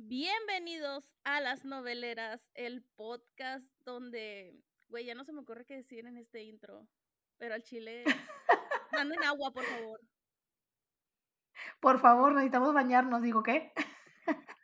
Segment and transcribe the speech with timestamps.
[0.00, 4.54] Bienvenidos a Las Noveleras, el podcast donde,
[4.88, 6.86] güey, ya no se me ocurre qué decir en este intro,
[7.36, 8.04] pero al chile,
[8.92, 10.00] manden agua, por favor.
[11.80, 13.72] Por favor, necesitamos bañarnos, digo, ¿qué?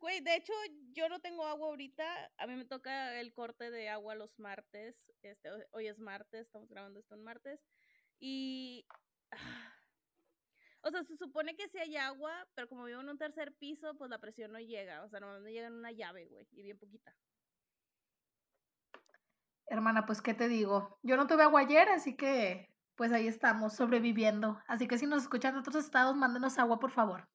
[0.00, 0.52] Güey, de hecho,
[0.92, 2.30] yo no tengo agua ahorita.
[2.38, 5.10] A mí me toca el corte de agua los martes.
[5.22, 7.60] Este, hoy es martes, estamos grabando esto en martes.
[8.20, 8.86] Y.
[10.88, 13.94] O sea, se supone que si hay agua, pero como vivo en un tercer piso,
[13.98, 15.04] pues la presión no llega.
[15.04, 17.14] O sea, no llega en una llave, güey, y bien poquita.
[19.66, 20.98] Hermana, pues, ¿qué te digo?
[21.02, 24.62] Yo no tuve agua ayer, así que, pues ahí estamos, sobreviviendo.
[24.66, 27.28] Así que si nos escuchan de otros estados, mándenos agua, por favor.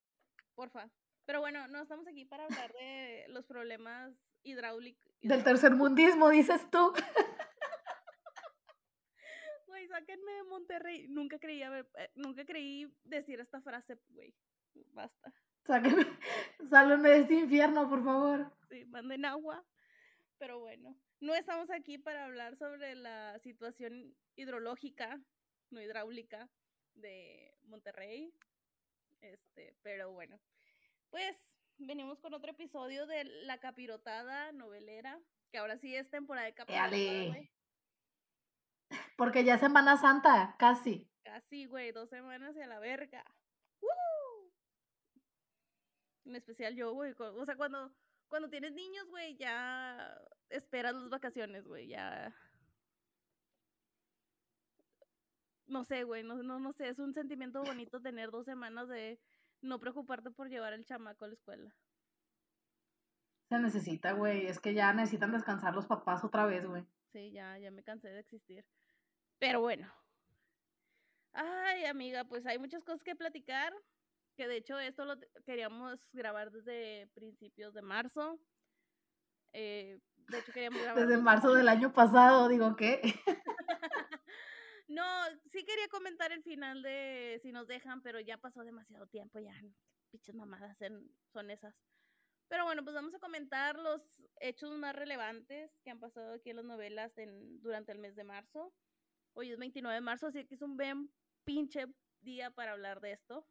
[0.56, 0.90] Porfa.
[1.26, 5.14] Pero bueno, no estamos aquí para hablar de los problemas hidráulicos.
[5.22, 6.92] Del tercer mundismo, dices tú.
[9.94, 11.08] Sáquenme de Monterrey.
[11.08, 14.34] Nunca creí, haber, eh, nunca creí decir esta frase, güey.
[14.92, 15.32] Basta.
[15.62, 16.04] Sáquenme,
[16.72, 18.52] sálvenme de este infierno, por favor.
[18.70, 19.64] Sí, manden agua.
[20.40, 25.22] Pero bueno, no estamos aquí para hablar sobre la situación hidrológica,
[25.70, 26.50] no hidráulica,
[26.96, 28.34] de Monterrey.
[29.22, 30.40] Este, pero bueno,
[31.12, 31.38] pues
[31.78, 36.90] venimos con otro episodio de La Capirotada Novelera, que ahora sí es temporada de capirotada.
[39.18, 41.10] Porque ya es Semana Santa, casi.
[41.24, 43.24] Casi, güey, dos semanas y a la verga.
[43.82, 44.52] ¡Woo!
[46.26, 47.14] En especial yo, güey.
[47.18, 47.94] O sea, cuando,
[48.28, 52.36] cuando tienes niños, güey, ya esperas las vacaciones, güey, ya.
[55.68, 59.20] No sé, güey, no, no, no sé, es un sentimiento bonito tener dos semanas de
[59.62, 61.76] no preocuparte por llevar el chamaco a la escuela.
[63.50, 64.48] Se necesita, güey.
[64.48, 66.86] Es que ya necesitan descansar los papás otra vez, güey.
[67.12, 68.66] Sí, ya, ya me cansé de existir.
[69.40, 69.92] Pero bueno.
[71.34, 73.74] Ay, amiga, pues hay muchas cosas que platicar.
[74.36, 78.40] Que de hecho esto lo queríamos grabar desde principios de marzo.
[79.54, 81.08] Eh, de hecho queríamos grabar...
[81.08, 83.02] Desde marzo del año pasado, digo, ¿qué?
[84.90, 85.04] No,
[85.50, 89.54] sí quería comentar el final de si nos dejan, pero ya pasó demasiado tiempo, ya
[90.12, 90.78] pinches mamadas
[91.32, 91.74] son esas.
[92.48, 94.02] Pero bueno, pues vamos a comentar los
[94.40, 98.24] hechos más relevantes que han pasado aquí en las novelas en, durante el mes de
[98.24, 98.72] marzo.
[99.34, 101.12] Hoy es 29 de marzo, así que es un buen
[101.44, 101.86] pinche
[102.22, 103.46] día para hablar de esto.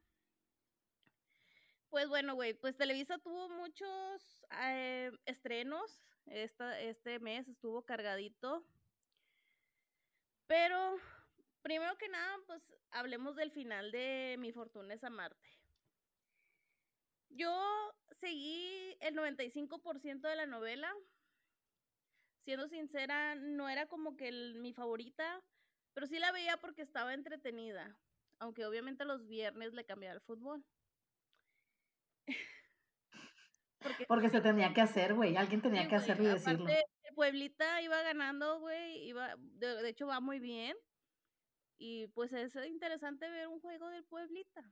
[1.91, 6.01] Pues bueno, güey, pues Televisa tuvo muchos eh, estrenos.
[6.27, 8.65] Esta, este mes estuvo cargadito.
[10.47, 10.99] Pero
[11.63, 12.61] Primero que nada, pues
[12.91, 15.49] hablemos del final de Mi Fortuna es Amarte.
[17.29, 20.93] Yo seguí el 95% de la novela.
[22.45, 25.41] Siendo sincera, no era como que mi favorita,
[25.95, 27.97] pero sí la veía porque estaba entretenida.
[28.39, 30.65] Aunque obviamente los viernes le cambiaba el fútbol.
[34.09, 35.37] porque, se tenía que hacer, güey.
[35.37, 36.67] Alguien tenía que hacerlo y decirlo.
[37.15, 39.09] Pueblita iba ganando, güey.
[39.09, 40.77] Iba, de hecho, va muy bien.
[41.79, 44.65] Y pues es interesante ver un juego del Pueblita.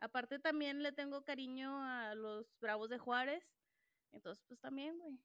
[0.00, 3.44] Aparte también le tengo cariño a los Bravos de Juárez.
[4.12, 5.18] Entonces, pues también, güey.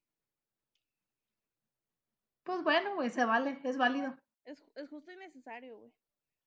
[2.43, 4.17] Pues bueno, güey, se vale, es válido.
[4.45, 5.93] Es, es justo y necesario, güey.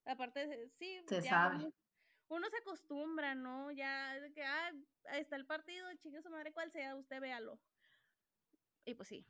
[0.04, 1.00] Aparte, sí.
[1.06, 1.72] Se sabe.
[2.28, 3.70] Uno, se acostumbra, ¿no?
[3.72, 4.72] Ya, de que, ah,
[5.10, 7.60] ahí está el partido, chingue su madre, cual sea, usted véalo.
[8.84, 9.26] Y pues sí.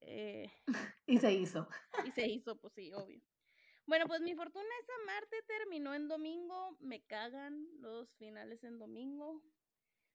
[0.00, 0.50] Eh,
[1.06, 1.68] y se hizo.
[2.04, 3.20] Y se hizo, pues sí, obvio.
[3.86, 6.76] Bueno, pues mi fortuna esa Marte terminó en domingo.
[6.80, 9.42] Me cagan los finales en domingo.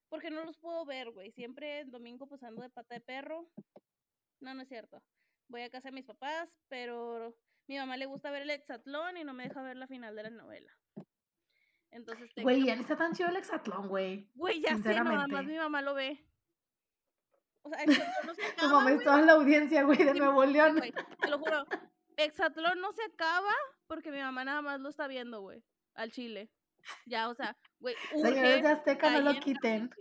[0.10, 1.32] Porque no los puedo ver, güey.
[1.32, 3.48] Siempre en domingo pues ando de pata de perro.
[4.40, 5.04] No, no es cierto.
[5.48, 7.38] Voy a casa de mis papás, pero
[7.70, 10.24] mi mamá le gusta ver el hexatlón y no me deja ver la final de
[10.24, 10.76] la novela.
[11.92, 14.28] Entonces Güey, ya no está tan chido el hexatlón, güey.
[14.34, 16.26] Güey, ya sé, nada más mi mamá lo ve.
[17.62, 17.86] O sea,
[18.26, 20.82] no se acaba, Tu mamá está en la audiencia, güey, de Nuevo León.
[21.22, 21.68] te lo juro.
[22.18, 23.54] Exatlón no se acaba
[23.86, 25.64] porque mi mamá nada más lo está viendo, güey,
[25.94, 26.50] al chile.
[27.06, 27.96] Ya, o sea, güey.
[28.10, 29.92] Señores de Azteca, no lo quiten.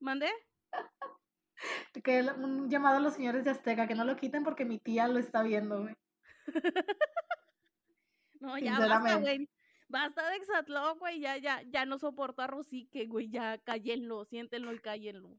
[0.00, 0.30] ¿Mande?
[2.04, 5.08] Que un llamado a los señores de Azteca, que no lo quiten porque mi tía
[5.08, 5.94] lo está viendo, güey.
[8.40, 9.48] no, ya basta, güey.
[9.88, 11.20] Basta de Exatlón, güey.
[11.20, 13.30] Ya, ya, ya no soporto a Rosique, güey.
[13.30, 15.38] Ya cállenlo, siéntenlo y cállenlo.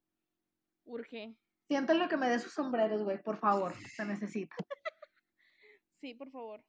[0.85, 1.35] Urge.
[1.67, 3.75] Siéntenlo que me dé sus sombreros, güey, por favor.
[3.87, 4.55] Se necesita.
[6.01, 6.63] Sí, por favor.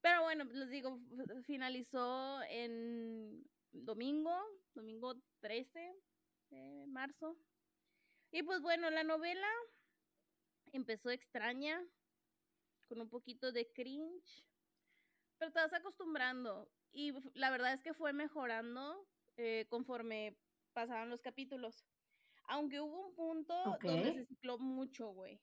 [0.00, 1.00] Pero bueno, les digo,
[1.46, 4.40] finalizó en domingo,
[4.72, 5.92] domingo 13
[6.50, 7.36] de marzo.
[8.30, 9.48] Y pues bueno, la novela
[10.72, 11.82] empezó extraña,
[12.86, 14.44] con un poquito de cringe,
[15.38, 16.70] pero te vas acostumbrando.
[16.92, 19.06] Y la verdad es que fue mejorando
[19.36, 20.38] eh, conforme
[20.72, 21.84] pasaban los capítulos.
[22.48, 25.40] Aunque hubo un punto donde se cicló mucho, güey.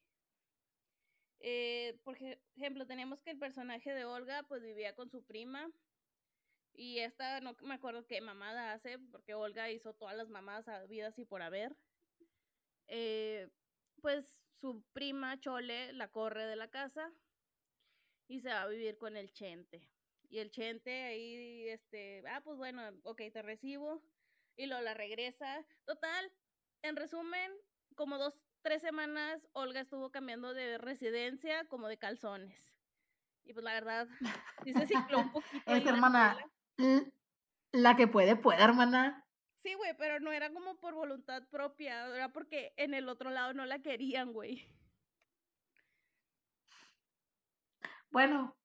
[1.40, 2.16] Eh, por
[2.56, 5.69] ejemplo, teníamos que el personaje de Olga pues vivía con su prima
[6.74, 11.19] y esta no me acuerdo qué mamada hace porque Olga hizo todas las mamadas habidas
[11.19, 11.75] y por haber.
[12.88, 13.50] Eh,
[14.01, 14.25] pues
[14.60, 17.12] su prima Chole la corre de la casa
[18.27, 19.89] y se va a vivir con el Chente.
[20.29, 24.01] Y el Chente ahí, este, ah, pues bueno, ok, te recibo.
[24.55, 25.65] Y luego la regresa.
[25.85, 26.31] Total,
[26.81, 27.51] en resumen,
[27.95, 32.73] como dos, tres semanas, Olga estuvo cambiando de residencia como de calzones.
[33.45, 34.07] Y pues la verdad,
[34.63, 35.71] sí se cicló un poquito.
[35.71, 36.37] Es hermana,
[37.71, 39.25] la que puede, puede, hermana.
[39.63, 43.53] Sí, güey, pero no era como por voluntad propia, era porque en el otro lado
[43.53, 44.67] no la querían, güey.
[48.13, 48.56] Bueno,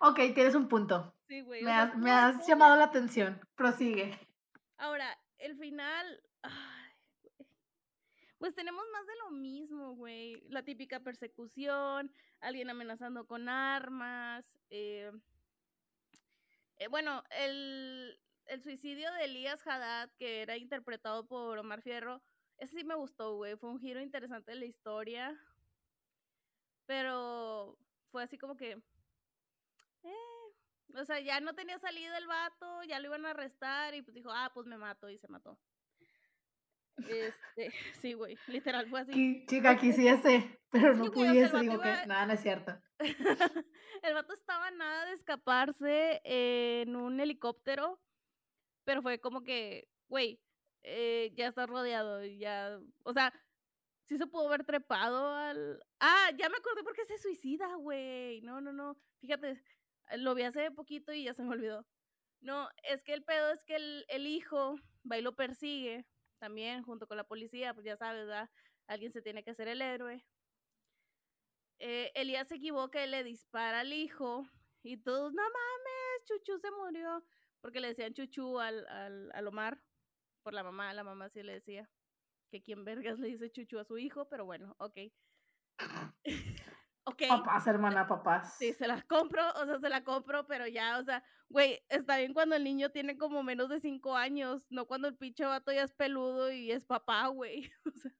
[0.00, 1.14] ok, tienes un punto.
[1.28, 1.64] Sí, güey.
[1.64, 3.40] Me, has, llamado la atención.
[3.54, 4.18] Prosigue.
[4.76, 6.22] Ahora, el final.
[8.38, 10.42] pues tenemos más de lo mismo, güey.
[10.50, 14.44] La típica persecución, alguien amenazando con armas.
[14.68, 15.10] Eh,
[16.76, 22.20] eh, bueno, el, el suicidio de Elías Haddad, que era interpretado por Omar Fierro,
[22.58, 23.56] ese sí me gustó, güey.
[23.56, 25.34] Fue un giro interesante de la historia.
[26.84, 27.78] Pero
[28.10, 28.82] fue así como que
[30.94, 34.14] o sea, ya no tenía salida el vato, ya lo iban a arrestar y pues
[34.14, 35.58] dijo, ah, pues me mato y se mató.
[36.96, 37.72] Este,
[38.02, 39.44] sí, güey, literal fue así.
[39.46, 42.72] Chica, quisiese, pero no pudiese, digo que nada, no es cierto.
[44.02, 48.00] el vato estaba nada de escaparse en un helicóptero,
[48.84, 50.40] pero fue como que, güey,
[50.82, 53.32] eh, ya está rodeado, ya, o sea,
[54.08, 55.84] sí se pudo haber trepado al...
[56.00, 58.40] Ah, ya me acordé porque se suicida, güey.
[58.40, 58.96] No, no, no.
[59.20, 59.62] Fíjate,
[60.16, 61.86] lo vi hace poquito y ya se me olvidó.
[62.40, 64.76] No, es que el pedo es que el, hijo
[65.10, 66.06] va y lo persigue
[66.38, 68.28] también junto con la policía, pues ya sabes.
[68.86, 70.24] Alguien se tiene que hacer el héroe.
[71.80, 74.48] Eh, Elías se equivoca y le dispara al hijo
[74.82, 77.24] y todos, no mames, Chuchu se murió.
[77.60, 79.82] Porque le decían Chuchu al, al, al Omar,
[80.42, 81.90] por la mamá, la mamá sí le decía
[82.50, 84.98] que quien vergas le dice Chuchu a su hijo, pero bueno, ok.
[87.28, 88.56] Papás, hermana, papás.
[88.58, 92.18] Sí, se las compro, o sea, se la compro, pero ya, o sea, güey, está
[92.18, 95.72] bien cuando el niño tiene como menos de cinco años, no cuando el pinche vato
[95.72, 97.70] ya es peludo y es papá, güey.
[97.86, 98.12] O sea,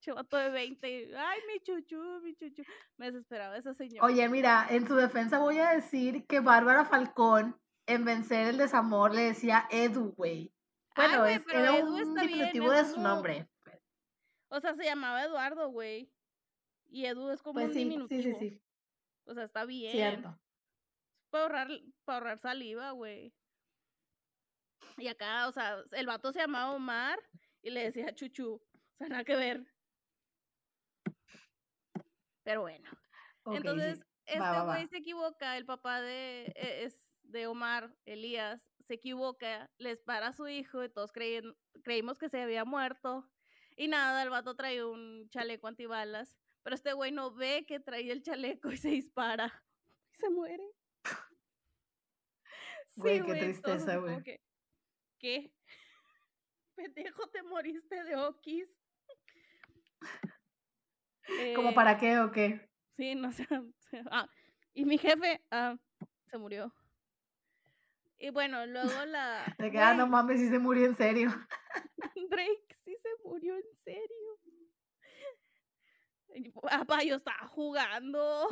[0.00, 2.62] pinche vato de 20, ay, mi chuchu, mi chuchu.
[2.96, 4.06] Me desesperaba esa señora.
[4.06, 9.14] Oye, mira, en su defensa voy a decir que Bárbara Falcón, en vencer el desamor,
[9.14, 10.52] le decía Edu, güey.
[10.94, 13.48] Bueno, es, era un diminutivo de su nombre.
[14.48, 16.10] O sea, se llamaba Eduardo, güey.
[16.88, 18.22] Y Edu es como pues un sí, diminutivo.
[18.22, 18.62] Sí, sí, sí.
[19.24, 19.92] O sea, está bien.
[19.92, 20.38] Cierto.
[21.30, 21.68] Para ahorrar,
[22.04, 23.34] para ahorrar saliva, güey.
[24.96, 27.18] Y acá, o sea, el vato se llamaba Omar
[27.62, 28.54] y le decía Chuchu.
[28.54, 29.66] O sea, nada que ver.
[32.42, 32.90] Pero bueno.
[33.46, 39.70] Entonces, este güey se equivoca, el papá de, e, es de Omar, Elías, se equivoca,
[39.78, 43.30] les para a su hijo y todos creímos que se había muerto.
[43.76, 48.10] Y nada, el vato trae un chaleco antibalas pero este güey no ve que trae
[48.10, 49.52] el chaleco y se dispara.
[50.10, 50.64] Y se muere.
[52.96, 54.20] Güey, qué tristeza, güey.
[55.18, 55.52] ¿Qué?
[56.74, 58.68] Pendejo, te moriste de Okis.
[61.54, 62.68] ¿Como para eh, qué o qué?
[62.96, 63.46] Sí, no sé.
[64.10, 64.28] Ah,
[64.74, 65.76] y mi jefe ah,
[66.26, 66.74] se murió.
[68.18, 69.54] Y bueno, luego la.
[69.56, 71.30] Te queda, no mames, si se murió en serio.
[72.28, 74.27] Drake sí se murió en serio.
[76.62, 78.48] Papá, yo estaba jugando.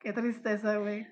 [0.00, 1.06] Qué tristeza, güey.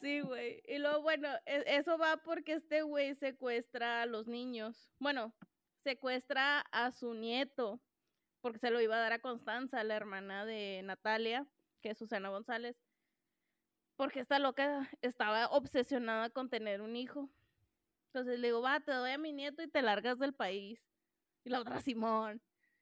[0.00, 0.62] Sí, güey.
[0.68, 4.90] Y luego, bueno, e, eso va porque este güey secuestra a los niños.
[4.98, 5.34] Bueno,
[5.82, 7.80] secuestra a su nieto,
[8.42, 11.46] porque se lo iba a dar a Constanza, la hermana de Natalia,
[11.80, 12.76] que es Susana González.
[13.96, 17.30] Porque esta loca estaba obsesionada con tener un hijo.
[18.08, 20.93] Entonces le digo, va, te doy a mi nieto y te largas del país
[21.44, 22.40] y la otra Simón.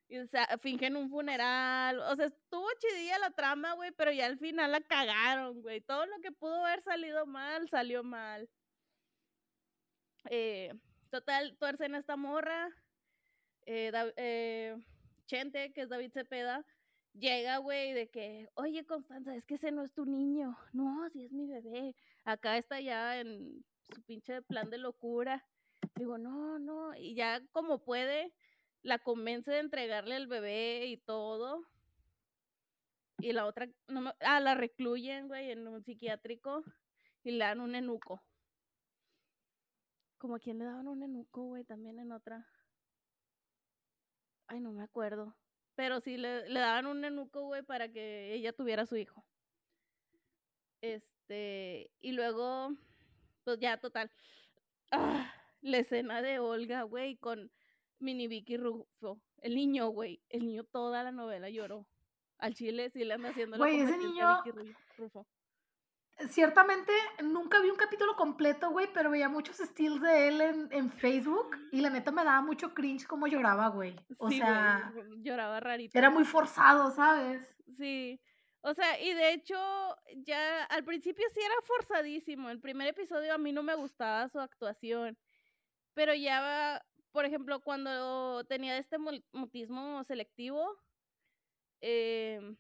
[0.09, 2.01] Y, o sea, fingen un funeral.
[2.01, 5.81] O sea, estuvo chidilla la trama, güey, pero ya al final la cagaron, güey.
[5.81, 8.49] Todo lo que pudo haber salido mal, salió mal.
[10.31, 10.73] Eh,
[11.11, 12.69] total, tuercen a esta morra.
[13.67, 14.77] Eh, eh,
[15.27, 16.65] Chente, que es David Cepeda,
[17.15, 20.59] llega, güey, de que, oye, Constanza, es que ese no es tu niño.
[20.73, 21.95] No, si es mi bebé.
[22.25, 23.65] Acá está ya en
[23.95, 25.45] su pinche plan de locura.
[25.95, 26.95] Digo, no, no.
[26.97, 28.33] Y ya como puede,
[28.83, 31.67] la convence de entregarle el bebé y todo.
[33.19, 33.69] Y la otra,
[34.21, 36.65] ah, la recluyen, güey, en un psiquiátrico
[37.23, 38.23] y le dan un enuco.
[40.19, 42.49] Como a quien le daban un enuco, güey, también en otra.
[44.49, 45.37] Ay, no me acuerdo.
[45.75, 49.25] Pero sí le, le daban un enuco, güey, para que ella tuviera su hijo.
[50.81, 52.73] Este, y luego,
[53.45, 54.11] pues ya, total.
[54.91, 57.51] Ah, la escena de Olga, güey, con
[58.03, 59.21] Mini Vicky Rufo.
[59.39, 60.21] El niño, güey.
[60.29, 61.87] El niño toda la novela lloró.
[62.39, 64.43] Al chile sí le anda haciendo Güey, ese niño.
[64.45, 64.59] Vicky
[64.99, 65.27] Rufo.
[66.29, 66.93] Ciertamente
[67.23, 71.57] nunca vi un capítulo completo, güey, pero veía muchos steals de él en, en, Facebook
[71.73, 73.97] y la neta me daba mucho cringe como lloraba, güey.
[74.19, 75.99] O sea, lloraba rarito.
[75.99, 77.49] Era muy forzado, ¿sabes?
[77.77, 78.21] Sí.
[78.61, 79.57] O sea, y de hecho,
[80.15, 82.51] ya al principio sí era forzadísimo.
[82.51, 85.19] El primer episodio a mí no me gustaba su actuación.
[85.95, 86.81] Pero ya,
[87.13, 88.97] por ejemplo, cuando tenía este
[89.33, 90.77] mutismo selectivo,
[91.81, 92.57] eh,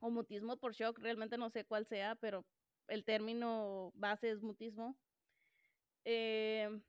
[0.00, 2.44] o mutismo por shock, realmente no sé cuál sea, pero
[2.88, 4.96] el término base es mutismo.
[6.04, 6.80] Eh,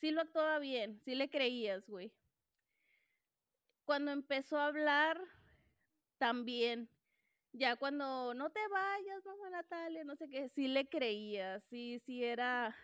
[0.00, 2.12] sí lo actuaba bien, sí le creías, güey.
[3.84, 5.20] Cuando empezó a hablar,
[6.22, 6.88] también.
[7.52, 12.22] Ya cuando no te vayas, mamá Natalia, no sé qué, sí le creías, sí, sí
[12.22, 12.76] era,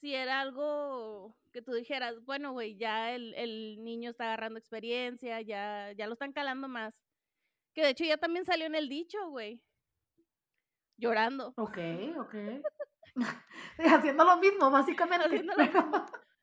[0.00, 5.40] sí era algo que tú dijeras, bueno, güey, ya el, el, niño está agarrando experiencia,
[5.40, 6.94] ya, ya lo están calando más.
[7.74, 9.60] Que de hecho ya también salió en el dicho, güey.
[10.96, 11.54] Llorando.
[11.56, 11.78] Ok,
[12.18, 12.34] ok.
[13.78, 15.44] Haciendo lo mismo, básicamente.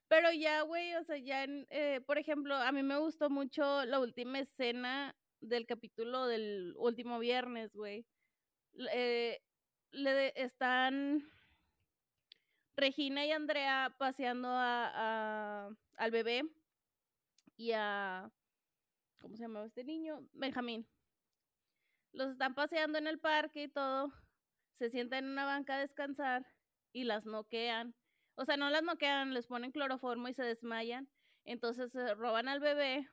[0.10, 4.00] Pero ya, güey, o sea, ya, eh, por ejemplo, a mí me gustó mucho la
[4.00, 8.06] última escena del capítulo del último viernes, güey.
[8.94, 9.40] Eh,
[9.92, 11.30] le están
[12.78, 16.44] Regina y Andrea paseando a, al bebé
[17.56, 18.32] y a
[19.20, 20.28] ¿cómo se llamaba este niño?
[20.34, 20.88] Benjamín.
[22.12, 24.14] Los están paseando en el parque y todo.
[24.76, 26.46] Se sientan en una banca a descansar
[26.94, 27.96] y las noquean.
[28.36, 31.10] O sea, no las noquean, les ponen cloroformo y se desmayan.
[31.46, 33.10] Entonces se roban al bebé.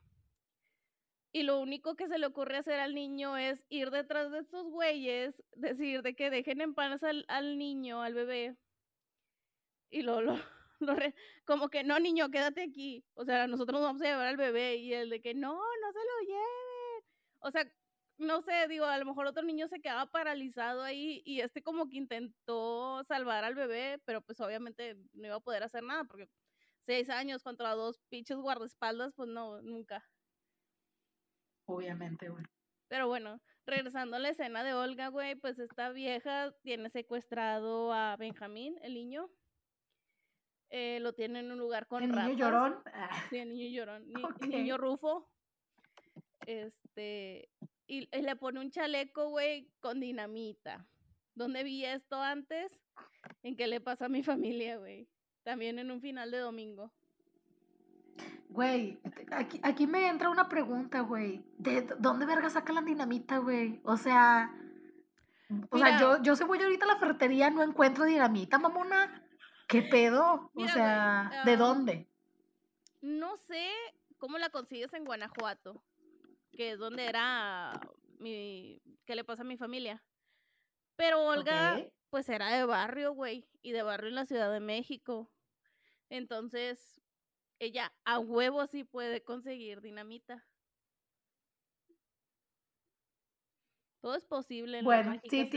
[1.33, 4.67] Y lo único que se le ocurre hacer al niño es ir detrás de estos
[4.69, 8.59] güeyes, decir de que dejen en paz al niño, al bebé.
[9.95, 10.37] Y lo, lo,
[11.47, 13.05] como que no, niño, quédate aquí.
[13.15, 14.77] O sea, nosotros nos vamos a llevar al bebé.
[14.77, 17.05] Y el de que no, no se lo lleven.
[17.39, 17.71] O sea,
[18.19, 21.89] no sé, digo, a lo mejor otro niño se quedaba paralizado ahí y este como
[21.89, 26.29] que intentó salvar al bebé, pero pues obviamente no iba a poder hacer nada porque
[26.81, 30.05] seis años contra dos pinches guardaespaldas, pues no, nunca.
[31.67, 32.45] Obviamente, güey.
[32.89, 38.17] Pero bueno, regresando a la escena de Olga, güey, pues esta vieja tiene secuestrado a
[38.17, 39.31] Benjamín, el niño.
[40.77, 42.83] Eh, lo tiene en un lugar con ¿El niño llorón?
[43.31, 44.05] Sí, el niño llorón.
[44.41, 45.31] Niño Rufo.
[46.47, 47.49] Este,
[47.87, 50.85] y, le pone un chaleco, güey, con dinamita.
[51.37, 52.83] ¿Dónde vi esto antes?
[53.45, 55.07] ¿En qué le pasa a mi familia, güey?
[55.45, 56.91] También en un final de domingo.
[58.49, 58.99] Güey,
[59.31, 61.45] aquí, aquí me entra una pregunta, güey.
[61.57, 63.81] ¿De dónde verga saca la dinamita, güey?
[63.85, 64.53] O sea,
[65.71, 69.24] o sea, yo, yo se voy ahorita a la ferretería, no encuentro dinamita, mamona.
[69.67, 70.51] ¿Qué pedo?
[70.55, 72.09] o sea, ¿de dónde?
[73.01, 73.71] No sé
[74.19, 75.83] cómo la consigues en Guanajuato
[76.55, 77.81] que es donde era
[78.19, 80.03] mi, ¿qué le pasa a mi familia?
[80.97, 81.81] Pero Olga,
[82.11, 85.31] pues era de barrio, güey, y de barrio en la Ciudad de México.
[86.09, 87.01] Entonces,
[87.59, 90.47] ella a huevo sí puede conseguir dinamita.
[94.01, 95.51] Todo es posible en bueno, sí,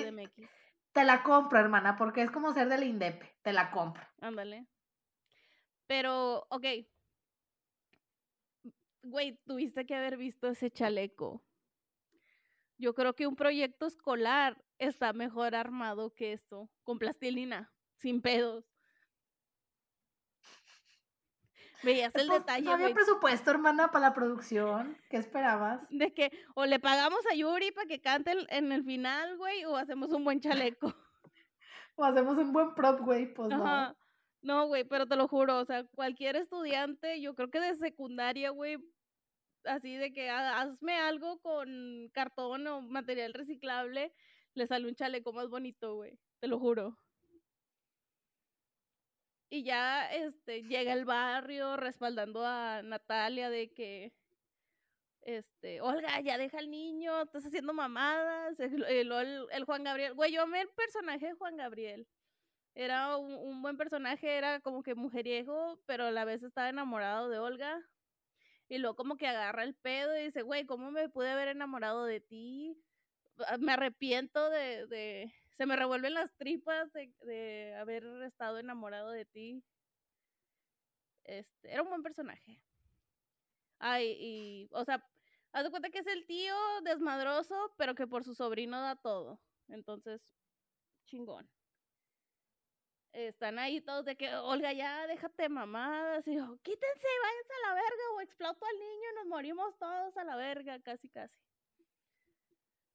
[0.98, 3.22] Te la compro, hermana, porque es como ser del INDEP.
[3.44, 4.04] Te la compro.
[4.20, 4.66] Ándale.
[5.86, 6.66] Pero, ok,
[9.04, 11.46] güey, tuviste que haber visto ese chaleco.
[12.80, 18.66] Yo creo que un proyecto escolar está mejor armado que esto, con plastilina, sin pedos.
[21.84, 22.66] Veías el pues, detalle.
[22.66, 24.98] No había presupuesto, hermana, para la producción.
[25.10, 25.88] ¿Qué esperabas?
[25.90, 29.76] De que o le pagamos a Yuri para que cante en el final, güey, o
[29.76, 30.94] hacemos un buen chaleco.
[31.96, 33.96] o hacemos un buen prop, güey, pues no.
[34.42, 38.52] No, güey, pero te lo juro, o sea, cualquier estudiante, yo creo que de secundaria,
[38.52, 38.78] güey,
[39.66, 44.14] así de que hazme algo con cartón o material reciclable,
[44.54, 46.98] le sale un chaleco más bonito, güey, te lo juro.
[49.50, 54.14] Y ya este llega el barrio respaldando a Natalia de que
[55.22, 58.60] este, Olga, ya deja al niño, estás haciendo mamadas.
[58.60, 62.08] El, Juan Gabriel, güey, yo amé el personaje de Juan Gabriel.
[62.76, 67.40] Era un, buen personaje, era como que mujeriego, pero a la vez estaba enamorado de
[67.40, 67.82] Olga.
[68.70, 72.06] Y luego como que agarra el pedo y dice, güey, ¿cómo me pude haber enamorado
[72.06, 72.78] de ti?
[73.48, 79.26] Ah, me arrepiento de se me revuelven las tripas de, de haber estado enamorado de
[79.26, 79.64] ti.
[81.24, 82.62] Este, era un buen personaje.
[83.80, 85.04] Ay, y, o sea,
[85.52, 89.42] haz de cuenta que es el tío desmadroso, pero que por su sobrino da todo.
[89.68, 90.22] Entonces,
[91.08, 91.50] chingón.
[93.12, 96.28] Están ahí todos de que, Olga, ya déjate mamadas.
[96.28, 100.16] Y yo, quítense, váyanse a la verga o exploto al niño y nos morimos todos
[100.18, 101.36] a la verga, casi, casi.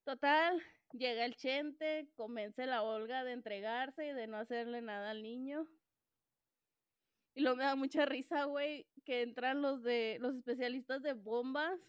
[0.04, 5.10] Total, llega el chente, convence a la Olga de entregarse y de no hacerle nada
[5.10, 5.66] al niño.
[7.34, 11.80] Y luego me da mucha risa, güey, que entran los de los especialistas de bombas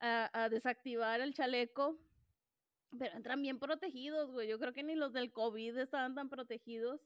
[0.00, 1.98] a, a desactivar el chaleco.
[2.98, 4.48] Pero entran bien protegidos, güey.
[4.48, 7.00] Yo creo que ni los del COVID estaban tan protegidos.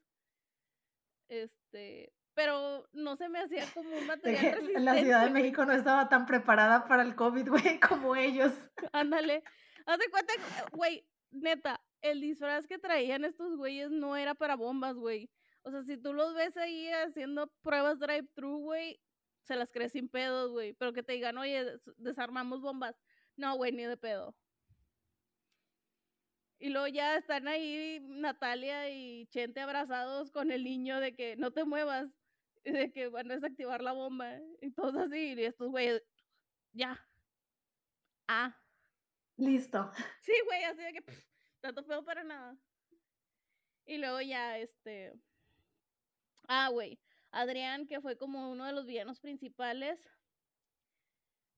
[1.28, 4.80] Este, pero no se me hacía como un material resistente.
[4.80, 8.52] La Ciudad de México no estaba tan preparada para el COVID, güey, como ellos.
[8.92, 9.42] Ándale.
[9.86, 10.32] Haz de cuenta,
[10.72, 15.30] güey, neta, el disfraz que traían estos güeyes no era para bombas, güey.
[15.62, 19.00] O sea, si tú los ves ahí haciendo pruebas drive-thru, güey,
[19.42, 20.72] se las crees sin pedos, güey.
[20.74, 22.96] Pero que te digan, oye, desarmamos bombas.
[23.36, 24.34] No, güey, ni de pedo.
[26.58, 31.50] Y luego ya están ahí Natalia y Chente abrazados con el niño de que no
[31.52, 32.08] te muevas,
[32.64, 34.38] de que van a desactivar la bomba.
[34.60, 36.02] Y todos así, y estos güeyes,
[36.72, 37.04] ya.
[38.28, 38.61] Ah.
[39.36, 39.90] Listo.
[40.22, 41.04] Sí, güey, así de que,
[41.60, 42.56] tanto feo para nada.
[43.86, 45.12] Y luego ya, este,
[46.48, 47.00] Ah, güey.
[47.30, 50.00] Adrián, que fue como uno de los villanos principales,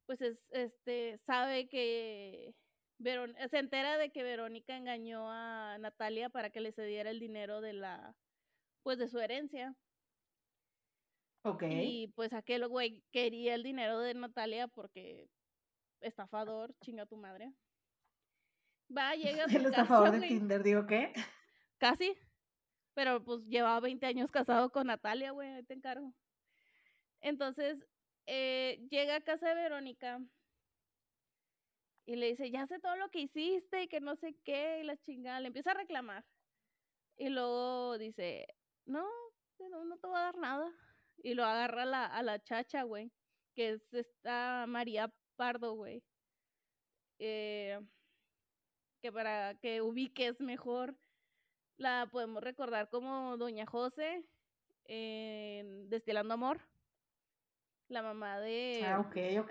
[0.06, 2.54] pues es, este, sabe que
[2.98, 7.60] Veron se entera de que Verónica engañó a Natalia para que le cediera el dinero
[7.60, 8.16] de la,
[8.82, 9.76] pues de su herencia.
[11.42, 11.64] Ok.
[11.68, 15.28] Y pues aquel güey quería el dinero de Natalia porque
[16.04, 17.52] estafador, chinga tu madre.
[18.96, 21.12] Va, llega a su El estafador de Tinder, digo, ¿qué?
[21.78, 22.16] Casi.
[22.94, 26.14] Pero pues llevaba 20 años casado con Natalia, güey, ahí te encargo.
[27.20, 27.84] Entonces,
[28.26, 30.20] eh, llega a casa de Verónica
[32.06, 34.84] y le dice, ya sé todo lo que hiciste y que no sé qué, y
[34.84, 36.24] la chingada, le empieza a reclamar.
[37.16, 38.46] Y luego dice,
[38.84, 39.08] no,
[39.58, 40.70] no, no te voy a dar nada.
[41.18, 43.10] Y lo agarra a la, a la chacha, güey,
[43.54, 46.02] que es esta María Pardo, güey.
[47.18, 47.80] Eh,
[49.00, 50.96] que para que ubiques mejor
[51.76, 54.24] la podemos recordar como Doña José
[54.84, 56.60] en Destilando Amor.
[57.88, 58.82] La mamá de.
[58.86, 59.50] Ah, ok, ok.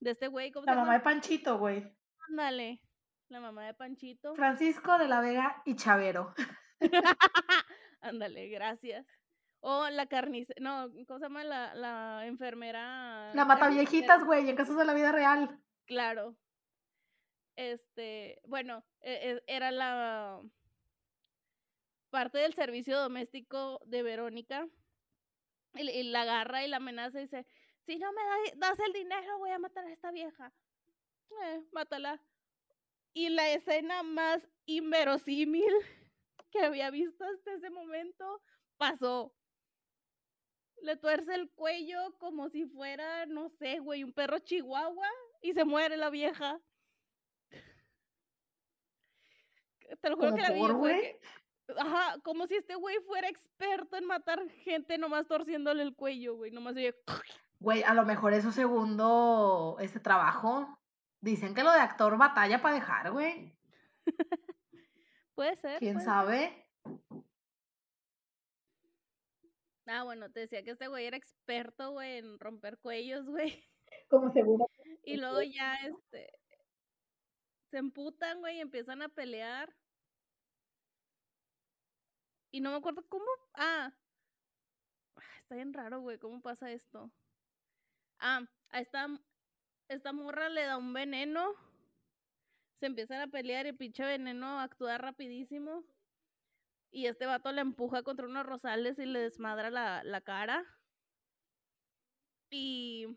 [0.00, 0.52] De este güey.
[0.64, 1.92] La mamá de Panchito, güey.
[2.28, 2.80] Ándale.
[3.28, 4.34] La mamá de Panchito.
[4.34, 6.34] Francisco de la Vega y Chavero.
[8.00, 9.06] Ándale, gracias.
[9.60, 13.30] O la carnice, no, ¿cómo se llama la, la enfermera?
[13.34, 15.60] La mata viejitas, güey, en casos de la vida real.
[15.84, 16.34] Claro.
[17.56, 20.40] Este, bueno, e, e, era la
[22.08, 24.66] parte del servicio doméstico de Verónica
[25.74, 27.46] y, la agarra y la amenaza y dice,
[27.86, 28.22] si no me
[28.56, 30.52] das el dinero voy a matar a esta vieja.
[31.44, 32.22] Eh, mátala.
[33.12, 35.72] Y la escena más inverosímil
[36.50, 38.42] que había visto hasta ese momento
[38.76, 39.34] pasó.
[40.82, 45.08] Le tuerce el cuello como si fuera, no sé, güey, un perro chihuahua
[45.42, 46.60] y se muere la vieja.
[50.00, 50.60] Te lo juro que la vi,
[51.76, 56.50] Ajá, como si este güey fuera experto en matar gente nomás torciéndole el cuello, güey.
[56.50, 56.94] Nomás oye.
[57.60, 60.78] Güey, a lo mejor es su segundo este trabajo.
[61.20, 63.54] Dicen que lo de actor batalla para dejar, güey.
[65.34, 65.78] puede ser.
[65.78, 66.66] ¿Quién sabe?
[69.92, 73.64] Ah, bueno, te decía que este güey era experto, güey, en romper cuellos, güey.
[74.08, 74.70] Como seguro.
[75.02, 76.30] Y luego ya, este,
[77.70, 79.74] se emputan, güey, y empiezan a pelear.
[82.52, 83.26] Y no me acuerdo cómo.
[83.54, 83.92] Ah.
[85.42, 86.18] Está bien raro, güey.
[86.18, 87.10] ¿Cómo pasa esto?
[88.20, 89.08] Ah, a esta,
[89.88, 91.52] esta morra le da un veneno.
[92.78, 95.84] Se empiezan a pelear y pinche veneno actúa rapidísimo.
[96.90, 100.64] Y este vato le empuja contra unos rosales y le desmadra la, la cara.
[102.50, 103.16] Y.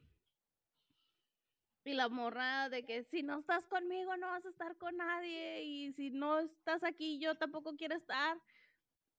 [1.86, 5.64] Y la morra de que si no estás conmigo no vas a estar con nadie.
[5.64, 8.38] Y si no estás aquí yo tampoco quiero estar.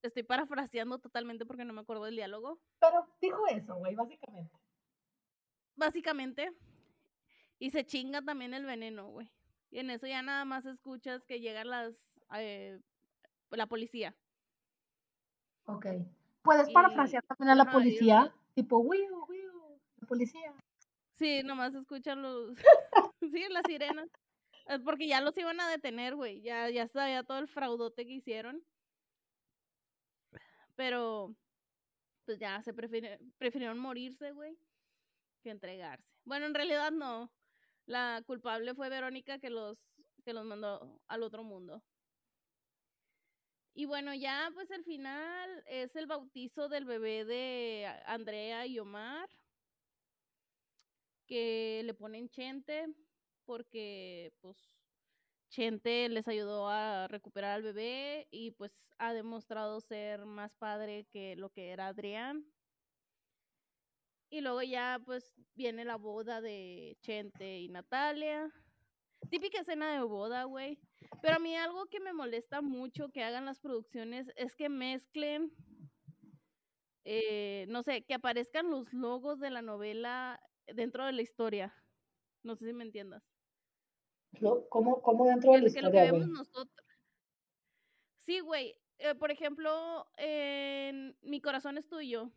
[0.02, 2.60] Estoy parafraseando totalmente porque no me acuerdo del diálogo.
[2.78, 4.58] Pero dijo eso, güey, básicamente.
[5.74, 6.52] Básicamente.
[7.58, 9.30] Y se chinga también el veneno, güey.
[9.70, 11.94] Y en eso ya nada más escuchas que llegan las.
[12.36, 12.80] Eh,
[13.50, 14.14] la policía.
[15.66, 15.86] Ok.
[16.42, 18.34] ¿Puedes parafrasear también a la policía?
[18.54, 20.54] Tipo, wiu, wiu, la policía.
[21.14, 22.56] Sí, nomás escuchan los.
[23.20, 24.08] sí, las sirenas.
[24.84, 26.40] Porque ya los iban a detener, güey.
[26.40, 28.62] Ya, ya sabía todo el fraudote que hicieron.
[30.74, 31.34] Pero,
[32.24, 34.58] pues ya se prefirieron morirse, güey,
[35.42, 36.10] que entregarse.
[36.24, 37.30] Bueno, en realidad no.
[37.86, 39.78] La culpable fue Verónica que los,
[40.24, 41.82] que los mandó al otro mundo.
[43.76, 49.28] Y bueno, ya pues el final es el bautizo del bebé de Andrea y Omar,
[51.26, 52.86] que le ponen Chente,
[53.44, 54.56] porque pues
[55.48, 61.34] Chente les ayudó a recuperar al bebé y pues ha demostrado ser más padre que
[61.34, 62.46] lo que era Adrián.
[64.30, 68.52] Y luego ya pues viene la boda de Chente y Natalia.
[69.30, 70.78] Típica escena de boda, güey.
[71.22, 75.52] Pero a mí algo que me molesta mucho que hagan las producciones es que mezclen,
[77.04, 81.74] eh, no sé, que aparezcan los logos de la novela dentro de la historia.
[82.42, 83.22] No sé si me entiendas.
[84.68, 85.90] ¿Cómo, cómo dentro de la historia?
[85.90, 86.86] Que lo que vemos nosotros.
[88.18, 88.74] Sí, güey.
[88.98, 92.30] Eh, por ejemplo, en Mi corazón es tuyo,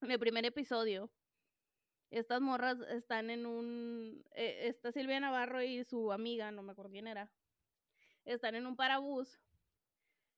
[0.00, 1.10] en el primer episodio,
[2.12, 4.24] estas morras están en un.
[4.32, 7.30] Eh, está Silvia Navarro y su amiga, no me acuerdo quién era.
[8.24, 9.40] Están en un parabús.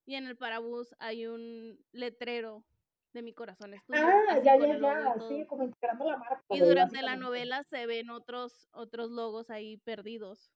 [0.07, 2.65] Y en el parabús hay un letrero
[3.13, 4.01] de mi corazón es tuyo.
[4.03, 6.43] Ah, ya, ya, ya, sí, como integrando la marca.
[6.51, 10.53] Y durante la novela se ven otros, otros logos ahí perdidos.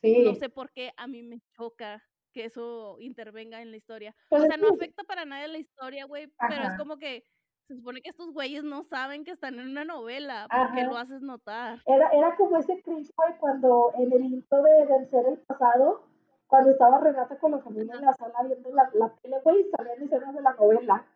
[0.00, 0.22] Sí.
[0.24, 4.14] No sé por qué a mí me choca que eso intervenga en la historia.
[4.28, 7.24] Pues o sea, no afecta para nada la historia, güey, pero es como que
[7.68, 11.20] se supone que estos güeyes no saben que están en una novela, porque lo haces
[11.20, 11.82] notar.
[11.84, 16.02] Era, era como ese cringe, cuando en el intro de Vencer el Pasado,
[16.46, 20.02] cuando estaba Renata con la familia en la sala viendo la, la tele, güey, salían
[20.02, 21.06] escenas de la novela.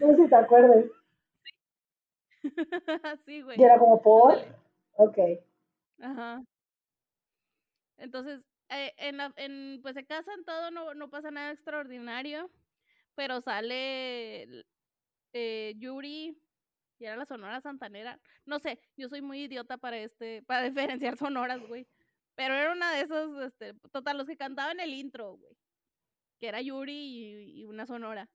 [0.00, 0.84] No sé si te acuerdas.
[3.24, 3.60] Sí, güey.
[3.60, 4.36] Y era como por.
[4.96, 5.18] Ok.
[6.00, 6.42] Ajá.
[7.96, 12.50] Entonces, eh, en, en, pues se casan todo, no, no pasa nada extraordinario,
[13.14, 14.64] pero sale
[15.36, 16.34] eh, Yuri
[16.98, 18.18] y era la Sonora Santanera.
[18.46, 21.86] No sé, yo soy muy idiota para este, para diferenciar sonoras, güey.
[22.34, 25.56] Pero era una de esos, este, total, los que cantaban el intro, güey.
[26.38, 28.28] Que era Yuri y, una sonora.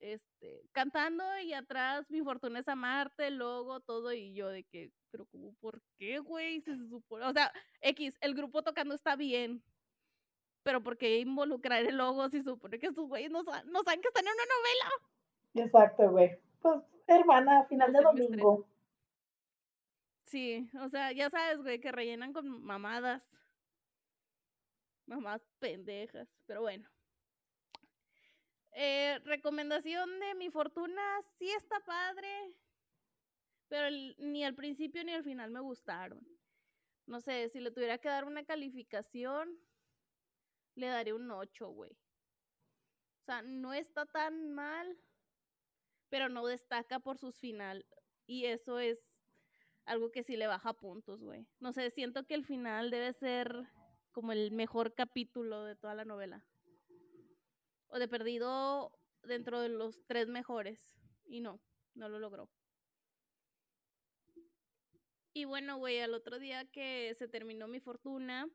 [0.00, 4.92] Este, cantando y atrás mi fortuna es amarte, el logo, todo, y yo de que,
[5.10, 6.62] pero como, ¿por qué, güey?
[7.10, 9.60] O sea, X, el grupo tocando está bien,
[10.62, 14.08] pero ¿por qué involucrar el logo si supone que estos güeyes no, no saben que
[14.08, 15.17] están en una novela?
[15.58, 16.38] Exacto, güey.
[16.60, 18.66] Pues, hermana, final de domingo.
[20.24, 23.26] Sí, o sea, ya sabes, güey, que rellenan con mamadas.
[25.06, 26.88] Mamás pendejas, pero bueno.
[28.72, 31.02] Eh, recomendación de mi fortuna,
[31.38, 32.28] sí está padre,
[33.68, 36.24] pero ni al principio ni al final me gustaron.
[37.06, 39.58] No sé, si le tuviera que dar una calificación,
[40.74, 41.92] le daría un 8, güey.
[41.92, 44.98] O sea, no está tan mal,
[46.08, 47.86] pero no destaca por sus final.
[48.26, 48.98] Y eso es
[49.84, 51.46] algo que sí le baja puntos, güey.
[51.60, 53.66] No sé, siento que el final debe ser
[54.12, 56.44] como el mejor capítulo de toda la novela.
[57.88, 58.92] O de perdido
[59.22, 60.94] dentro de los tres mejores.
[61.26, 61.60] Y no,
[61.94, 62.50] no lo logró.
[65.32, 68.48] Y bueno, güey, al otro día que se terminó mi fortuna,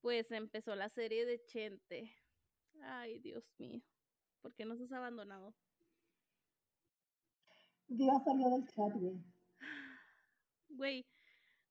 [0.00, 2.12] pues empezó la serie de Chente.
[2.82, 3.80] Ay, Dios mío.
[4.40, 5.54] ¿Por qué nos has abandonado?
[7.96, 9.22] Dios salió del chat, güey.
[10.70, 11.06] Güey,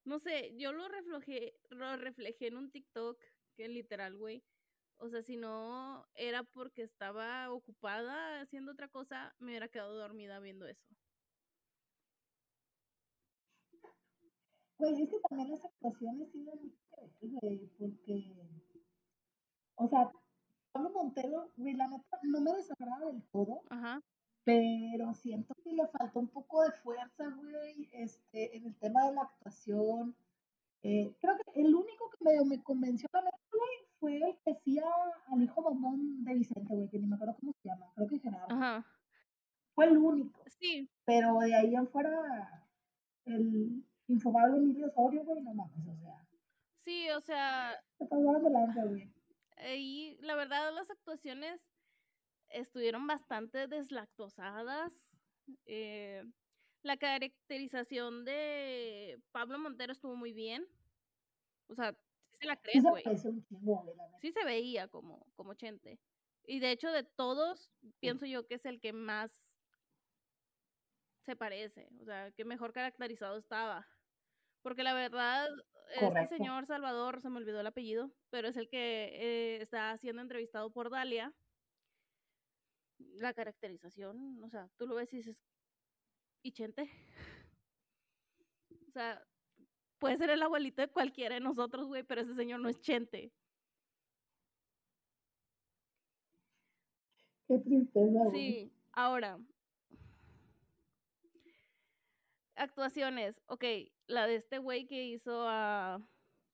[0.05, 3.19] no sé, yo lo reflejé, lo reflejé en un TikTok
[3.55, 4.43] que literal, güey.
[4.97, 10.39] O sea, si no era porque estaba ocupada haciendo otra cosa, me hubiera quedado dormida
[10.39, 10.86] viendo eso.
[14.77, 16.45] Güey, es que también las actuaciones sí
[17.21, 18.34] güey, porque,
[19.75, 20.12] o sea,
[20.71, 23.63] Pablo Montero, güey, la neta, no me desagrada del todo.
[23.69, 24.01] Ajá
[24.43, 29.13] pero siento que le faltó un poco de fuerza, güey, este, en el tema de
[29.13, 30.15] la actuación.
[30.84, 34.51] Eh, creo que el único que medio me convenció la neta, güey, fue el que
[34.51, 34.84] hacía
[35.27, 38.19] al hijo mamón de Vicente, güey, que ni me acuerdo cómo se llama, creo que
[38.19, 38.47] Gerardo.
[38.49, 38.86] Ajá.
[39.75, 40.43] Fue el único.
[40.60, 40.89] Sí.
[41.06, 42.67] Pero de ahí en fuera,
[43.25, 46.27] el infobable Emilio Osorio, güey, no mames, o sea.
[46.80, 47.80] Sí, o sea.
[47.99, 49.13] Se pasaron de lanza, güey.
[49.77, 51.62] Y la verdad, las actuaciones
[52.53, 54.91] estuvieron bastante deslactosadas.
[55.65, 56.23] Eh,
[56.83, 60.65] la caracterización de Pablo Montero estuvo muy bien.
[61.67, 61.93] O sea,
[62.29, 63.03] sí se la crees, güey.
[64.21, 65.99] Sí se veía como, como Chente.
[66.45, 69.43] Y de hecho, de todos, pienso yo que es el que más
[71.21, 71.89] se parece.
[72.01, 73.87] O sea, que mejor caracterizado estaba.
[74.61, 75.49] Porque la verdad,
[75.95, 80.21] este señor Salvador, se me olvidó el apellido, pero es el que eh, está siendo
[80.21, 81.33] entrevistado por Dalia.
[83.15, 85.41] La caracterización, o sea, tú lo ves y dices,
[86.41, 86.89] ¿y Chente?
[88.87, 89.25] O sea,
[89.99, 93.31] puede ser el abuelito de cualquiera de nosotros, güey, pero ese señor no es Chente.
[97.47, 98.19] Qué tristeza.
[98.33, 99.39] Sí, ahora.
[102.55, 103.41] Actuaciones.
[103.45, 103.63] Ok,
[104.07, 105.95] la de este güey que hizo a,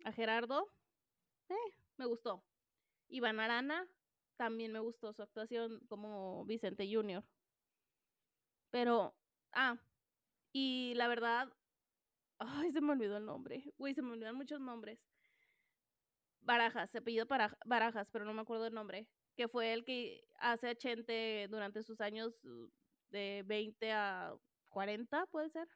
[0.04, 0.72] a Gerardo,
[1.50, 2.44] eh, me gustó.
[3.10, 3.88] Iván Arana,
[4.38, 7.24] también me gustó su actuación como Vicente Junior.
[8.72, 9.16] Pero,
[9.54, 9.78] ah,
[10.54, 11.52] y la verdad,
[12.40, 13.64] ay, se me olvidó el nombre.
[13.78, 15.00] Güey, se me olvidan muchos nombres.
[16.42, 17.26] Barajas, se apellido
[17.66, 21.84] Barajas, pero no me acuerdo el nombre que fue el que hace a Chente durante
[21.84, 22.68] sus años uh,
[23.10, 24.36] de 20 a
[24.70, 25.68] 40, puede ser.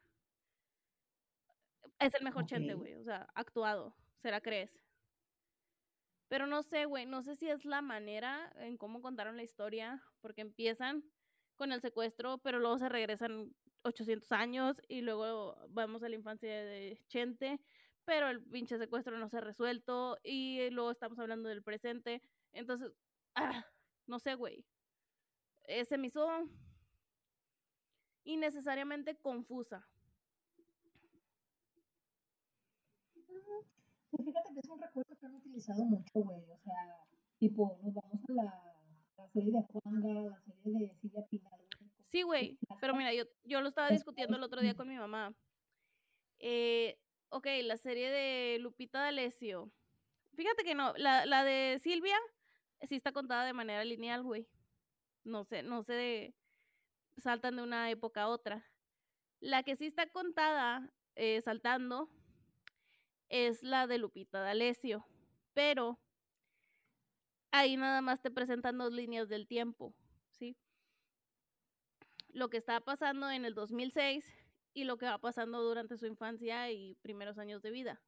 [2.00, 4.81] Es el mejor Chente, güey, o sea, actuado, ¿se la crees?
[6.32, 10.02] Pero no sé, güey, no sé si es la manera en cómo contaron la historia,
[10.22, 11.04] porque empiezan
[11.56, 16.48] con el secuestro, pero luego se regresan 800 años y luego vamos a la infancia
[16.48, 17.60] de Chente,
[18.06, 22.22] pero el pinche secuestro no se ha resuelto y luego estamos hablando del presente.
[22.54, 22.94] Entonces,
[23.34, 23.66] ah,
[24.06, 24.64] no sé, güey.
[25.64, 26.26] Eh, se me hizo
[28.24, 29.86] innecesariamente confusa.
[34.18, 36.40] Fíjate que es un recurso que han utilizado mucho, güey.
[36.50, 37.06] O sea,
[37.38, 38.74] tipo, nos vamos a la,
[39.16, 41.60] la serie de Juanga, la serie de Silvia Pinal.
[42.08, 42.58] Sí, güey.
[42.80, 45.34] Pero mira, yo, yo lo estaba discutiendo el otro día con mi mamá.
[46.38, 46.98] Eh,
[47.30, 49.70] ok, la serie de Lupita D'Alessio.
[50.34, 52.18] Fíjate que no, la, la de Silvia
[52.82, 54.46] sí está contada de manera lineal, güey.
[55.24, 56.34] No sé, no sé de,
[57.16, 58.66] saltan de una época a otra.
[59.40, 62.10] La que sí está contada eh, saltando
[63.32, 65.06] es la de Lupita D'Alessio,
[65.54, 65.98] pero
[67.50, 69.94] ahí nada más te presentan dos líneas del tiempo,
[70.28, 70.54] ¿sí?
[72.28, 74.30] Lo que está pasando en el 2006
[74.74, 78.02] y lo que va pasando durante su infancia y primeros años de vida,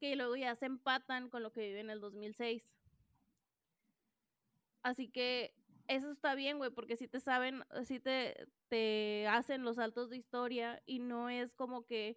[0.00, 2.68] que luego ya se empatan con lo que vive en el 2006.
[4.82, 5.54] Así que
[5.86, 10.16] eso está bien, güey, porque si te saben, si te, te hacen los saltos de
[10.16, 12.16] historia y no es como que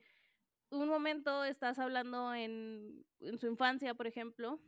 [0.72, 3.06] un momento estás hablando en,
[3.40, 4.60] su infancia, por ejemplo,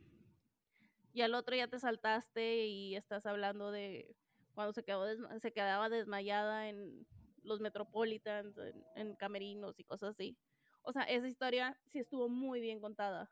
[1.12, 4.16] y al otro ya te saltaste y estás hablando de
[4.54, 7.06] cuando se, quedaba desmayada en
[7.42, 10.36] los Metropolitans, en, en, camerinos y cosas así.
[10.82, 13.30] O sea, esa historia sí estuvo muy bien contada,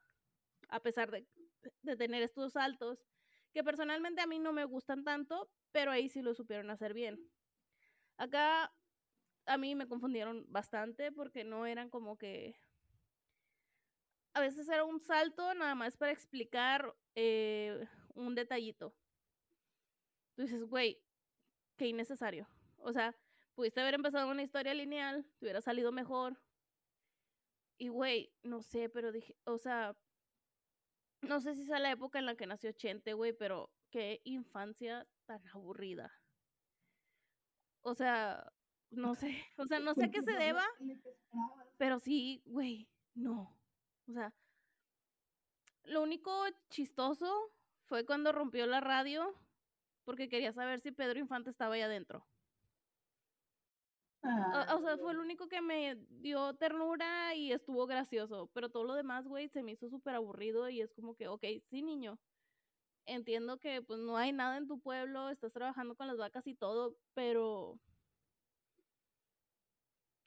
[0.68, 3.04] a pesar de tener estos saltos
[3.52, 7.20] que personalmente a mí no me gustan tanto, pero ahí sí lo supieron hacer bien.
[8.16, 8.72] Acá
[9.50, 12.56] a mí me confundieron bastante porque no eran como que...
[14.32, 17.84] A veces era un salto nada más para explicar eh,
[18.14, 18.94] un detallito.
[20.36, 21.02] Tú dices, güey,
[21.76, 22.48] qué innecesario.
[22.76, 23.18] O sea,
[23.56, 26.40] pudiste haber empezado una historia lineal, te hubiera salido mejor.
[27.76, 29.96] Y, güey, no sé, pero dije, o sea,
[31.22, 35.08] no sé si es la época en la que nació Chente, güey, pero qué infancia
[35.26, 36.12] tan aburrida.
[37.82, 38.52] O sea,
[38.90, 40.64] no sé, o sea, no sé a qué se deba,
[41.76, 43.56] pero sí, güey, no.
[44.08, 44.34] O sea,
[45.84, 46.32] lo único
[46.68, 47.52] chistoso
[47.84, 49.34] fue cuando rompió la radio
[50.04, 52.26] porque quería saber si Pedro Infante estaba ahí adentro.
[54.22, 58.50] O, sea, fue el único que me dio ternura y estuvo gracioso.
[58.52, 61.44] Pero todo lo demás, güey, se me hizo súper aburrido y es como que, ok,
[61.70, 62.18] sí, niño.
[63.06, 66.54] Entiendo que pues no hay nada en tu pueblo, estás trabajando con las vacas y
[66.54, 67.78] todo, pero...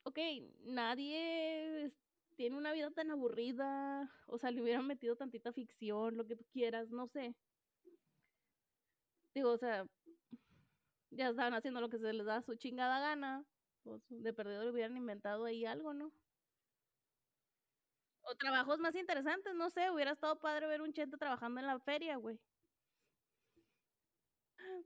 [0.06, 0.18] Ok,
[0.60, 1.92] nadie
[2.36, 4.10] tiene una vida tan aburrida.
[4.26, 7.36] O sea, le hubieran metido tantita ficción, lo que tú quieras, no sé.
[9.34, 9.86] Digo, o sea,
[11.10, 13.46] ya estaban haciendo lo que se les da su chingada gana
[13.82, 16.12] pues, de perdedor hubieran inventado ahí algo, ¿no?
[18.22, 21.78] O trabajos más interesantes, no sé, hubiera estado padre ver un chente trabajando en la
[21.78, 22.40] feria, güey.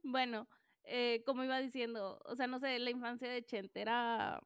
[0.03, 0.49] Bueno,
[0.85, 4.41] eh, como iba diciendo, o sea, no sé, la infancia de Chente era,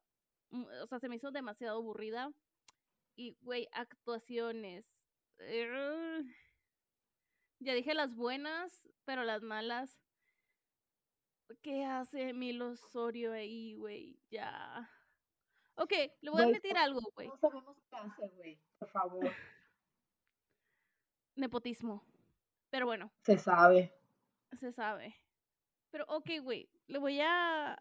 [0.53, 2.33] o sea, se me hizo demasiado aburrida.
[3.17, 4.87] Y, güey, actuaciones.
[7.59, 10.03] ya dije las buenas, pero las malas
[11.61, 14.19] ¿Qué hace Milo Osorio ahí, güey?
[14.31, 14.89] Ya.
[15.75, 17.29] Ok, le voy a admitir algo, güey.
[17.29, 18.61] No sabemos qué hace, güey.
[18.79, 19.21] Por favor.
[21.37, 22.05] Nepotismo.
[22.71, 23.13] Pero bueno.
[23.23, 23.93] Se sabe.
[24.59, 25.17] Se sabe.
[25.91, 26.71] Pero ok, güey.
[26.87, 27.79] Le voy a.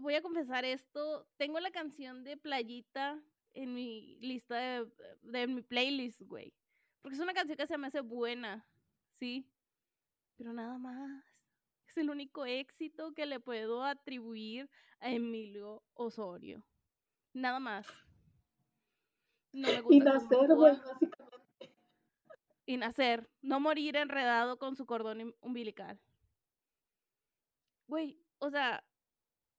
[0.00, 1.26] Voy a confesar esto.
[1.36, 3.22] Tengo la canción de Playita
[3.54, 6.54] en mi lista de, de mi playlist, güey.
[7.02, 8.66] Porque es una canción que se me hace buena,
[9.14, 9.50] ¿sí?
[10.36, 11.24] Pero nada más.
[11.86, 16.62] Es el único éxito que le puedo atribuir a Emilio Osorio.
[17.32, 17.86] Nada más.
[19.52, 21.74] No me gusta y nacer, güey, básicamente.
[22.66, 23.30] Y nacer.
[23.40, 25.98] No morir enredado con su cordón umbilical.
[27.86, 28.84] Güey, o sea,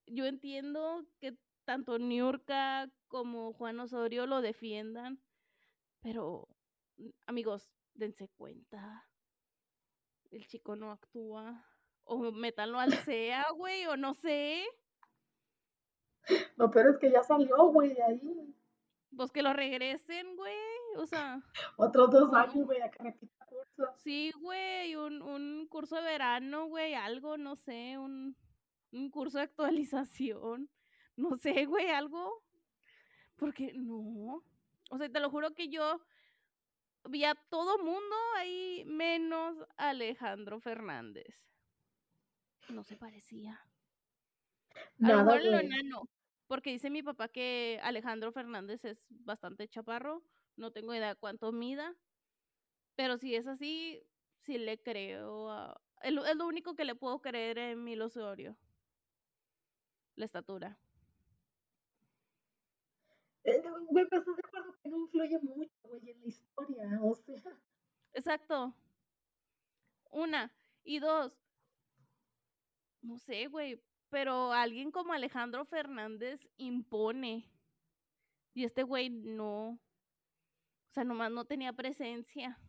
[0.10, 5.22] yo entiendo que tanto Niurka como Juan Osorio lo defiendan,
[6.02, 6.48] pero
[7.28, 9.08] amigos, dense cuenta.
[10.32, 11.66] El chico no actúa.
[12.04, 14.66] O métanlo al SEA, güey, o no sé.
[16.56, 18.56] Lo peor es que ya salió, güey, de ahí.
[19.16, 20.56] Pues que lo regresen, güey.
[20.98, 21.42] O sea.
[21.78, 23.94] Otros dos años, güey, a que repita curso.
[23.98, 28.36] Sí, güey, un, un curso de verano, güey, algo, no sé, un,
[28.92, 30.70] un curso de actualización.
[31.20, 32.46] No sé, güey, algo.
[33.36, 34.42] Porque no.
[34.90, 36.02] O sea, te lo juro que yo
[37.10, 41.28] vi a todo mundo ahí, menos Alejandro Fernández.
[42.70, 43.60] No se parecía.
[45.04, 46.10] A lo mejor lo enano.
[46.48, 50.24] Porque dice mi papá que Alejandro Fernández es bastante chaparro.
[50.56, 51.96] No tengo idea cuánto mida.
[52.96, 54.02] Pero si es así,
[54.42, 55.52] sí le creo.
[55.52, 55.82] A...
[56.02, 58.58] Es lo único que le puedo creer en Milo Osorio.
[60.20, 60.78] La estatura.
[63.46, 67.16] Eh, güey, pero estás de acuerdo que no influye mucho, güey, en la historia, o
[67.16, 67.58] sea.
[68.12, 68.76] Exacto.
[70.12, 70.54] Una.
[70.84, 71.32] Y dos.
[73.02, 77.50] No sé, güey, pero alguien como Alejandro Fernández impone.
[78.54, 79.70] Y este güey no.
[79.70, 79.80] O
[80.92, 82.60] sea, nomás no tenía presencia.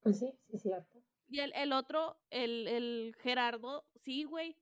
[0.00, 1.00] Pues sí, sí, cierto.
[1.28, 4.56] Y el, el otro, el, el Gerardo, sí, güey.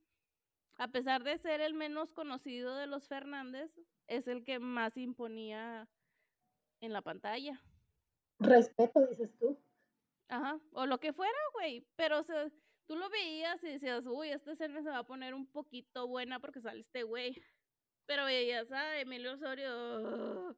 [0.80, 3.70] A pesar de ser el menos conocido de los Fernández,
[4.06, 5.86] es el que más imponía
[6.80, 7.62] en la pantalla.
[8.38, 9.58] Respeto, dices tú.
[10.28, 11.86] Ajá, o lo que fuera, güey.
[11.96, 12.50] Pero o sea,
[12.86, 16.40] tú lo veías y decías, uy, esta escena se va a poner un poquito buena
[16.40, 17.36] porque sale este güey.
[18.06, 20.56] Pero veías a Emilio Osorio.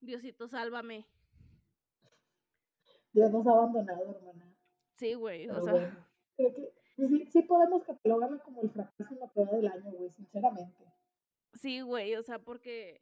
[0.00, 1.06] Diosito, sálvame.
[3.14, 4.54] Dios nos ha abandonado, hermana.
[4.98, 6.06] Sí, güey, o sea.
[6.36, 10.10] creo que sí, sí podemos catalogarme como el fracaso en la prueba del año, güey,
[10.10, 10.84] sinceramente.
[11.54, 13.00] Sí, güey, o sea, porque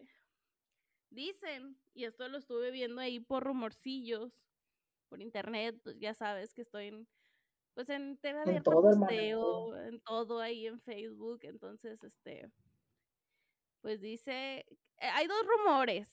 [1.10, 4.32] dicen, y esto lo estuve viendo ahí por rumorcillos,
[5.08, 7.08] por internet, pues ya sabes que estoy en,
[7.74, 12.50] pues en TV abierta posteo, en todo ahí en Facebook, entonces, este,
[13.80, 14.66] pues dice,
[14.98, 16.10] hay dos rumores.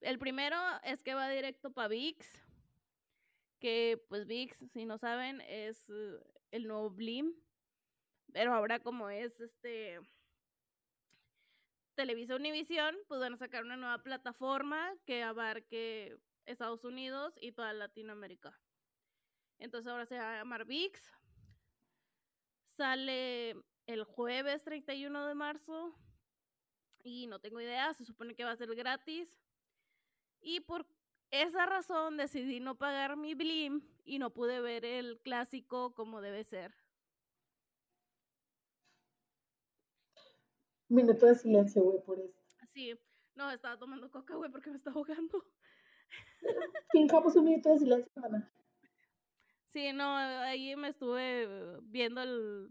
[0.00, 2.45] El primero es que va directo para VIX,
[3.58, 7.34] que pues VIX, si no saben, es eh, el nuevo Blim,
[8.32, 10.00] pero ahora como es este
[11.94, 17.72] Televisa Univisión, pues van a sacar una nueva plataforma que abarque Estados Unidos y toda
[17.72, 18.58] Latinoamérica.
[19.58, 21.00] Entonces ahora se va a llamar VIX.
[22.66, 25.98] Sale el jueves 31 de marzo.
[27.02, 29.40] Y no tengo idea, se supone que va a ser gratis.
[30.40, 30.86] Y por
[31.30, 36.44] esa razón decidí no pagar mi Blim y no pude ver el clásico como debe
[36.44, 36.74] ser.
[40.88, 42.40] minuto de silencio, güey, por esto.
[42.72, 42.98] Sí,
[43.34, 45.44] no, estaba tomando coca, güey, porque me está ahogando.
[46.92, 48.50] Fijamos un minuto de silencio, mamá.
[49.68, 52.70] Sí, no, ahí me estuve viendo el,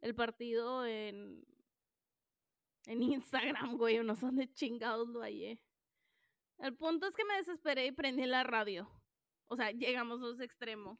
[0.00, 1.44] el partido en,
[2.86, 5.60] en Instagram, güey, no son de chingados lo hallé.
[6.58, 8.88] El punto es que me desesperé y prendí la radio.
[9.48, 10.98] O sea, llegamos a ese extremo.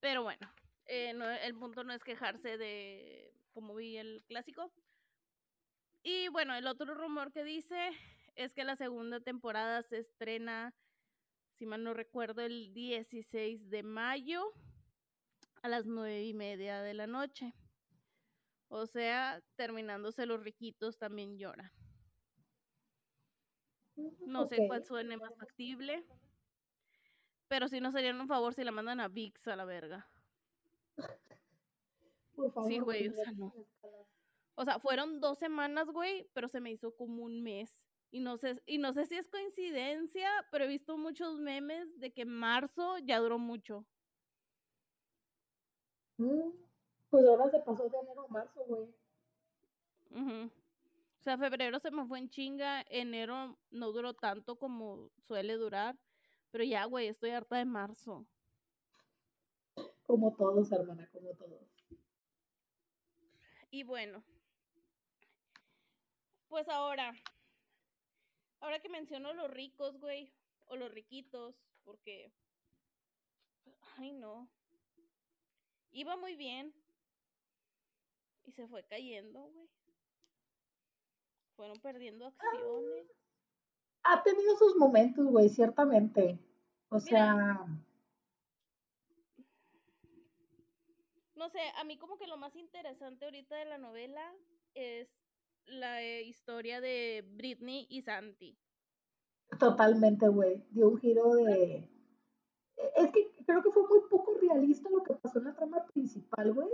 [0.00, 0.52] Pero bueno,
[0.86, 4.72] eh, el punto no es quejarse de como vi el clásico.
[6.02, 7.90] Y bueno, el otro rumor que dice
[8.34, 10.74] es que la segunda temporada se estrena,
[11.54, 14.52] si mal no recuerdo, el 16 de mayo
[15.62, 17.54] a las nueve y media de la noche.
[18.68, 21.72] O sea, terminándose los riquitos también lloran.
[24.26, 26.04] No sé cuál suene más factible.
[27.48, 30.08] Pero si no serían un favor si la mandan a VIX a la verga.
[32.66, 33.50] Sí, güey, o sea, no.
[34.56, 37.86] O sea, fueron dos semanas, güey, pero se me hizo como un mes.
[38.10, 42.12] Y no sé, y no sé si es coincidencia, pero he visto muchos memes de
[42.12, 43.86] que marzo ya duró mucho.
[46.18, 46.50] Mm,
[47.10, 48.84] pues ahora se pasó de enero a marzo, güey.
[50.14, 50.50] O
[51.26, 55.98] sea, febrero se me fue en chinga, enero no duró tanto como suele durar,
[56.52, 58.24] pero ya, güey, estoy harta de marzo.
[60.06, 61.60] Como todos, hermana, como todos.
[63.72, 64.22] Y bueno,
[66.48, 67.12] Pues ahora,
[68.60, 70.32] ahora que menciono los ricos, güey,
[70.66, 72.32] o los riquitos, porque,
[73.98, 74.48] ay no,
[75.90, 76.72] iba muy bien
[78.44, 79.68] y se fue cayendo, güey.
[81.56, 83.06] Fueron perdiendo acciones.
[84.04, 86.38] Ha tenido sus momentos, güey, ciertamente.
[86.90, 87.66] O sea...
[91.34, 94.34] No sé, a mí como que lo más interesante ahorita de la novela
[94.74, 95.08] es
[95.66, 98.58] la eh, historia de Britney y Santi.
[99.58, 100.64] Totalmente, güey.
[100.70, 101.88] Dio un giro de...
[102.96, 106.52] Es que creo que fue muy poco realista lo que pasó en la trama principal,
[106.52, 106.68] güey.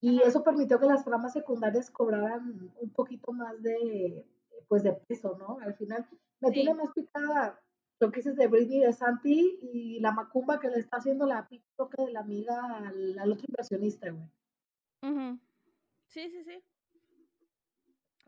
[0.00, 4.24] Y eso permitió que las tramas secundarias cobraran un poquito más de,
[4.68, 5.58] pues, de peso, ¿no?
[5.60, 6.06] Al final
[6.40, 7.60] me tiene más picada
[8.00, 11.48] lo que dices de Britney de Santi y la macumba que le está haciendo la
[11.76, 15.38] toque de la amiga al, otro inversionista, güey.
[16.06, 16.62] Sí, sí, sí.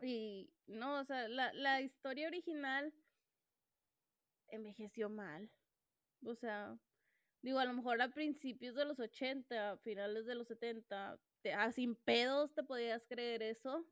[0.03, 2.93] Y no, o sea, la, la historia original
[4.49, 5.49] envejeció mal.
[6.25, 6.77] O sea,
[7.41, 11.71] digo, a lo mejor a principios de los 80, finales de los 70, te, ah,
[11.71, 13.85] sin pedos te podías creer eso.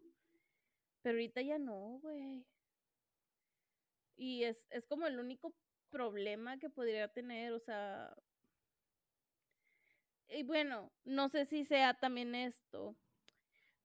[1.02, 2.46] Pero ahorita ya no, güey.
[4.16, 5.56] Y es, es como el único
[5.90, 8.16] problema que podría tener, o sea.
[10.28, 12.96] Y bueno, no sé si sea también esto,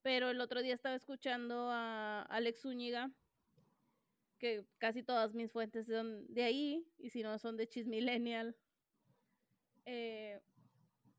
[0.03, 3.11] pero el otro día estaba escuchando a Alex Zúñiga,
[4.39, 8.57] que casi todas mis fuentes son de ahí, y si no son de Chismillennial.
[9.87, 10.41] Eh,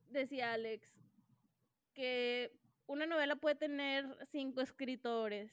[0.10, 1.05] decía Alex
[1.96, 2.52] que
[2.86, 5.52] una novela puede tener cinco escritores,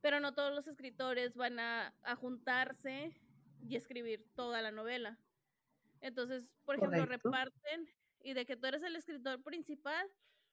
[0.00, 3.20] pero no todos los escritores van a, juntarse
[3.60, 5.18] y escribir toda la novela.
[6.00, 7.88] Entonces, por ejemplo, reparten
[8.20, 10.10] y de que tú eres el escritor principal,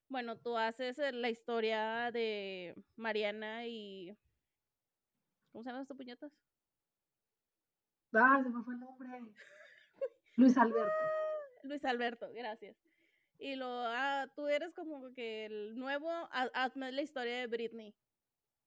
[0.10, 4.18] bueno, tú haces la historia de Mariana y...
[5.52, 6.32] ¿Cómo se llaman estos puñetas?
[8.14, 9.10] Ah, se me fue el nombre.
[10.38, 10.92] Luis Alberto.
[11.64, 12.91] Luis Alberto, gracias.
[13.42, 17.96] Y lo, ah, tú eres como que el nuevo, hazme la historia de Britney.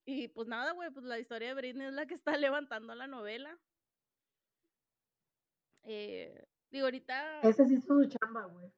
[0.05, 3.07] Y pues nada, güey, pues la historia de Britney es la que está levantando la
[3.07, 3.57] novela.
[5.85, 7.43] Eh, digo, ahorita...
[7.43, 8.69] Ese sí es su chamba, güey.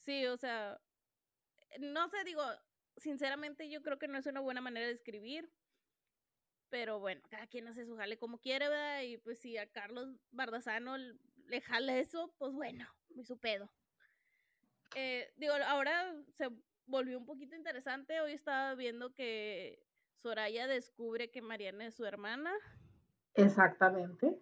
[0.00, 0.78] Sí, o sea,
[1.78, 2.42] no sé, digo,
[2.98, 5.50] sinceramente yo creo que no es una buena manera de escribir.
[6.68, 9.00] Pero bueno, cada quien hace su jale como quiere, ¿verdad?
[9.00, 13.72] Y pues si a Carlos Bardazano le jale eso, pues bueno, muy su pedo.
[14.94, 16.48] Eh, digo, ahora se
[16.86, 18.20] volvió un poquito interesante.
[18.20, 19.82] Hoy estaba viendo que
[20.22, 22.52] Soraya descubre que Mariana es su hermana.
[23.34, 24.38] Exactamente.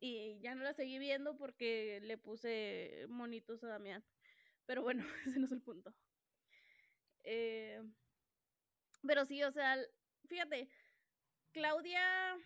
[0.00, 4.04] Y ya no la seguí viendo porque le puse monitos a Damián.
[4.66, 5.94] Pero bueno, ese no es el punto.
[7.24, 7.82] Eh,
[9.06, 9.76] pero sí, o sea,
[10.26, 10.68] fíjate,
[11.52, 12.36] Claudia,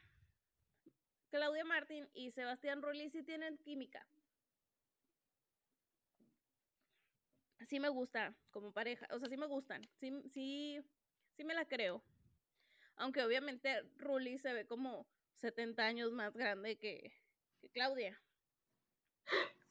[1.31, 4.07] Claudia Martín y Sebastián Rulli sí tienen química.
[7.69, 10.81] Sí me gusta como pareja, o sea, sí me gustan, sí, sí,
[11.37, 12.03] sí me la creo.
[12.97, 17.13] Aunque obviamente Rulli se ve como 70 años más grande que,
[17.75, 18.19] Claudia.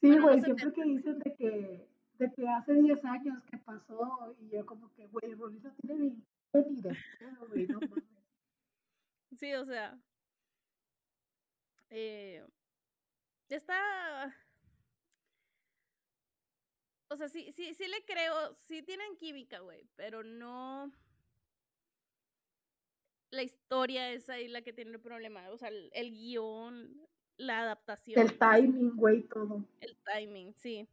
[0.00, 1.88] Sí, güey, siempre que dicen de que
[2.18, 6.14] de que hace 10 años que pasó y yo como que, güey, Rolita tiene
[6.54, 6.96] ni de
[7.48, 8.04] güey, no mames.
[9.36, 9.98] Sí, o sea,
[11.90, 12.44] eh,
[13.48, 14.34] está,
[17.08, 20.92] o sea, sí, sí, sí le creo, sí tienen química, güey, pero no,
[23.30, 27.60] la historia es ahí la que tiene el problema, o sea, el, el guion, la
[27.60, 28.20] adaptación.
[28.20, 29.64] El timing, güey, todo.
[29.80, 30.88] El timing, sí.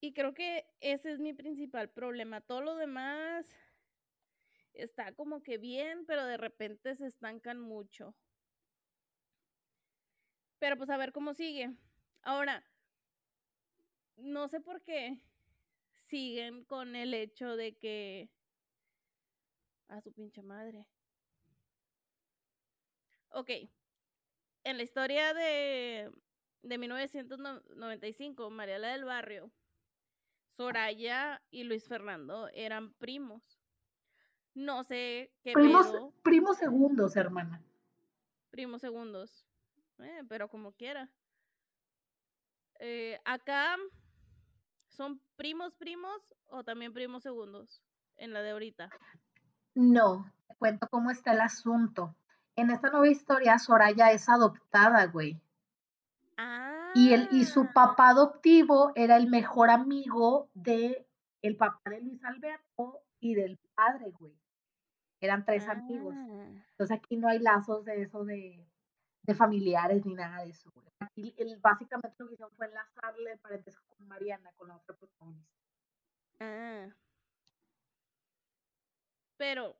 [0.00, 2.40] Y creo que ese es mi principal problema.
[2.40, 3.46] Todo lo demás
[4.74, 8.14] está como que bien, pero de repente se estancan mucho.
[10.58, 11.74] Pero pues a ver cómo sigue.
[12.22, 12.64] Ahora,
[14.16, 15.20] no sé por qué
[16.06, 18.30] siguen con el hecho de que...
[19.88, 20.84] A su pinche madre.
[23.30, 23.50] Ok.
[24.64, 26.10] En la historia de,
[26.62, 29.52] de 1995, Mariela del Barrio
[30.56, 33.60] Soraya y Luis Fernando eran primos.
[34.54, 35.86] No sé qué primos,
[36.22, 37.62] primos segundos, hermana.
[38.50, 39.46] Primos segundos.
[39.98, 41.10] Eh, pero como quiera.
[42.78, 43.76] Eh, acá
[44.96, 47.82] son primos primos o también primos segundos
[48.16, 48.90] en la de ahorita.
[49.74, 52.16] No, te cuento cómo está el asunto.
[52.56, 55.40] En esta nueva historia, Soraya es adoptada, güey.
[56.94, 57.70] Y, él, y su ah.
[57.74, 61.06] papá adoptivo era el mejor amigo de
[61.42, 64.34] el papá de Luis Alberto y del padre, güey.
[65.20, 66.14] eran tres amigos.
[66.16, 66.64] Ah.
[66.70, 68.66] Entonces aquí no hay lazos de eso de,
[69.26, 70.72] de familiares ni nada de eso.
[71.00, 74.96] Aquí el, básicamente lo que hicieron fue enlazarle el parentesco con Mariana, con la otra
[74.96, 75.52] protagonista.
[76.40, 76.88] Ah.
[79.36, 79.76] Pero.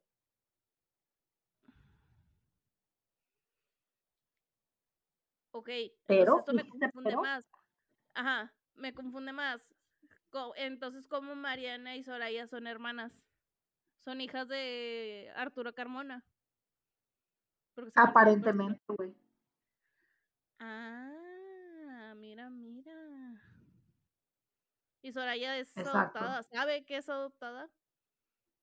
[5.52, 5.70] Ok,
[6.06, 7.48] pero esto me confunde más.
[8.14, 9.72] Ajá, me confunde más.
[10.56, 13.22] Entonces, ¿cómo Mariana y Soraya son hermanas?
[14.04, 16.22] Son hijas de Arturo Carmona.
[17.94, 19.14] Aparentemente, güey.
[20.58, 23.42] Ah, mira, mira.
[25.02, 26.42] ¿Y Soraya es adoptada?
[26.42, 27.68] ¿Sabe que es adoptada?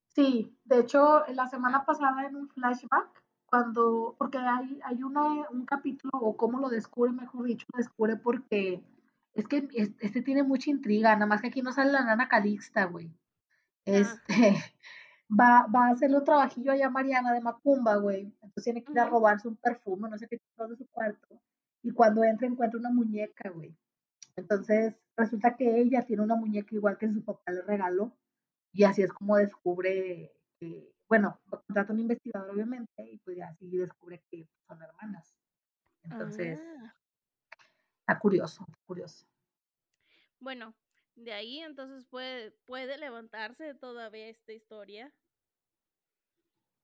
[0.10, 5.66] Sí, de hecho, la semana pasada en un flashback, cuando, porque hay, hay una, un
[5.66, 8.84] capítulo, o cómo lo descubre, mejor dicho, lo descubre porque
[9.34, 9.68] es que
[10.00, 13.12] este tiene mucha intriga, nada más que aquí no sale la nana Calixta, güey.
[13.86, 14.24] Este,
[15.30, 18.34] va, va a hacerle un trabajillo allá a Mariana de Macumba, güey.
[18.42, 21.40] Entonces tiene que ir a robarse un perfume, no sé qué tipo de su cuarto.
[21.84, 23.78] Y cuando entra encuentra una muñeca, güey.
[24.36, 28.18] Entonces resulta que ella tiene una muñeca igual que su papá le regaló.
[28.72, 33.70] Y así es como descubre que, bueno, contrata a un investigador obviamente y pues así
[33.78, 35.36] descubre que son hermanas.
[36.04, 36.96] Entonces, ah.
[38.04, 39.26] Está curioso, curioso.
[40.42, 40.76] Bueno,
[41.16, 45.14] de ahí entonces puede, puede levantarse todavía esta historia.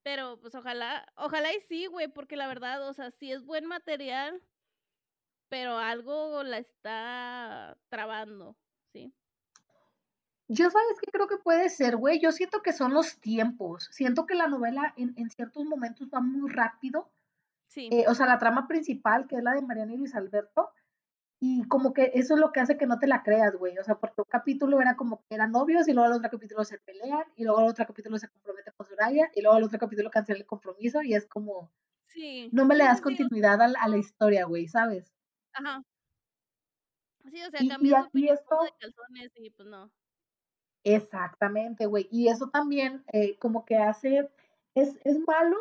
[0.01, 3.65] Pero pues ojalá, ojalá y sí, güey, porque la verdad, o sea, sí es buen
[3.65, 4.41] material,
[5.49, 8.55] pero algo la está trabando,
[8.93, 9.13] ¿sí?
[10.47, 12.19] Yo sabes que creo que puede ser, güey.
[12.19, 13.87] Yo siento que son los tiempos.
[13.91, 17.11] Siento que la novela en, en ciertos momentos va muy rápido.
[17.67, 17.89] Sí.
[17.91, 20.71] Eh, o sea, la trama principal, que es la de Mariana y Luis Alberto,
[21.41, 23.77] y como que eso es lo que hace que no te la creas, güey.
[23.77, 26.65] O sea, porque un capítulo era como que eran novios y luego al otro capítulo
[26.65, 29.79] se pelean y luego al otro capítulo se compromete con Soraya y luego al otro
[29.79, 31.71] capítulo cancela el compromiso y es como...
[32.07, 32.49] Sí.
[32.51, 35.13] No me le das continuidad a, la historia, güey, ¿sabes?
[35.53, 35.83] Ajá.
[37.31, 38.63] Sí, o sea, cambió y, esto...
[38.63, 39.91] de calzones y pues no.
[40.83, 42.07] Exactamente, güey.
[42.11, 44.29] Y eso también eh, como que hace...
[44.75, 45.57] Es, es malo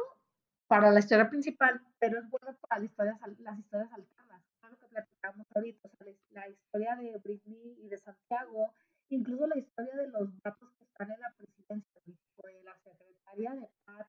[0.67, 4.43] para la historia principal, pero es bueno para las historias, las historias alternas
[4.89, 5.89] platicamos ahorita,
[6.31, 8.73] la historia de Britney y de Santiago,
[9.09, 13.69] incluso la historia de los vatos que están en la presidencia, de la secretaria de
[13.85, 14.09] paz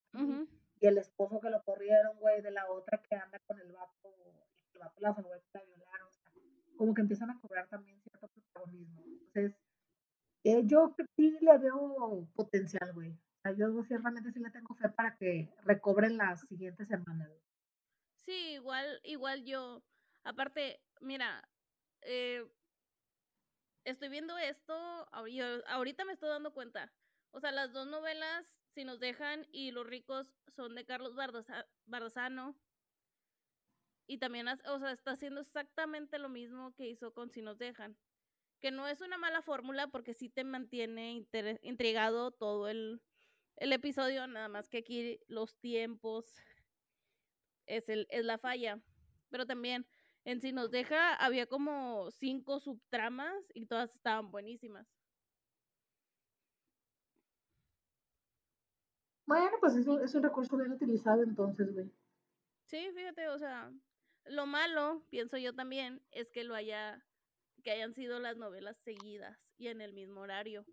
[0.80, 4.16] y el esposo que lo corrieron, güey, de la otra que anda con el vato,
[4.80, 6.32] el vato la salvó la violaron, o sea,
[6.78, 9.04] como que empiezan a cobrar también cierto protagonismo.
[9.06, 9.56] Entonces,
[10.44, 13.12] eh, yo sí le veo potencial, güey.
[13.12, 17.30] O sea, yo ciertamente sí le tengo fe para que recobren las siguientes semanas.
[18.16, 19.82] Sí, igual, igual yo,
[20.24, 21.48] Aparte, mira,
[22.02, 22.46] eh,
[23.84, 24.74] estoy viendo esto,
[25.12, 26.92] ahorita me estoy dando cuenta.
[27.32, 31.16] O sea, las dos novelas, Si nos dejan y Los ricos, son de Carlos
[31.86, 32.56] Bardazano.
[34.10, 37.96] Y también, o sea, está haciendo exactamente lo mismo que hizo con Si nos dejan.
[38.60, 41.28] Que no es una mala fórmula porque sí te mantiene
[41.62, 43.04] intrigado todo el,
[43.58, 46.26] el episodio, nada más que aquí los tiempos
[47.68, 48.82] es, el, es la falla.
[49.30, 49.86] Pero también
[50.26, 54.88] en Si nos deja había como cinco subtramas y todas estaban buenísimas.
[59.28, 61.92] Bueno, pues eso es un recurso bien utilizado entonces, güey.
[62.66, 63.72] Sí, fíjate, o sea,
[64.30, 67.06] lo malo, pienso yo también, es que lo haya,
[67.64, 70.66] que hayan sido las novelas seguidas y en el mismo horario.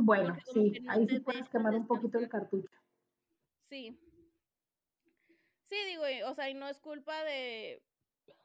[0.00, 2.78] Bueno, sí, ahí sí puedes quemar un poquito el cartucho.
[3.68, 3.98] Sí,
[5.66, 7.82] Sí, digo, o sea, y no es culpa de,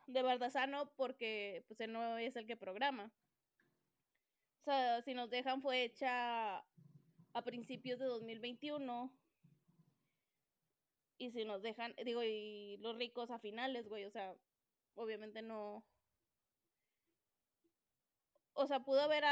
[0.07, 3.11] de Bardazano porque pues él no es el que programa.
[4.61, 6.57] O sea, si nos dejan fue hecha
[7.33, 9.13] a principios de 2021
[11.19, 14.35] y si nos dejan, digo, y los ricos a finales, güey, o sea,
[14.95, 15.85] obviamente no.
[18.53, 19.23] O sea, pudo haber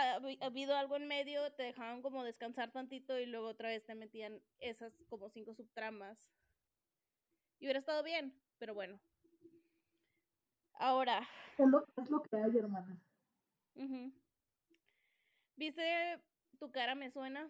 [0.42, 4.42] habido algo en medio, te dejaban como descansar tantito y luego otra vez te metían
[4.60, 6.30] esas como cinco subtramas
[7.60, 9.00] y hubiera estado bien, pero bueno.
[10.74, 11.28] Ahora.
[11.58, 11.68] Es
[12.10, 13.02] lo, que hay, hermana.
[15.56, 16.22] ¿Viste
[16.60, 17.50] tu cara me suena?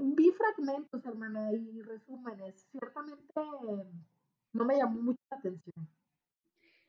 [0.00, 2.66] Vi fragmentos, hermana, y resúmenes.
[2.70, 3.32] Ciertamente
[4.52, 5.88] no me llamó mucha atención.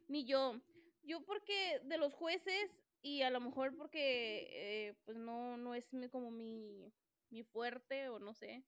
[0.07, 0.60] Ni yo.
[1.03, 2.70] Yo porque de los jueces
[3.01, 6.93] y a lo mejor porque eh, pues no, no es como mi,
[7.30, 8.66] mi fuerte o no sé.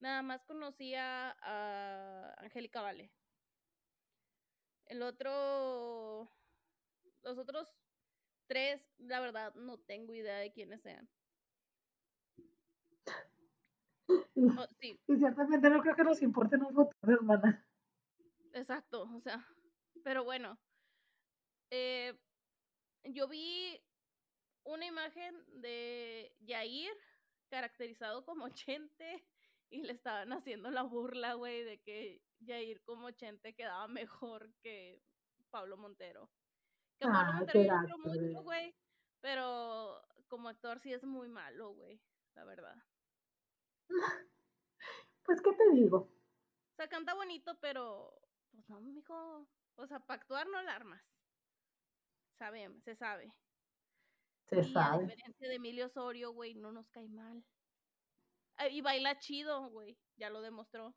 [0.00, 3.12] Nada más conocía a Angélica Vale.
[4.86, 6.30] El otro,
[7.22, 7.68] los otros
[8.46, 11.08] tres, la verdad, no tengo idea de quiénes sean.
[14.34, 14.98] Oh, sí.
[15.06, 17.66] Y ciertamente no creo que nos importe un futuro, hermana.
[18.52, 19.46] Exacto, o sea,
[20.04, 20.58] pero bueno.
[21.70, 22.18] Eh,
[23.04, 23.80] yo vi
[24.64, 26.92] una imagen de Yair
[27.48, 29.24] caracterizado como Chente
[29.70, 35.02] y le estaban haciendo la burla, güey, de que Yair como Chente quedaba mejor que
[35.50, 36.30] Pablo Montero.
[36.98, 38.74] Que Pablo Ah, Montero yo lo mucho, güey,
[39.20, 42.00] pero como actor sí es muy malo, güey,
[42.34, 42.76] la verdad.
[45.24, 46.08] Pues, ¿qué te digo?
[46.72, 48.20] O sea, canta bonito, pero
[48.50, 51.02] pues no, mijo, o sea, para actuar no la armas.
[52.38, 53.32] Sabe, se sabe.
[54.44, 54.98] Se y a sabe.
[54.98, 57.44] diferencia de Emilio Osorio, güey, no nos cae mal.
[58.56, 60.96] Ah, Y baila chido, güey, ya lo demostró.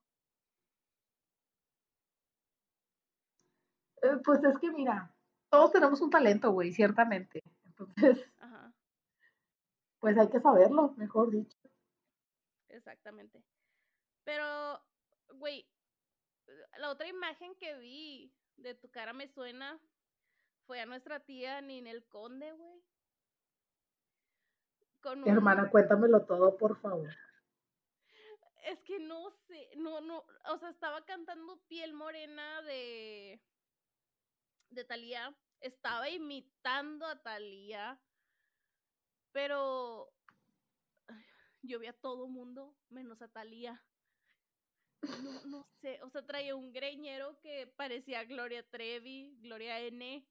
[4.02, 5.16] Eh, Pues es que mira,
[5.50, 7.42] todos tenemos un talento, güey, ciertamente.
[7.66, 8.74] Entonces, Ajá,
[10.00, 11.55] pues hay que saberlo, mejor dicho.
[12.76, 13.44] Exactamente.
[14.24, 14.84] Pero,
[15.34, 15.68] güey,
[16.78, 19.80] la otra imagen que vi de tu cara me suena
[20.66, 22.84] fue a nuestra tía Ninel Conde, güey.
[25.06, 25.28] Un...
[25.28, 27.16] Hermana, cuéntamelo todo, por favor.
[28.64, 33.40] Es que no sé, no, no, o sea, estaba cantando Piel Morena de,
[34.72, 38.02] de Thalía, estaba imitando a Thalía,
[39.32, 40.15] pero
[41.68, 43.82] yo vi a todo mundo menos a Thalía.
[45.24, 50.28] No, no sé, o sea, traía un greñero que parecía Gloria Trevi, Gloria N.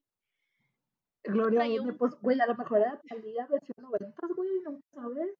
[1.23, 4.87] Gloria, Traía N, un- pues, güey, a lo mejor era Talía versión 90, güey, nunca
[4.93, 5.37] sabes.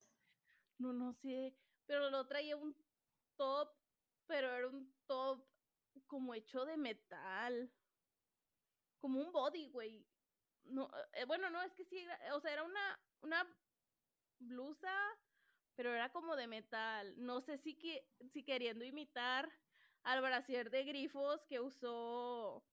[0.78, 1.54] No, no sé,
[1.86, 2.76] pero lo traía un
[3.38, 3.70] top,
[4.26, 5.46] pero era un top
[6.08, 7.72] como hecho de metal.
[9.00, 10.06] Como un body, güey.
[10.64, 13.48] No, eh, bueno, no, es que sí, era- o sea, era una, una
[14.40, 14.92] blusa,
[15.76, 17.14] pero era como de metal.
[17.18, 19.50] No sé si, que, si queriendo imitar
[20.04, 22.64] al brasier de grifos que usó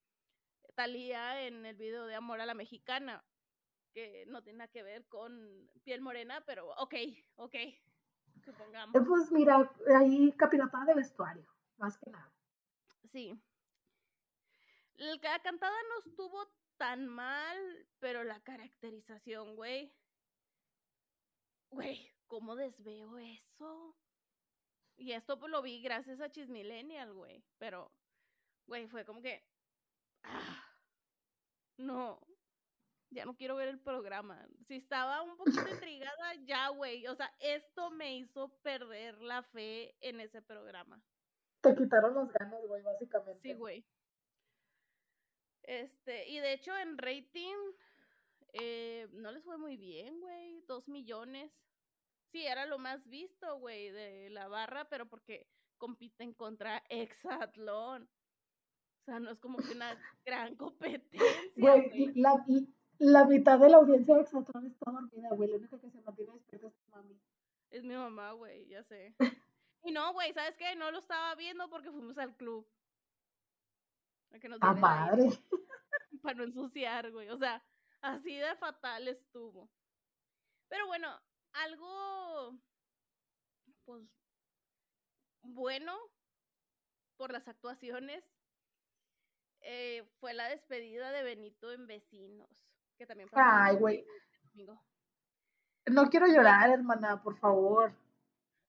[0.74, 3.24] Talía en el video de Amor a la Mexicana,
[3.92, 6.94] que no tiene nada que ver con piel morena, pero ok,
[7.36, 7.54] ok,
[8.44, 8.94] supongamos.
[8.94, 11.46] Eh, Pues mira, ahí capiratada de vestuario,
[11.76, 12.32] más que nada.
[13.10, 13.38] Sí.
[14.94, 16.46] La ca- cantada no estuvo
[16.76, 19.94] tan mal, pero la caracterización, güey.
[21.70, 23.94] Güey, ¿cómo desveo eso?
[24.96, 27.44] Y esto pues lo vi gracias a Chismillennial, güey.
[27.58, 27.92] Pero,
[28.66, 29.44] güey, fue como que.
[30.22, 30.64] ah,
[31.76, 32.26] no.
[33.10, 34.48] Ya no quiero ver el programa.
[34.66, 37.06] Si estaba un poquito intrigada, ya, güey.
[37.06, 41.02] O sea, esto me hizo perder la fe en ese programa.
[41.60, 43.46] Te quitaron las ganas, güey, básicamente.
[43.46, 43.84] Sí, güey.
[45.64, 47.56] Este, y de hecho en rating
[48.54, 50.62] eh, no les fue muy bien, güey.
[50.62, 51.52] Dos millones.
[52.32, 55.46] Sí, era lo más visto, güey, de la barra, pero porque
[55.78, 58.08] compiten contra Exatlón.
[59.00, 61.20] O sea, no es como que una gran competencia,
[61.56, 62.02] Güey, güey.
[62.02, 62.44] y la,
[62.98, 65.50] la mitad de la audiencia de Exatron está dormida, güey.
[65.50, 67.20] La única que se mantiene despierta es tu mami.
[67.70, 69.14] Es mi mamá, güey, ya sé.
[69.84, 70.76] Y no, güey, ¿sabes qué?
[70.76, 72.64] No lo estaba viendo porque fuimos al club.
[74.32, 75.26] A que nos ¡A diera el aire.
[75.26, 75.38] madre!
[76.22, 77.28] para no ensuciar, güey.
[77.30, 77.60] O sea,
[78.00, 79.68] así de fatal estuvo.
[80.68, 81.08] Pero bueno,
[81.54, 82.58] algo,
[83.84, 84.08] pues,
[85.42, 85.96] bueno
[87.16, 88.24] por las actuaciones
[89.60, 92.48] eh, fue la despedida de Benito en Vecinos,
[92.98, 94.04] que también pasó Ay, güey.
[95.86, 97.92] No quiero llorar, hermana, por favor.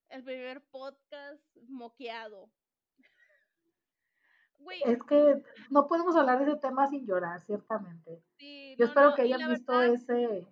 [0.09, 2.49] El primer podcast moqueado.
[4.59, 8.23] Güey, Es que no podemos hablar de ese tema sin llorar, ciertamente.
[8.37, 10.47] sí, Yo no, espero no, que hayan visto verdad, ese,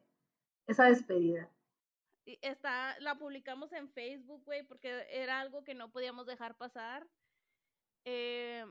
[0.67, 1.49] esa despedida.
[2.41, 7.07] Está, la publicamos en Facebook, güey, porque era algo que no podíamos dejar pasar.
[8.05, 8.65] Eh,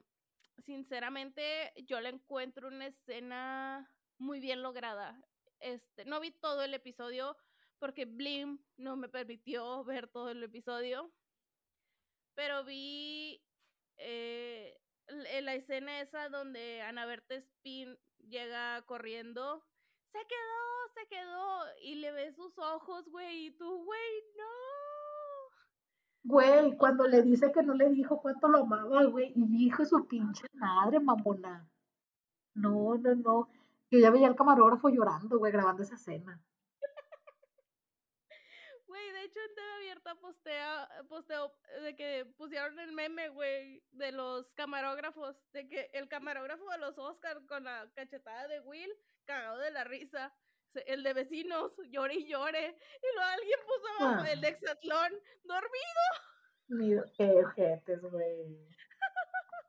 [0.65, 5.21] sinceramente, yo le encuentro una escena muy bien lograda.
[5.61, 7.37] Este, no vi todo el episodio
[7.79, 11.11] porque Blim no me permitió ver todo el episodio,
[12.35, 13.43] pero vi
[13.97, 19.67] eh, la escena esa donde Ana Berta Spin llega corriendo.
[20.13, 21.65] Se quedó, se quedó.
[21.83, 23.47] Y le ves sus ojos, güey.
[23.47, 24.45] Y tú, güey, no.
[26.23, 30.07] Güey, cuando le dice que no le dijo cuánto lo amaba, güey, y dijo su
[30.07, 31.67] pinche madre, mamona.
[32.55, 33.49] No, no, no.
[33.91, 36.41] Yo ya veía al camarógrafo llorando, güey, grabando esa escena.
[39.31, 41.53] Hecho en TV Abierta postea, posteo
[41.83, 45.37] de que pusieron el meme, güey, de los camarógrafos.
[45.53, 48.93] De que el camarógrafo de los Oscars con la cachetada de Will,
[49.27, 50.35] cagado de la risa.
[50.87, 52.77] El de vecinos, llore y llore.
[53.03, 54.33] Y luego alguien puso abajo Ah.
[54.33, 55.13] el de Exatlón,
[55.45, 57.07] dormido.
[57.17, 58.67] Qué ojetes, güey.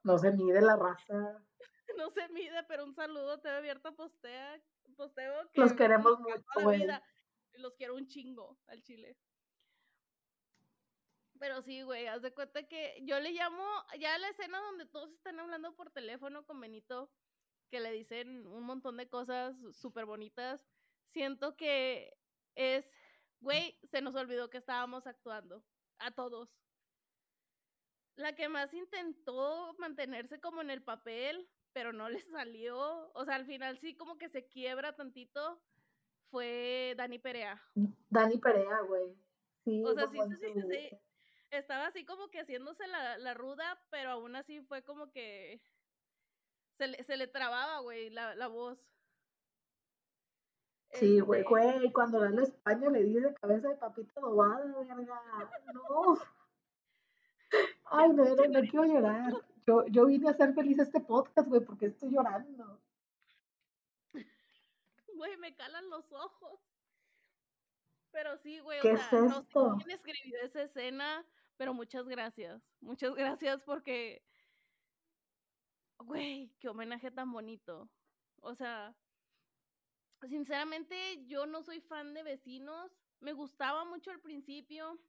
[0.03, 1.39] No se mide la raza.
[1.97, 4.59] No se mide, pero un saludo, te abierto postea,
[4.95, 5.33] posteo.
[5.53, 6.87] Los queremos mucho, güey.
[7.55, 9.17] Los quiero un chingo al chile.
[11.41, 13.65] Pero sí, güey, haz de cuenta que yo le llamo,
[13.99, 17.11] ya la escena donde todos están hablando por teléfono con Benito,
[17.71, 20.63] que le dicen un montón de cosas súper bonitas,
[21.07, 22.15] siento que
[22.53, 22.85] es,
[23.39, 25.63] güey, se nos olvidó que estábamos actuando,
[25.97, 26.55] a todos.
[28.17, 33.33] La que más intentó mantenerse como en el papel, pero no le salió, o sea,
[33.33, 35.59] al final sí como que se quiebra tantito,
[36.29, 37.59] fue Dani Perea.
[38.11, 39.17] Dani Perea, güey.
[39.63, 41.01] Sí, o sea, sí, sí, sí, sí,
[41.51, 45.61] estaba así como que haciéndose la, la, ruda, pero aún así fue como que
[46.77, 48.79] se le, se le trababa, güey, la, la voz.
[50.93, 54.95] Sí, güey, este güey, cuando la la España le dice cabeza de papita dobada, verga,
[55.73, 56.17] no.
[57.85, 59.33] Ay, no, no, no quiero llorar.
[59.67, 62.79] Yo, yo vine a hacer feliz este podcast, güey, porque estoy llorando.
[65.15, 66.59] Güey, me calan los ojos.
[68.11, 69.47] Pero sí, güey, o sea, no sé
[69.77, 71.25] quién escribió esa escena,
[71.57, 72.75] pero muchas gracias.
[72.81, 74.25] Muchas gracias porque,
[75.99, 77.91] güey, qué homenaje tan bonito.
[78.41, 78.97] O sea,
[80.27, 82.91] sinceramente yo no soy fan de vecinos.
[83.19, 84.99] Me gustaba mucho al principio.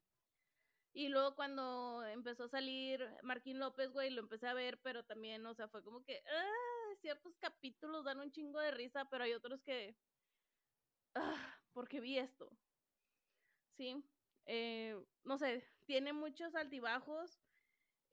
[0.94, 5.44] Y luego cuando empezó a salir Marquín López, güey, lo empecé a ver, pero también,
[5.46, 9.32] o sea, fue como que, ah, ciertos capítulos dan un chingo de risa, pero hay
[9.32, 9.96] otros que,
[11.14, 12.58] ah, porque vi esto.
[13.76, 14.02] Sí,
[14.46, 17.40] eh, no sé, tiene muchos altibajos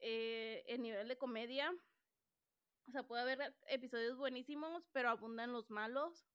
[0.00, 1.72] eh, en nivel de comedia.
[2.86, 6.26] O sea, puede haber episodios buenísimos, pero abundan los malos.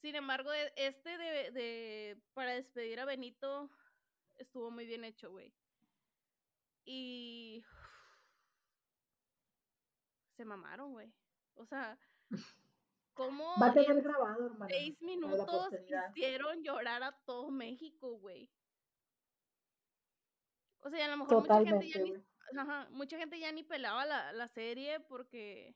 [0.00, 3.70] Sin embargo, e, este de, de para despedir a Benito
[4.36, 5.52] estuvo muy bien hecho, güey.
[6.84, 7.64] Y
[10.36, 11.12] se mamaron, güey.
[11.54, 11.98] O sea,
[13.14, 14.68] ¿cómo Va a tener grabado, hermano.
[14.68, 15.72] Seis minutos
[16.10, 18.48] hicieron llorar a todo México, güey.
[20.86, 22.12] O sea, a lo mejor mucha gente ya ni,
[22.90, 25.74] mucha gente ya ni pelaba la, la serie porque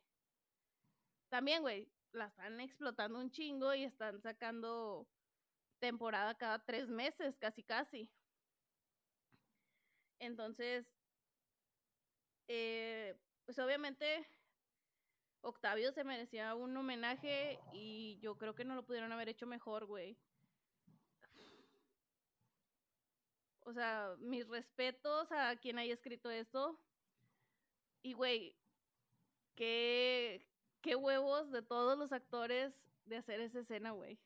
[1.29, 5.09] también, güey, la están explotando un chingo y están sacando
[5.81, 8.09] temporada cada tres meses, casi casi.
[10.21, 10.87] Entonces,
[12.47, 14.29] eh, pues obviamente
[15.41, 19.87] Octavio se merecía un homenaje y yo creo que no lo pudieron haber hecho mejor,
[19.87, 20.17] güey.
[23.71, 26.77] O sea, mis respetos a quien haya escrito esto.
[28.03, 28.57] Y, güey,
[29.55, 30.45] qué,
[30.81, 34.19] qué huevos de todos los actores de hacer esa escena, güey.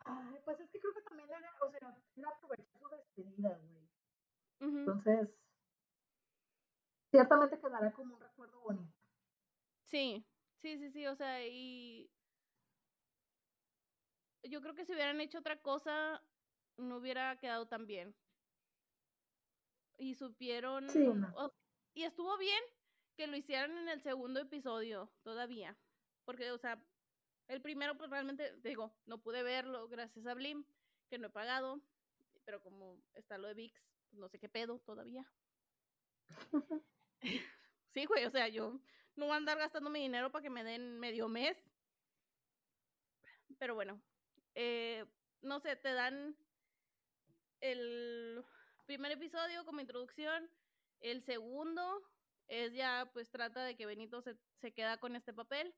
[0.00, 3.88] Ay, pues es que creo que también era, o sea, era aprovechar su despedida, güey.
[4.58, 5.28] Entonces,
[7.12, 8.92] ciertamente quedará como un recuerdo bonito.
[9.84, 10.26] Sí,
[10.56, 12.10] sí, sí, sí, o sea, y
[14.48, 16.22] yo creo que si hubieran hecho otra cosa,
[16.76, 18.14] no hubiera quedado tan bien.
[19.96, 20.86] Y supieron...
[21.94, 22.62] y estuvo bien
[23.16, 25.76] que lo hicieran en el segundo episodio, todavía.
[26.24, 26.80] Porque, o sea,
[27.48, 30.64] el primero, pues realmente, digo, no pude verlo gracias a Blim,
[31.08, 31.80] que no he pagado.
[32.44, 35.26] Pero como está lo de VIX, pues no sé qué pedo todavía.
[37.92, 38.80] sí, güey, o sea, yo
[39.16, 41.58] no voy a andar gastando mi dinero para que me den medio mes.
[43.58, 44.00] Pero bueno,
[44.60, 45.06] eh,
[45.40, 46.36] no sé, te dan
[47.60, 48.44] el
[48.86, 50.50] primer episodio como introducción,
[50.98, 52.02] el segundo
[52.48, 55.72] es ya, pues trata de que Benito se, se queda con este papel.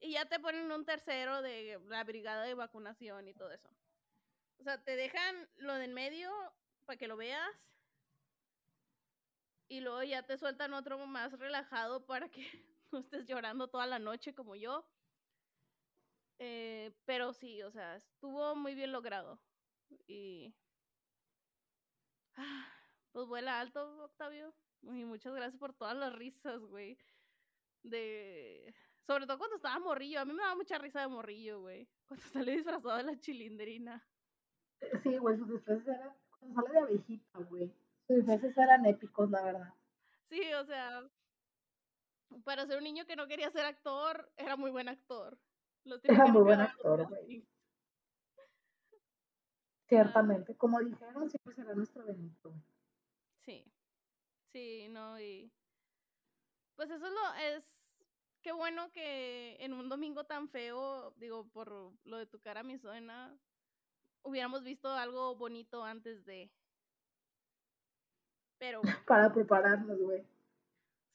[0.00, 3.68] Y ya te ponen un tercero de la brigada de vacunación y todo eso.
[4.58, 6.30] O sea, te dejan lo del medio
[6.86, 7.54] para que lo veas.
[9.68, 12.40] Y luego ya te sueltan otro más relajado para que
[12.90, 14.88] no estés llorando toda la noche como yo.
[16.42, 19.38] Eh, pero sí, o sea, estuvo muy bien logrado.
[20.06, 20.54] Y.
[22.34, 22.66] Ah,
[23.12, 24.54] pues vuela alto, Octavio.
[24.82, 26.96] Y muchas gracias por todas las risas, güey.
[27.82, 28.74] De.
[29.06, 30.20] Sobre todo cuando estaba morrillo.
[30.20, 31.86] A mí me daba mucha risa de morrillo, güey.
[32.06, 34.02] Cuando sale disfrazado de la chilindrina.
[35.02, 36.16] Sí, güey, sus disfraces eran.
[36.38, 37.70] Cuando sale de abejita, güey.
[38.06, 39.74] Sus disfraces eran épicos, la verdad.
[40.30, 41.06] Sí, o sea.
[42.44, 45.38] Para ser un niño que no quería ser actor, era muy buen actor.
[46.04, 47.46] Era muy buen actor, güey.
[49.88, 50.56] Ciertamente.
[50.56, 52.54] Como dijeron, siempre será nuestro Benito.
[53.44, 53.64] Sí.
[54.52, 55.50] Sí, no, y.
[56.76, 57.34] Pues eso es lo.
[57.34, 57.76] Es.
[58.42, 62.78] Qué bueno que en un domingo tan feo, digo, por lo de tu cara mi
[62.78, 63.38] suena,
[64.22, 66.50] hubiéramos visto algo bonito antes de.
[68.58, 68.80] Pero.
[69.08, 70.26] Para prepararnos, güey.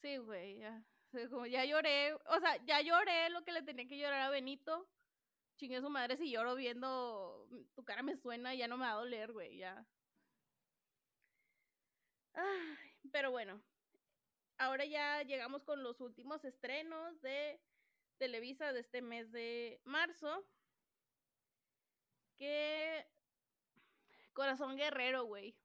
[0.01, 0.83] Sí, güey, ya.
[1.29, 4.87] Como ya lloré, o sea, ya lloré lo que le tenía que llorar a Benito.
[5.57, 8.95] Chingue su madre si lloro viendo tu cara me suena, ya no me va a
[8.95, 9.85] doler, güey, ya.
[12.33, 13.61] Ay, pero bueno,
[14.57, 17.61] ahora ya llegamos con los últimos estrenos de
[18.17, 20.45] Televisa de este mes de marzo.
[22.37, 23.07] Que
[24.33, 25.55] Corazón Guerrero, güey.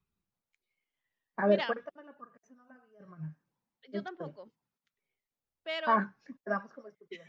[1.36, 3.36] A ver, cuéntamela porque no la vi, hermana.
[3.88, 4.02] Yo este.
[4.02, 4.52] tampoco.
[5.62, 5.86] Pero.
[5.88, 7.28] Ah, quedamos como estúpidas.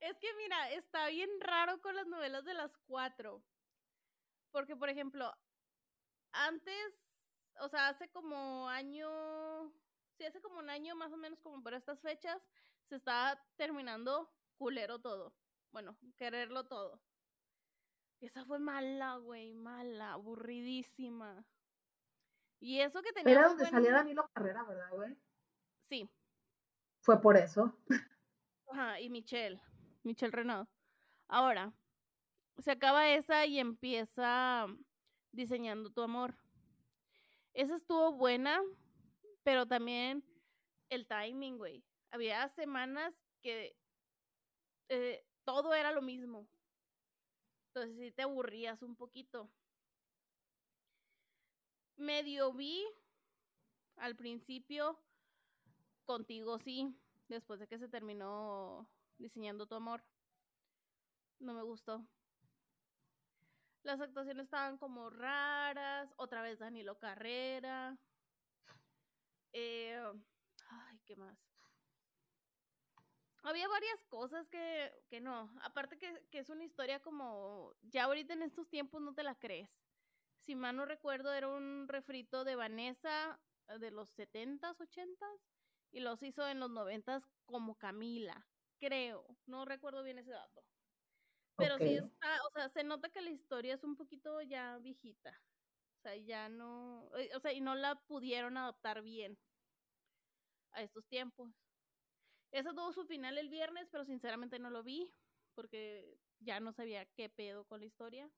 [0.00, 3.42] es que mira, está bien raro con las novelas de las cuatro.
[4.50, 5.32] Porque, por ejemplo,
[6.32, 7.06] antes
[7.60, 9.72] o sea, hace como año,
[10.16, 12.42] sí, hace como un año más o menos como por estas fechas,
[12.88, 15.34] se estaba terminando culero todo.
[15.72, 17.00] Bueno, quererlo todo.
[18.20, 21.44] Esa fue mala, güey, mala, aburridísima.
[22.60, 23.32] Y eso que tenía...
[23.32, 25.16] Era donde salía Danilo Carrera, ¿verdad, güey?
[25.88, 26.10] Sí.
[27.06, 27.72] Fue por eso.
[28.68, 29.62] Ajá, y Michelle,
[30.02, 30.66] Michelle Renaud.
[31.28, 31.72] Ahora,
[32.58, 34.66] se acaba esa y empieza
[35.30, 36.36] diseñando tu amor.
[37.52, 38.60] Esa estuvo buena,
[39.44, 40.24] pero también
[40.88, 41.84] el timing, güey.
[42.10, 43.76] Había semanas que
[44.88, 46.48] eh, todo era lo mismo.
[47.68, 49.48] Entonces sí te aburrías un poquito.
[51.94, 52.84] Medio vi
[53.94, 54.98] al principio
[56.06, 56.96] contigo, sí,
[57.28, 58.88] después de que se terminó
[59.18, 60.02] diseñando tu amor.
[61.38, 62.06] No me gustó.
[63.82, 66.12] Las actuaciones estaban como raras.
[66.16, 67.96] Otra vez Danilo Carrera.
[69.52, 70.02] Eh,
[70.68, 71.38] ay, ¿qué más?
[73.42, 75.52] Había varias cosas que, que no.
[75.62, 77.76] Aparte que, que, es una historia como.
[77.82, 79.70] Ya ahorita en estos tiempos no te la crees.
[80.40, 83.38] Si mal no recuerdo, era un refrito de Vanessa
[83.68, 85.55] eh, de los 70s, 80s.
[85.96, 88.46] Y los hizo en los 90s como Camila.
[88.78, 89.24] Creo.
[89.46, 90.62] No recuerdo bien ese dato.
[91.56, 95.30] Pero sí está, o sea, se nota que la historia es un poquito ya viejita.
[95.30, 99.38] O sea, ya no, eh, o sea, y no la pudieron adaptar bien
[100.72, 101.50] a estos tiempos.
[102.52, 105.10] Eso tuvo su final el viernes, pero sinceramente no lo vi
[105.54, 108.30] porque ya no sabía qué pedo con la historia.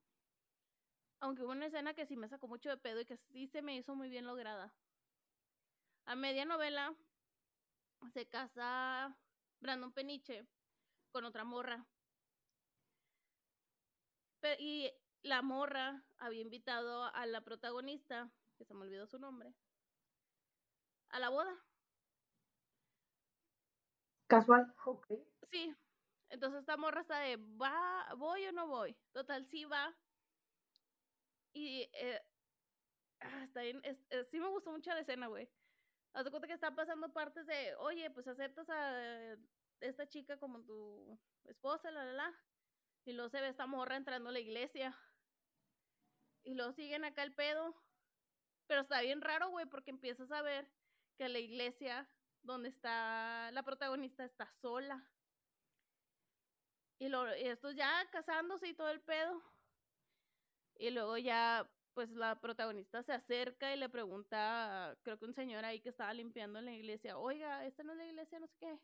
[1.18, 3.62] Aunque hubo una escena que sí me sacó mucho de pedo y que sí se
[3.62, 4.72] me hizo muy bien lograda.
[6.06, 6.96] A media novela
[8.12, 9.16] se casa
[9.60, 10.46] Brandon Peniche
[11.10, 11.86] con otra morra
[14.58, 14.90] y
[15.22, 19.54] la morra había invitado a la protagonista, que se me olvidó su nombre,
[21.10, 21.54] a la boda.
[24.28, 25.06] Casual, ok.
[25.50, 25.74] Sí,
[26.28, 28.96] entonces esta morra está de, ¿va, voy o no voy?
[29.12, 29.94] Total, sí va.
[31.54, 32.20] Y eh,
[33.20, 33.82] ah, está bien,
[34.30, 35.48] sí me gustó mucho la escena, güey.
[36.12, 39.36] Haz de cuenta que está pasando partes de, oye, pues aceptas a
[39.80, 42.34] esta chica como tu esposa, la, la, la.
[43.04, 44.96] Y luego se ve esta morra entrando a la iglesia.
[46.42, 47.74] Y luego siguen acá el pedo.
[48.66, 50.70] Pero está bien raro, güey, porque empiezas a ver
[51.16, 52.08] que la iglesia
[52.42, 55.10] donde está la protagonista está sola.
[56.98, 59.42] Y, lo, y estos ya casándose y todo el pedo.
[60.76, 65.64] Y luego ya, pues la protagonista se acerca y le pregunta, creo que un señor
[65.64, 68.54] ahí que estaba limpiando en la iglesia, oiga, esta no es la iglesia, no sé
[68.60, 68.78] qué.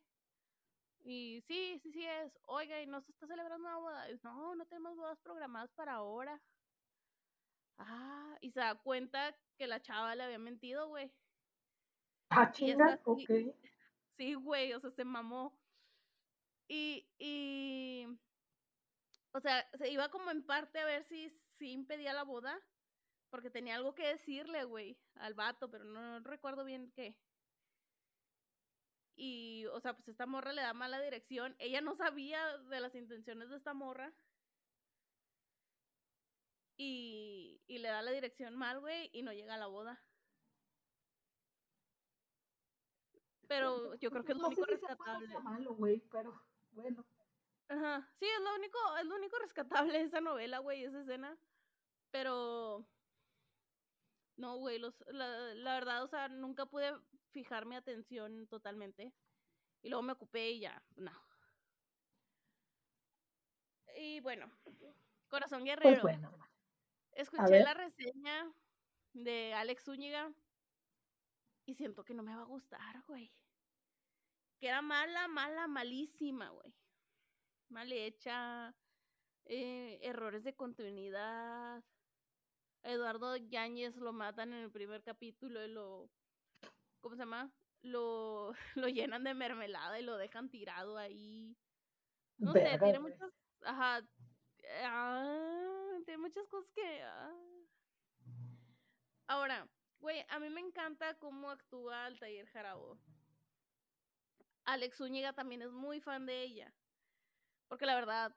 [1.05, 2.37] Y sí, sí, sí es.
[2.49, 4.05] Oiga, ¿y no se está celebrando una boda?
[4.25, 6.43] No, no tenemos bodas programadas para ahora.
[7.79, 11.09] Ah, y se da cuenta que la chava le había mentido, güey.
[12.31, 12.53] Ah,
[13.05, 13.21] ok.
[14.17, 15.57] Sí, güey, o sea, se mamó.
[16.67, 18.07] Y, y,
[19.33, 22.61] o sea, se iba como en parte a ver si, si impedía la boda,
[23.35, 27.19] porque tenía algo que decirle, güey, al vato, pero no recuerdo bien qué
[29.17, 31.55] y, o sea, pues esta morra le da mala dirección.
[31.59, 34.13] Ella no sabía de las intenciones de esta morra.
[36.77, 40.01] Y, y le da la dirección mal, güey, y no llega a la boda.
[43.47, 45.29] Pero yo creo que es lo único rescatable.
[45.41, 47.07] malo, güey, pero bueno.
[47.69, 51.39] Ajá, sí, es lo único, es lo único rescatable de esa novela, güey, esa escena.
[52.11, 52.85] Pero
[54.37, 56.93] no, güey, los, la, la, verdad, o sea, nunca pude
[57.31, 59.13] fijar mi atención totalmente.
[59.83, 61.13] Y luego me ocupé y ya, no.
[63.97, 64.51] Y bueno,
[65.29, 66.03] Corazón pues Guerrero.
[66.03, 66.37] Pues bueno.
[67.13, 68.53] Escuché la reseña
[69.13, 70.33] de Alex Zúñiga
[71.67, 73.33] y siento que no me va a gustar, güey.
[74.59, 76.75] Que era mala, mala, malísima, güey.
[77.69, 78.75] Mal hecha.
[79.47, 81.85] eh, errores de continuidad.
[82.85, 86.11] Eduardo Yáñez lo matan en el primer capítulo y lo.
[87.01, 87.51] ¿Cómo se llama?
[87.83, 91.57] Lo, lo llenan de mermelada y lo dejan tirado ahí.
[92.39, 93.31] No sé, tiene muchas.
[93.63, 94.07] Ajá.
[94.83, 97.03] Ah, tiene muchas cosas que.
[97.03, 97.33] Ah.
[99.27, 99.67] Ahora,
[100.01, 102.99] güey, a mí me encanta cómo actúa Altair Jarabo.
[104.65, 106.75] Alex Zúñiga también es muy fan de ella.
[107.69, 108.37] Porque la verdad,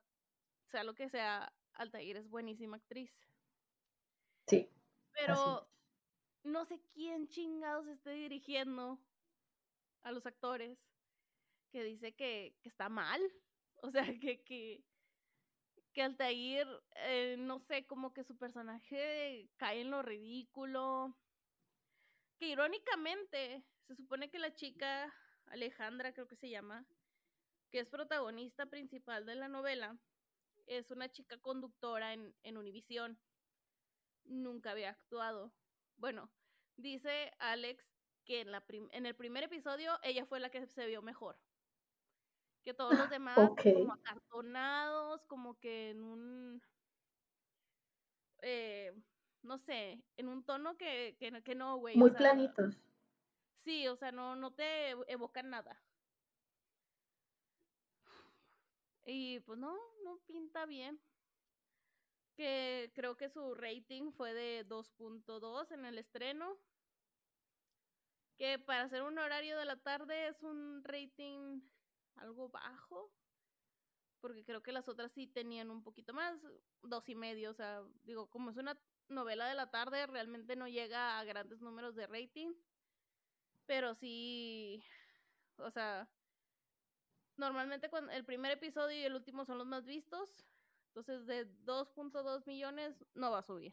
[0.68, 3.27] sea lo que sea, Altair es buenísima actriz.
[4.48, 4.70] Sí.
[5.14, 5.68] Pero
[6.44, 9.00] no sé quién chingados esté dirigiendo
[10.04, 10.80] a los actores
[11.72, 13.22] que dice que, está mal.
[13.84, 14.84] O sea, que, que,
[15.94, 21.16] que Altair, eh, no sé, como que su personaje cae en lo ridículo.
[22.40, 25.14] Que irónicamente, se supone que la chica,
[25.46, 26.88] Alejandra creo que se llama,
[27.70, 29.96] que es protagonista principal de la novela,
[30.66, 33.20] es una chica conductora en, en Univisión.
[34.28, 35.54] Nunca había actuado.
[35.98, 36.30] Bueno,
[36.76, 37.84] dice Alex
[38.26, 41.40] que en, la en el primer episodio ella fue la que se vio mejor.
[42.64, 46.62] Que todos los demás como acartonados, como que en un...
[48.42, 48.94] Eh,
[49.44, 51.96] no sé, en un tono que, que, no, güey.
[51.96, 52.78] Muy planitos.
[53.54, 55.82] Sí, o sea, no, no te evocan nada.
[59.06, 61.02] Y pues no, no pinta bien.
[62.38, 66.56] Que creo que su rating fue de 2.2 en el estreno.
[68.38, 71.62] Que para hacer un horario de la tarde es un rating
[72.16, 73.12] algo bajo.
[74.22, 76.40] Porque creo que las otras sí tenían un poquito más,
[76.84, 77.50] dos y medio.
[77.50, 78.80] O sea, digo, como es una
[79.10, 82.54] novela de la tarde, realmente no llega a grandes números de rating.
[83.66, 84.84] Pero sí,
[85.58, 86.08] o sea,
[87.36, 90.46] normalmente cuando el primer episodio y el último son los más vistos.
[90.98, 93.72] Entonces de 2.2 millones no va a subir.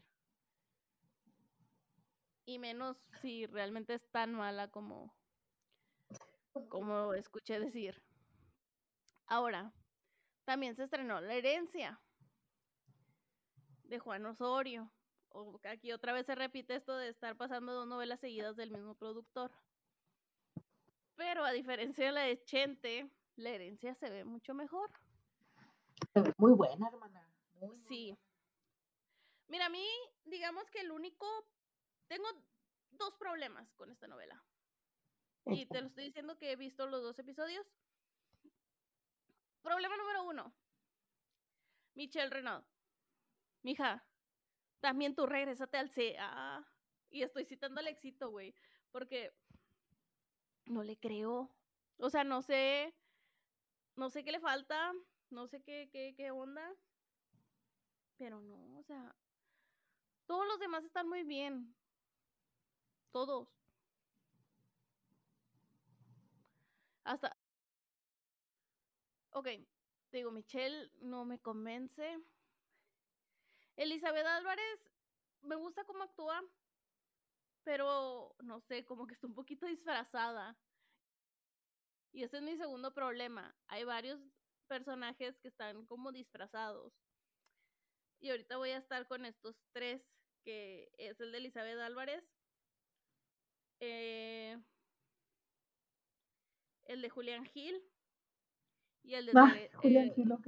[2.45, 5.11] Y menos si realmente es tan mala como,
[6.69, 7.99] como escuché decir.
[9.25, 9.73] Ahora,
[10.43, 11.99] también se estrenó La herencia
[13.85, 14.91] de Juan Osorio.
[15.29, 18.93] O aquí otra vez se repite esto de estar pasando dos novelas seguidas del mismo
[18.93, 19.51] productor.
[21.15, 24.91] Pero a diferencia de la de Chente, la herencia se ve mucho mejor.
[26.37, 27.29] Muy buena, hermana.
[27.87, 28.17] sí.
[29.47, 29.85] Mira, a mí,
[30.23, 31.27] digamos que el único.
[32.07, 32.27] Tengo
[32.91, 34.43] dos problemas con esta novela.
[35.47, 37.65] Y te lo estoy diciendo que he visto los dos episodios.
[39.61, 40.53] Problema número uno.
[41.93, 42.63] Michelle Renaud.
[43.61, 44.05] Mija,
[44.79, 46.67] también tú regresate al CA.
[47.09, 48.55] Y estoy citando al éxito, güey.
[48.91, 49.35] Porque
[50.65, 51.55] no le creo.
[51.97, 52.95] O sea, no sé
[53.95, 54.93] no sé qué le falta,
[55.35, 56.73] no sé qué, qué, qué onda,
[58.17, 59.13] pero no, o sea,
[60.25, 61.75] todos los demás están muy bien.
[63.11, 63.49] Todos.
[67.03, 67.37] Hasta...
[69.31, 69.47] Ok,
[70.11, 72.17] digo, Michelle no me convence.
[73.75, 74.89] Elizabeth Álvarez,
[75.41, 76.41] me gusta cómo actúa,
[77.63, 80.57] pero no sé, como que está un poquito disfrazada.
[82.13, 83.53] Y ese es mi segundo problema.
[83.67, 84.21] Hay varios
[84.65, 86.93] personajes que están como disfrazados.
[88.19, 90.01] Y ahorita voy a estar con estos tres,
[90.43, 92.23] que es el de Elizabeth Álvarez,
[93.79, 94.57] eh,
[96.85, 97.83] el de Julián Gil
[99.03, 99.33] y el de...
[99.35, 100.47] Ah, Julián Gil, ok.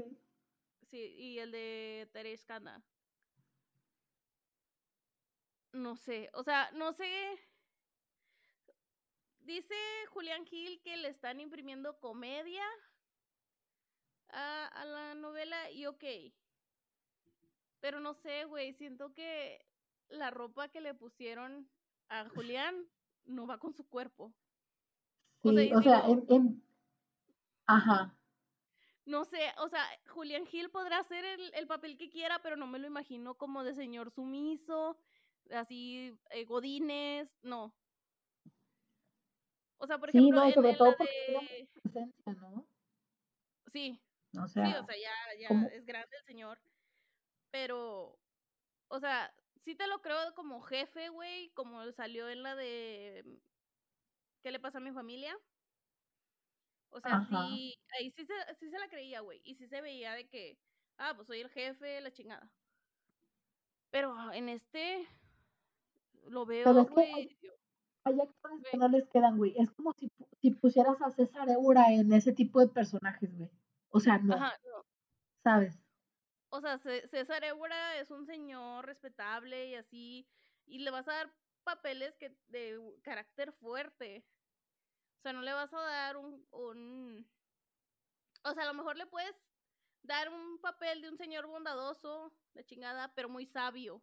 [0.90, 2.84] Sí, y el de Teres Kanda.
[5.74, 7.08] No sé, o sea, no sé
[9.48, 9.76] Dice
[10.10, 12.66] Julián Gil que le están imprimiendo comedia
[14.30, 16.04] a, la novela y ok.
[17.80, 19.66] Pero no sé, güey, siento que
[20.10, 21.70] la ropa que le pusieron
[22.10, 22.76] a Julián
[23.26, 24.34] no va con su cuerpo.
[25.44, 26.64] Sí, o sea, en,
[27.68, 28.14] Ajá.
[29.06, 32.68] No sé, o sea, Julián Gil podrá hacer el, el, papel que quiera, pero no
[32.68, 34.98] me lo imagino como de señor sumiso,
[35.52, 37.74] así, eh, godines, no.
[39.78, 41.70] O sea, por ejemplo, sí, no, sobre todo de...
[41.82, 42.66] presencia, ¿no?
[43.68, 44.02] Sí.
[44.44, 46.60] O sea, sí, o sea, ya, ya es grande el señor.
[47.52, 48.18] Pero,
[48.88, 49.34] o sea,
[49.64, 53.40] sí te lo creo como jefe, güey, como salió en la de
[54.42, 55.38] ¿Qué le pasa a mi familia?
[56.90, 59.42] O sea, sí, ahí sí se, sí se la creía, güey.
[59.44, 60.58] Y sí se veía de que,
[60.98, 62.50] ah, pues soy el jefe, la chingada.
[63.92, 65.08] Pero en este
[66.28, 67.38] lo veo, güey
[68.08, 69.54] hay actores que no les quedan, güey.
[69.58, 70.12] Es como si,
[70.42, 73.50] si pusieras a César Eura en ese tipo de personajes, güey.
[73.90, 74.36] O sea, no.
[75.44, 75.82] ¿Sabes?
[76.50, 80.28] o sea, César Évora es un señor respetable y así,
[80.66, 81.34] y le vas a dar
[81.64, 84.26] papeles que de carácter fuerte.
[85.20, 87.30] O sea, no le vas a dar un, un...
[88.44, 89.36] O sea, a lo mejor le puedes
[90.04, 94.02] dar un papel de un señor bondadoso, de chingada, pero muy sabio.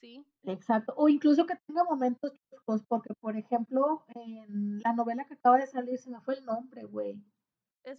[0.00, 0.26] ¿Sí?
[0.42, 0.94] Exacto.
[0.96, 5.66] O incluso que tenga momentos chuscos, porque, por ejemplo, en la novela que acaba de
[5.66, 7.22] salir, se me fue el nombre, güey.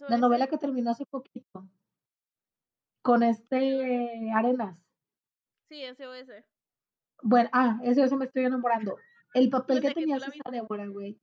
[0.08, 1.68] La novela que terminó hace poquito.
[3.02, 4.78] Con este Arenas.
[5.68, 6.44] Sí, SOS.
[7.22, 8.96] Bueno, ah, SOS me estoy enamorando.
[9.34, 11.20] El papel que tenía César Débora, güey,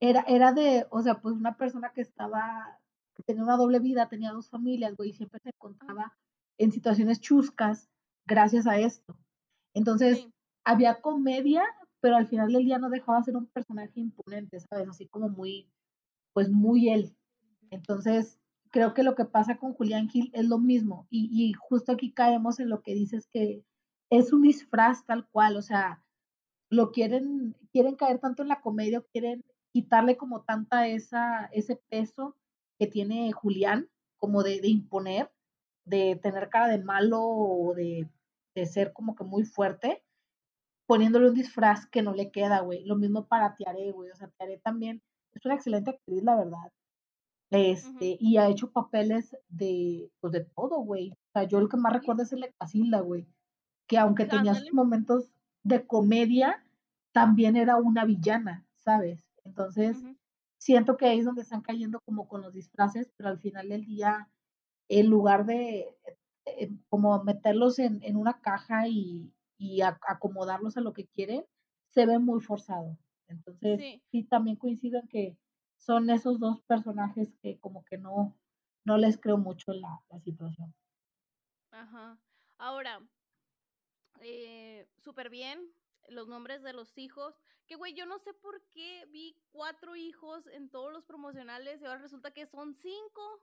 [0.00, 2.78] era, era de, o sea, pues una persona que estaba,
[3.14, 6.16] que tenía una doble vida, tenía dos familias, güey, y siempre se encontraba
[6.58, 7.88] en situaciones chuscas
[8.26, 9.18] gracias a esto.
[9.74, 10.26] Entonces,
[10.64, 11.62] había comedia,
[12.00, 14.88] pero al final del día no dejaba de ser un personaje imponente, ¿sabes?
[14.88, 15.70] Así como muy,
[16.32, 17.16] pues muy él.
[17.70, 18.38] Entonces,
[18.70, 21.06] creo que lo que pasa con Julián Gil es lo mismo.
[21.10, 23.64] Y, y justo aquí caemos en lo que dices que
[24.10, 26.04] es un disfraz tal cual, o sea,
[26.70, 32.36] lo quieren, quieren caer tanto en la comedia, quieren quitarle como tanta esa, ese peso
[32.78, 33.88] que tiene Julián,
[34.18, 35.30] como de, de imponer,
[35.84, 38.08] de tener cara de malo o de
[38.56, 40.02] de ser como que muy fuerte,
[40.86, 42.84] poniéndole un disfraz que no le queda, güey.
[42.84, 44.10] Lo mismo para Tiare, güey.
[44.10, 45.02] O sea, Tiare también
[45.34, 46.72] es una excelente actriz, la verdad.
[47.50, 51.12] Este, y ha hecho papeles de, pues de todo, güey.
[51.12, 53.26] O sea, yo lo que más recuerdo es el de Casilda, güey.
[53.86, 55.30] Que aunque tenía sus momentos
[55.62, 56.64] de comedia,
[57.12, 59.24] también era una villana, ¿sabes?
[59.44, 59.96] Entonces,
[60.58, 63.84] siento que ahí es donde están cayendo como con los disfraces, pero al final del
[63.84, 64.28] día,
[64.88, 65.86] en lugar de
[66.46, 71.44] eh, como meterlos en, en, una caja y, y acomodarlos a lo que quieren,
[71.90, 72.98] se ve muy forzado.
[73.28, 74.24] Entonces, sí.
[74.24, 75.36] también coincido en que
[75.76, 78.36] son esos dos personajes que como que no,
[78.84, 80.74] no les creo mucho la, la situación.
[81.70, 82.18] Ajá.
[82.58, 83.00] Ahora,
[84.20, 85.72] eh, súper bien
[86.08, 87.34] los nombres de los hijos.
[87.66, 91.84] Que, güey, yo no sé por qué vi cuatro hijos en todos los promocionales y
[91.84, 93.42] ahora resulta que son cinco.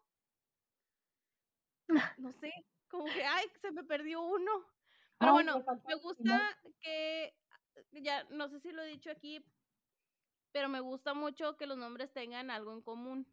[2.18, 2.52] No sé
[2.88, 4.52] como que, ay, se me perdió uno.
[5.20, 7.36] Pero bueno, me gusta que,
[7.92, 9.46] ya no sé si lo he dicho aquí,
[10.54, 13.28] pero me gusta mucho que los nombres tengan algo en común.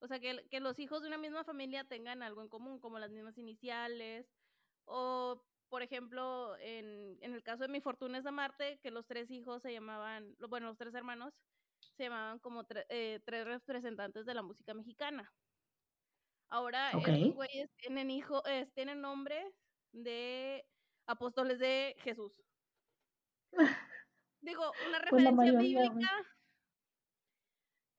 [0.00, 2.98] O sea, que, que los hijos de una misma familia tengan algo en común, como
[2.98, 4.26] las mismas iniciales.
[4.86, 9.30] O, por ejemplo, en, en el caso de Mi Fortuna es Marte, que los tres
[9.30, 11.32] hijos se llamaban, bueno, los tres hermanos
[11.96, 15.32] se llamaban como eh, tres representantes de la música mexicana.
[16.48, 18.42] Ahora estos güeyes tienen hijo,
[18.74, 19.54] tienen nombre
[19.92, 20.66] de
[21.06, 22.42] apóstoles de Jesús.
[24.40, 26.10] Digo, una pues referencia bíblica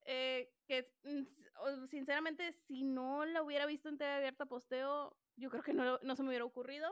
[0.06, 5.64] eh, que mm, sinceramente si no la hubiera visto en TV abierta posteo, yo creo
[5.64, 6.89] que no, no se me hubiera ocurrido,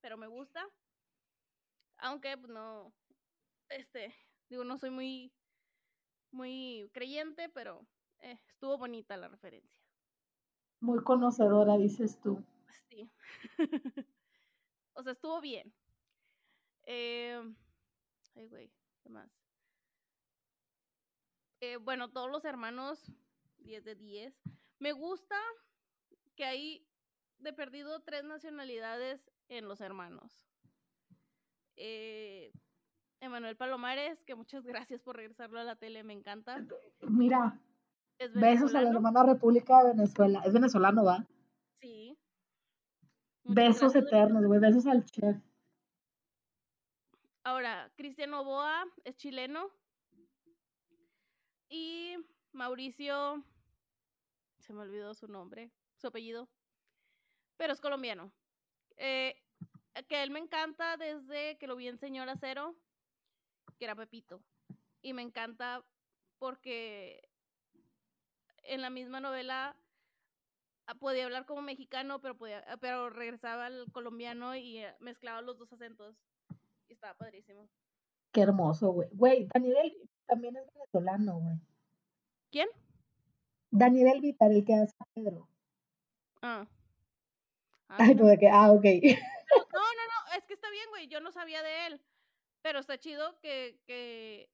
[0.00, 0.66] pero me gusta.
[1.98, 2.92] Aunque pues, no,
[3.68, 4.14] este,
[4.48, 5.32] digo, no soy muy,
[6.30, 7.86] muy creyente, pero
[8.18, 9.80] eh, estuvo bonita la referencia.
[10.80, 12.44] Muy conocedora, dices tú.
[12.88, 13.08] Sí.
[14.94, 15.72] o sea, estuvo bien.
[16.84, 17.40] Eh,
[18.36, 18.72] ay, güey,
[19.02, 19.30] ¿qué más?
[21.60, 23.12] Eh, bueno, todos los hermanos,
[23.58, 24.34] 10 de 10.
[24.78, 25.36] Me gusta
[26.34, 26.86] que hay
[27.38, 30.44] de perdido tres nacionalidades en los hermanos.
[31.76, 32.52] Eh,
[33.20, 36.64] Emanuel Palomares, que muchas gracias por regresarlo a la tele, me encanta.
[37.02, 37.60] Mira,
[38.34, 40.42] Besos a la hermana República de Venezuela.
[40.44, 41.26] Es venezolano, ¿va?
[41.80, 42.16] Sí.
[43.44, 44.60] Besos eternos, güey.
[44.60, 45.36] Besos al chef.
[47.52, 49.70] Ahora, Cristiano Boa es chileno.
[51.68, 52.16] Y
[52.52, 53.44] Mauricio,
[54.58, 56.48] se me olvidó su nombre, su apellido,
[57.58, 58.32] pero es colombiano.
[58.96, 59.38] Eh,
[60.08, 62.74] que él me encanta desde que lo vi en Señora Cero,
[63.78, 64.42] que era Pepito.
[65.02, 65.84] Y me encanta
[66.38, 67.28] porque
[68.62, 69.76] en la misma novela
[70.86, 75.58] ah, podía hablar como mexicano, pero podía, pero regresaba al colombiano y eh, mezclaba los
[75.58, 76.16] dos acentos.
[76.92, 77.70] Y estaba padrísimo.
[78.32, 79.08] Qué hermoso, güey.
[79.12, 79.96] Güey, Daniel
[80.26, 81.56] también es venezolano, güey.
[82.50, 82.68] ¿Quién?
[83.70, 85.48] Daniel Vitar, el que hace a Pedro.
[86.42, 86.66] Ah.
[87.88, 88.84] ah Ay, pues que, ah, ok.
[89.72, 92.02] No, no, no, es que está bien, güey, yo no sabía de él.
[92.60, 94.50] Pero está chido que, que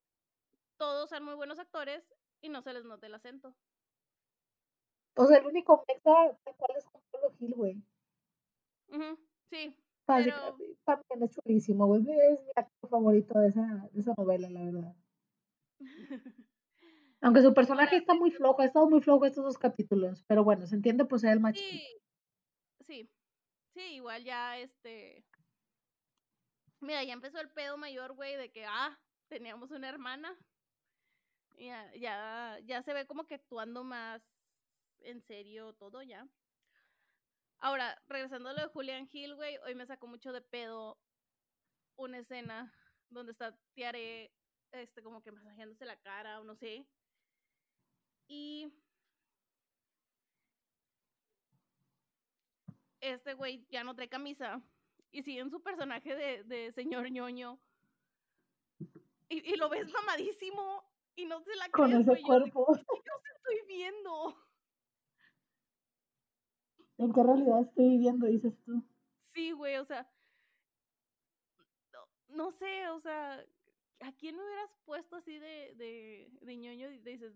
[0.77, 3.53] todos sean muy buenos actores y no se les note el acento.
[5.17, 7.83] O sea, el único mexa tal cual es Juan Pablo Gil, güey.
[9.51, 9.75] sí.
[10.17, 10.57] Pero...
[10.85, 12.01] También es chulísimo, güey.
[12.01, 14.97] Es mi actor favorito de esa, de esa novela, la verdad.
[17.21, 20.25] Aunque su personaje está muy flojo, ha estado muy flojo estos dos capítulos.
[20.27, 21.63] Pero bueno, se entiende pues el macho.
[21.63, 21.83] Sí.
[22.81, 23.11] Sí.
[23.75, 25.25] Sí, igual ya este.
[26.81, 28.99] Mira, ya empezó el pedo mayor, güey, de que, ah,
[29.29, 30.39] teníamos una hermana.
[31.59, 34.23] Ya, ya, ya se ve como que actuando más
[35.01, 36.27] en serio todo ya.
[37.61, 40.99] Ahora, regresando a lo de Julian Hill, güey, hoy me sacó mucho de pedo
[41.97, 42.73] una escena
[43.11, 44.33] donde está Tiare,
[44.73, 46.87] este, como que masajeándose la cara o no sé.
[48.29, 48.73] Y
[53.01, 54.63] este güey ya no trae camisa
[55.11, 57.59] y sigue en su personaje de, de señor ñoño.
[59.31, 60.85] Y, y, lo ves mamadísimo
[61.17, 62.67] y no se la Con ese cuerpo.
[62.73, 64.48] ¿Qué estoy viendo?
[66.99, 68.83] ¿En qué realidad estoy viviendo, dices tú?
[69.29, 70.11] Sí, güey, o sea,
[71.93, 73.45] no, no, sé, o sea,
[74.01, 76.89] ¿a quién me hubieras puesto así de, de, de ñoño?
[76.89, 77.35] Dices,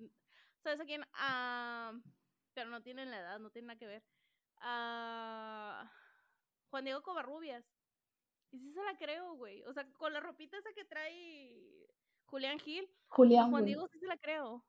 [0.59, 1.03] ¿sabes a quién?
[1.15, 1.93] Ah,
[2.55, 4.05] pero no tienen la edad, no tiene nada que ver.
[4.59, 5.91] Ah,
[6.71, 7.65] Juan Diego Covarrubias.
[8.51, 9.63] Y sí se la creo, güey.
[9.65, 11.89] O sea, con la ropita esa que trae
[12.27, 12.89] Julián Gil.
[13.09, 13.51] Julián.
[13.51, 14.65] Juan Diego sí se la creo.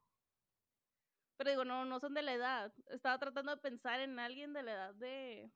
[1.38, 2.74] Pero digo, no, no son de la edad.
[2.88, 5.52] Estaba tratando de pensar en alguien de la edad de.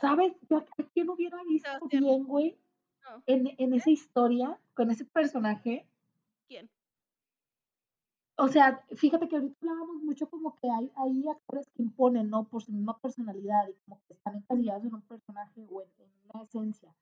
[0.00, 0.34] ¿Sabes?
[0.48, 2.58] Yo a quién hubiera visto bien, güey.
[3.26, 5.86] En, en esa historia, con ese personaje.
[6.48, 6.70] ¿Quién?
[8.36, 12.44] O sea, fíjate que ahorita hablábamos mucho como que hay, hay actores que imponen, ¿no?
[12.44, 15.88] Por su misma personalidad y como que están encasillados en un personaje o en,
[16.32, 16.92] una esencia.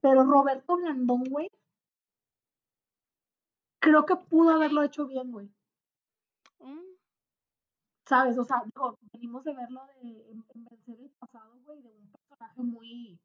[0.00, 1.48] Pero Roberto Blandón, güey,
[3.78, 5.48] creo que pudo haberlo hecho bien, güey.
[6.58, 6.93] Mm.
[8.06, 8.36] ¿Sabes?
[8.38, 12.62] O sea, digo, venimos de verlo de, en, Vencer el pasado, güey, de un personaje
[12.62, 13.18] muy,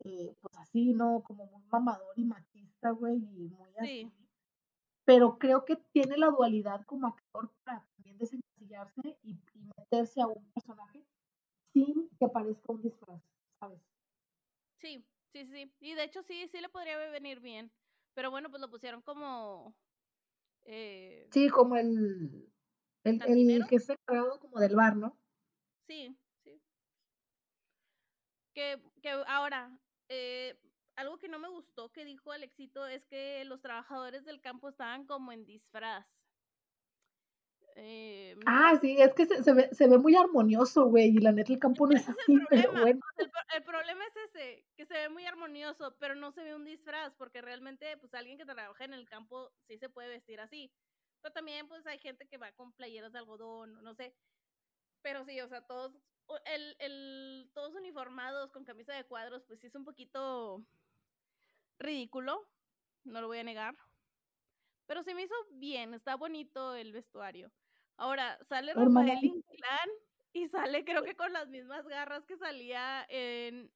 [0.00, 1.22] eh, pues así, ¿no?
[1.22, 4.12] Como muy mamador y machista, güey, y muy así.
[5.04, 10.26] Pero creo que tiene la dualidad como actor para también desencasillarse y, y meterse a
[10.26, 11.04] un personaje
[11.72, 13.22] sin que parezca un disfraz,
[13.58, 13.80] ¿sabes?
[14.78, 15.72] Sí, sí, sí.
[15.80, 17.70] Y de hecho sí, sí le podría venir bien.
[18.14, 19.74] Pero bueno, pues lo pusieron como...
[20.64, 22.52] Eh, sí, como el
[23.04, 25.16] el, el que se creado como del bar, ¿no?
[25.86, 26.60] Sí, sí.
[28.54, 29.76] Que, que ahora,
[30.08, 30.56] eh,
[30.96, 35.06] algo que no me gustó que dijo Alexito es que los trabajadores del campo estaban
[35.06, 36.06] como en disfraz.
[37.76, 41.32] Eh, ah, sí, es que se, se, ve, se ve muy armonioso, güey, y la
[41.32, 43.00] neta el campo no es así, pero bueno.
[43.16, 46.64] El, el, problema es ese, que se ve muy armonioso, pero no se ve un
[46.64, 50.70] disfraz, porque realmente, pues alguien que trabaja en el campo sí se puede vestir así.
[51.22, 54.14] Pero también, pues, hay gente que va con playeras de algodón, no sé.
[55.02, 55.96] Pero sí, o sea, todos,
[56.46, 60.64] el, el, todos uniformados con camisa de cuadros, pues sí es un poquito
[61.78, 62.46] ridículo,
[63.04, 63.76] no lo voy a negar.
[64.86, 67.50] Pero se me hizo bien, está bonito el vestuario.
[67.96, 69.88] Ahora, sale Rafael Inclán
[70.32, 73.70] y sale creo que con las mismas garras que salía en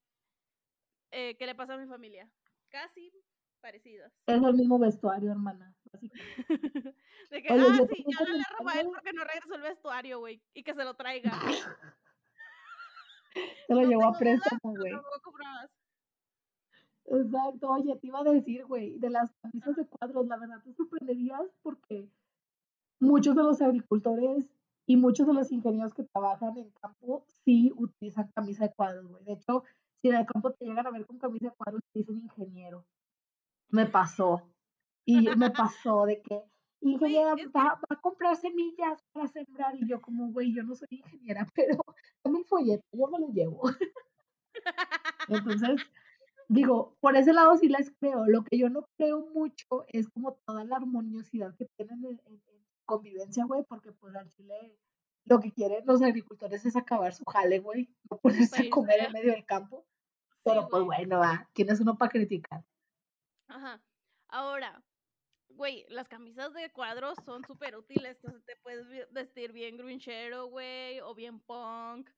[1.10, 2.28] eh, ¿Qué le pasa a mi familia?
[2.68, 3.12] Casi
[3.60, 4.12] parecidas.
[4.26, 5.74] Es el mismo vestuario, hermana.
[7.30, 10.62] de que, ah, sí, ya le a Rafael porque no regresó el vestuario, güey, y
[10.62, 11.30] que se lo traiga.
[13.66, 14.92] se lo llevó a préstamo, güey.
[17.08, 20.72] Exacto, oye, te iba a decir, güey, de las camisas de cuadros, la verdad te
[20.72, 22.10] sorprenderías porque
[22.98, 24.48] muchos de los agricultores
[24.86, 29.24] y muchos de los ingenieros que trabajan en campo sí utilizan camisa de cuadros, güey.
[29.24, 29.62] De hecho,
[30.00, 32.84] si en el campo te llegan a ver con camisa de cuadros, te dicen ingeniero.
[33.70, 34.42] Me pasó.
[35.06, 35.50] Y me
[35.80, 36.42] pasó de que,
[36.80, 39.74] ingeniera, va, a comprar semillas para sembrar.
[39.76, 41.80] Y yo como, güey, yo no soy ingeniera, pero
[42.22, 43.62] dame un folleto, yo me lo llevo.
[45.28, 45.80] Entonces,
[46.48, 48.26] digo, por ese lado sí les creo.
[48.26, 52.42] Lo que yo no creo mucho es como toda la armoniosidad que tienen en,
[52.84, 54.78] convivencia, güey, porque pues al Chile
[55.24, 59.12] lo que quieren los agricultores es acabar su jale, güey, no ponerse a comer en
[59.12, 59.84] medio del campo.
[60.44, 62.64] Pero pues bueno, va, ¿quién es uno para criticar?
[63.48, 63.82] Ajá.
[64.28, 64.84] Ahora,
[65.56, 68.16] güey, las camisas de cuadros son súper útiles.
[68.16, 72.10] Entonces te puedes vestir bien grinchero, güey, o bien punk.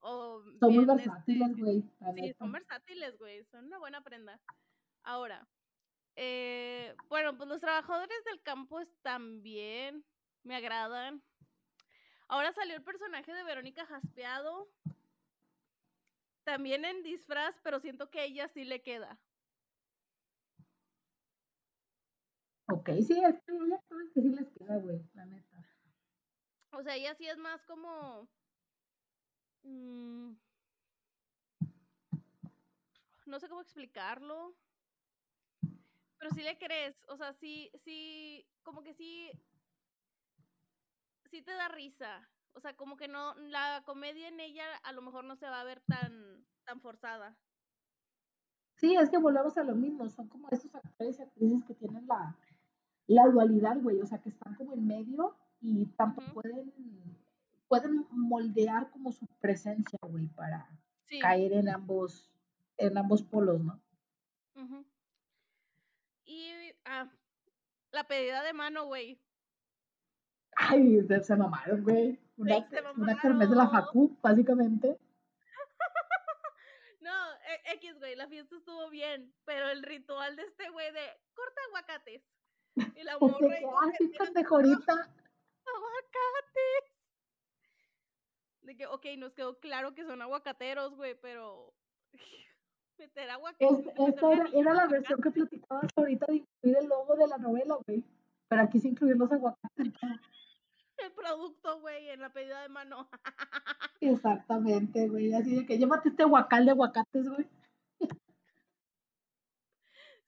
[0.00, 1.84] O son muy versátiles, este, güey.
[2.16, 3.44] Sí, son versátiles, güey.
[3.44, 4.40] Son una buena prenda.
[5.02, 5.46] Ahora,
[6.16, 10.04] eh, bueno, pues los trabajadores del campo están bien.
[10.42, 11.22] Me agradan.
[12.28, 14.68] Ahora salió el personaje de Verónica Jaspeado.
[16.44, 19.18] También en disfraz, pero siento que a ella sí le queda.
[22.68, 23.80] Ok, sí, es que ella
[24.12, 25.64] que sí les queda, güey, la neta.
[26.72, 28.28] O sea, ella sí es más como.
[29.62, 30.32] Mmm,
[33.26, 34.54] no sé cómo explicarlo.
[36.18, 37.04] Pero sí le crees.
[37.08, 38.44] O sea, sí, sí.
[38.62, 39.30] Como que sí.
[41.30, 42.28] Sí te da risa.
[42.54, 43.34] O sea, como que no.
[43.36, 46.44] La comedia en ella a lo mejor no se va a ver tan.
[46.64, 47.38] tan forzada.
[48.76, 52.06] Sí, es que volvemos a lo mismo, son como esos actores y actrices que tienen
[52.06, 52.36] la,
[53.06, 56.72] la dualidad, güey, o sea, que están como en medio y tanto pueden,
[57.68, 60.68] pueden moldear como su presencia, güey, para
[61.20, 62.28] caer en ambos,
[62.76, 63.80] en ambos polos, ¿no?
[66.24, 66.50] Y
[66.84, 67.08] ah,
[67.92, 69.20] la pedida de mano, güey.
[70.56, 72.18] Ay, se, mamaron, güey.
[72.36, 72.66] Una,
[72.96, 74.98] una de la facu, básicamente.
[77.00, 81.06] no, e, X, güey, la fiesta estuvo bien, pero el ritual de este güey de
[81.34, 82.22] corta aguacates.
[82.76, 83.56] Y la morra.
[83.88, 84.92] Así pendejorita.
[85.74, 86.84] Aguacates.
[88.62, 91.72] De que, ok, nos quedó claro que son aguacateros, güey, pero.
[92.98, 93.86] meter aguacates.
[93.96, 97.76] esta era, era, la versión que platicabas ahorita de incluir el logo de la novela,
[97.86, 98.04] güey.
[98.48, 99.92] Pero aquí sí incluir los aguacates.
[100.98, 103.08] El producto, güey, en la pedida de mano.
[104.00, 105.34] Exactamente, güey.
[105.34, 107.46] Así de que llévate este guacal de aguacates, güey.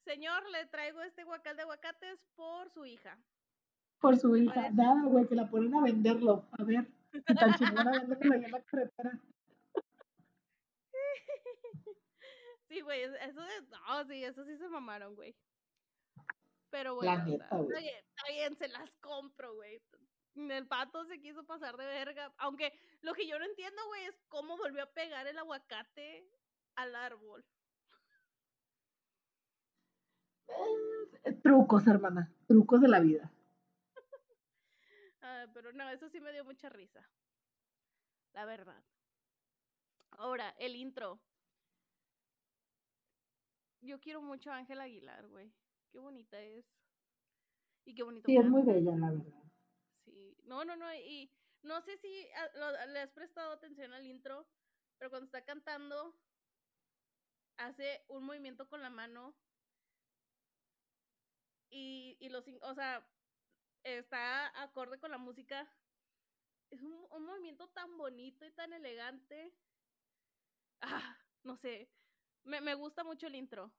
[0.09, 3.15] Señor, le traigo este guacal de aguacates por su hija.
[3.99, 4.71] Por su hija.
[4.71, 6.47] Nada, güey, que la ponen a venderlo.
[6.53, 6.87] A ver,
[7.27, 9.19] tan chingona venderlo en la carretera.
[12.69, 13.35] Sí, güey, eso es,
[13.69, 15.35] no, sí, eso sí se mamaron, güey.
[16.69, 19.81] Pero neta, está, bien, está bien, se las compro, güey.
[20.35, 22.31] El pato se quiso pasar de verga.
[22.37, 22.71] Aunque
[23.01, 26.29] lo que yo no entiendo, güey, es cómo volvió a pegar el aguacate
[26.75, 27.43] al árbol.
[31.23, 33.31] Eh, trucos, hermana, trucos de la vida.
[35.21, 37.07] Ah, pero no, eso sí me dio mucha risa.
[38.33, 38.83] La verdad.
[40.11, 41.19] Ahora, el intro.
[43.81, 45.53] Yo quiero mucho a Ángela Aguilar, güey.
[45.91, 46.65] Qué bonita es.
[47.85, 48.25] Y qué bonito.
[48.25, 49.43] Sí, es muy bella, la verdad.
[50.05, 50.37] Sí.
[50.43, 50.93] No, no, no.
[50.93, 51.31] Y
[51.63, 52.27] no sé si
[52.87, 54.47] le has prestado atención al intro,
[54.97, 56.15] pero cuando está cantando,
[57.57, 59.35] hace un movimiento con la mano
[61.69, 63.05] y, y los, o sea,
[63.83, 65.67] está acorde con la música.
[66.69, 69.53] Es un, movimiento tan bonito y tan elegante.
[70.81, 71.89] Ah, no sé.
[72.43, 73.71] Me, me gusta mucho el intro.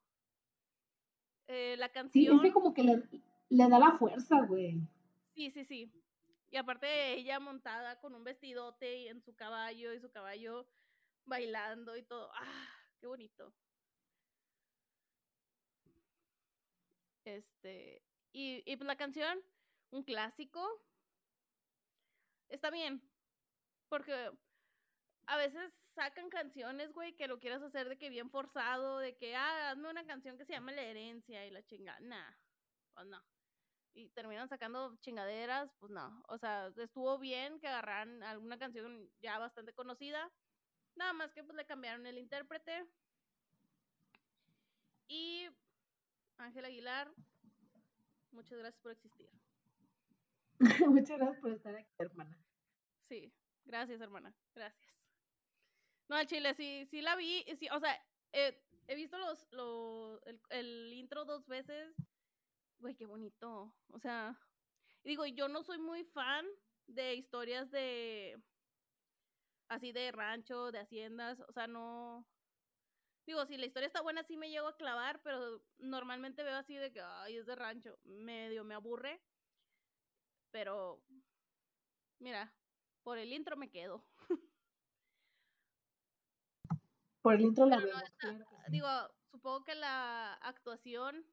[1.47, 2.41] Eh, la canción.
[2.41, 3.03] Sí, es como que le,
[3.49, 4.81] le da la fuerza, güey.
[5.35, 5.93] Sí, sí, sí.
[6.51, 10.67] Y aparte ella montada con un vestidote y en su caballo y su caballo
[11.25, 12.31] bailando y todo.
[12.35, 12.69] ¡Ah!
[12.99, 13.53] ¡Qué bonito!
[17.36, 18.02] Este,
[18.32, 19.40] y, y pues la canción,
[19.90, 20.61] un clásico,
[22.48, 23.02] está bien,
[23.89, 24.32] porque
[25.27, 29.36] a veces sacan canciones, güey, que lo quieras hacer de que bien forzado, de que,
[29.36, 32.32] ah, hazme una canción que se llama La herencia y la chingada, nah,
[32.94, 33.23] pues no.
[33.93, 36.23] Y terminan sacando chingaderas, pues no.
[36.28, 40.31] O sea, estuvo bien que agarraran alguna canción ya bastante conocida,
[40.97, 42.86] nada más que pues le cambiaron el intérprete.
[45.09, 45.48] Y
[46.41, 47.12] Ángel Aguilar,
[48.33, 49.31] muchas gracias por existir.
[50.89, 52.39] muchas gracias por estar aquí, hermana.
[53.09, 53.33] Sí,
[53.65, 54.35] gracias, hermana.
[54.55, 54.95] Gracias.
[56.09, 57.45] No, al chile, sí, sí la vi.
[57.57, 57.95] Sí, o sea,
[58.33, 61.95] eh, he visto los, los el, intro dos veces.
[62.79, 63.75] Güey, qué bonito.
[63.89, 64.39] O sea,
[65.05, 66.47] digo, yo no soy muy fan
[66.87, 68.43] de historias de
[69.69, 72.27] así de rancho, de haciendas, o sea, no,
[73.31, 76.74] Digo, si la historia está buena, sí me llego a clavar, pero normalmente veo así
[76.74, 77.97] de que, ay, es de rancho.
[78.02, 79.23] Medio me aburre.
[80.51, 81.01] Pero,
[82.19, 82.52] mira,
[83.05, 84.05] por el intro me quedo.
[87.23, 87.94] Por el intro la veo.
[88.69, 88.89] Digo,
[89.31, 91.24] supongo que la actuación,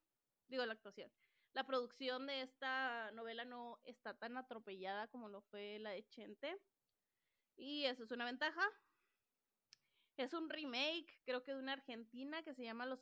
[0.50, 1.12] digo, la actuación,
[1.54, 6.62] la producción de esta novela no está tan atropellada como lo fue la de Chente.
[7.56, 8.70] Y eso es una ventaja,
[10.24, 13.00] es un remake, creo que de una argentina que se llama Los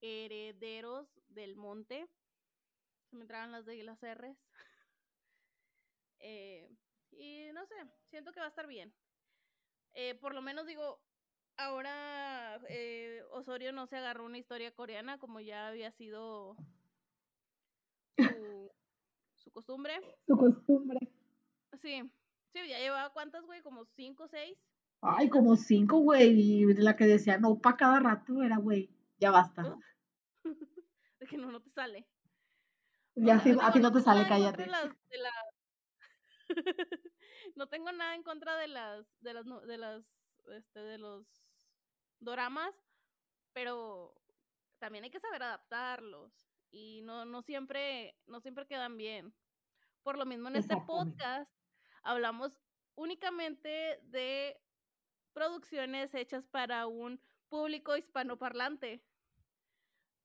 [0.00, 2.08] Herederos del Monte.
[3.10, 4.36] Se me entraban las de las R's.
[6.18, 6.74] Eh,
[7.12, 7.74] y no sé,
[8.08, 8.92] siento que va a estar bien.
[9.92, 10.98] Eh, por lo menos digo,
[11.58, 16.56] ahora eh, Osorio no se agarró una historia coreana como ya había sido
[18.16, 18.72] su,
[19.34, 20.00] su costumbre.
[20.26, 20.98] Su costumbre.
[21.82, 22.02] Sí,
[22.52, 24.58] sí, ya llevaba cuántas, güey, como cinco o seis.
[25.00, 26.30] Ay, como cinco, güey.
[26.40, 29.76] Y la que decía no para cada rato era, güey, ya basta.
[31.20, 32.06] De que no, no te sale.
[33.14, 34.66] Ya, sí, a ti no te sale, cállate.
[37.56, 40.04] no tengo nada en contra de las, de las, de las,
[40.54, 41.26] este, de los
[42.20, 42.74] doramas,
[43.54, 44.14] pero
[44.78, 46.32] también hay que saber adaptarlos
[46.70, 49.34] y no, no siempre, no siempre quedan bien.
[50.02, 51.50] Por lo mismo en este podcast
[52.02, 52.60] hablamos
[52.94, 54.60] únicamente de
[55.36, 59.02] producciones hechas para un público hispanoparlante.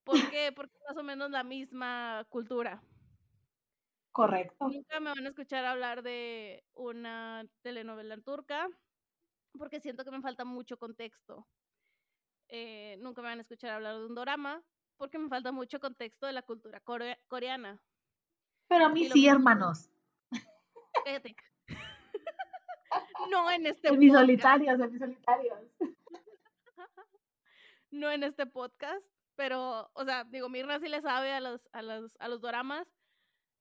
[0.05, 0.53] ¿Por qué?
[0.55, 2.81] Porque es más o menos la misma cultura.
[4.13, 4.69] Correcto.
[4.69, 8.69] Nunca me van a escuchar hablar de una telenovela turca
[9.57, 11.45] porque siento que me falta mucho contexto.
[12.47, 14.63] Eh, nunca me van a escuchar hablar de un drama
[14.95, 16.81] porque me falta mucho contexto de la cultura
[17.27, 17.81] coreana.
[18.69, 19.89] Pero a mí sí, hermanos.
[21.03, 21.35] Cállate.
[23.29, 25.59] No en este en mis solitarios, en mis solitarios.
[27.91, 31.81] no en este podcast, pero, o sea, digo, Mirna sí le sabe a los, a
[31.81, 32.87] los, a los doramas,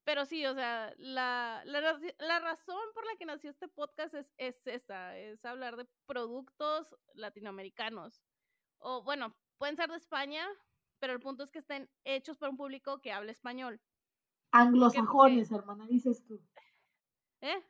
[0.04, 4.66] pero sí, o sea, la, la, razón por la que nació este podcast es, es
[4.66, 8.22] esa, es hablar de productos latinoamericanos.
[8.78, 10.48] O bueno, pueden ser de España,
[10.98, 13.80] pero el punto es que estén hechos para un público que hable español.
[14.52, 16.40] Anglosajones, hermana, dices tú.
[17.40, 17.62] ¿Eh?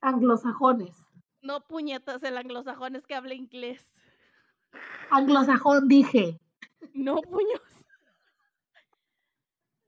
[0.00, 0.96] Anglosajones.
[1.42, 3.82] No puñetas, el anglosajón es que hable inglés.
[5.10, 6.40] Anglosajón, dije.
[6.94, 7.62] No, puños.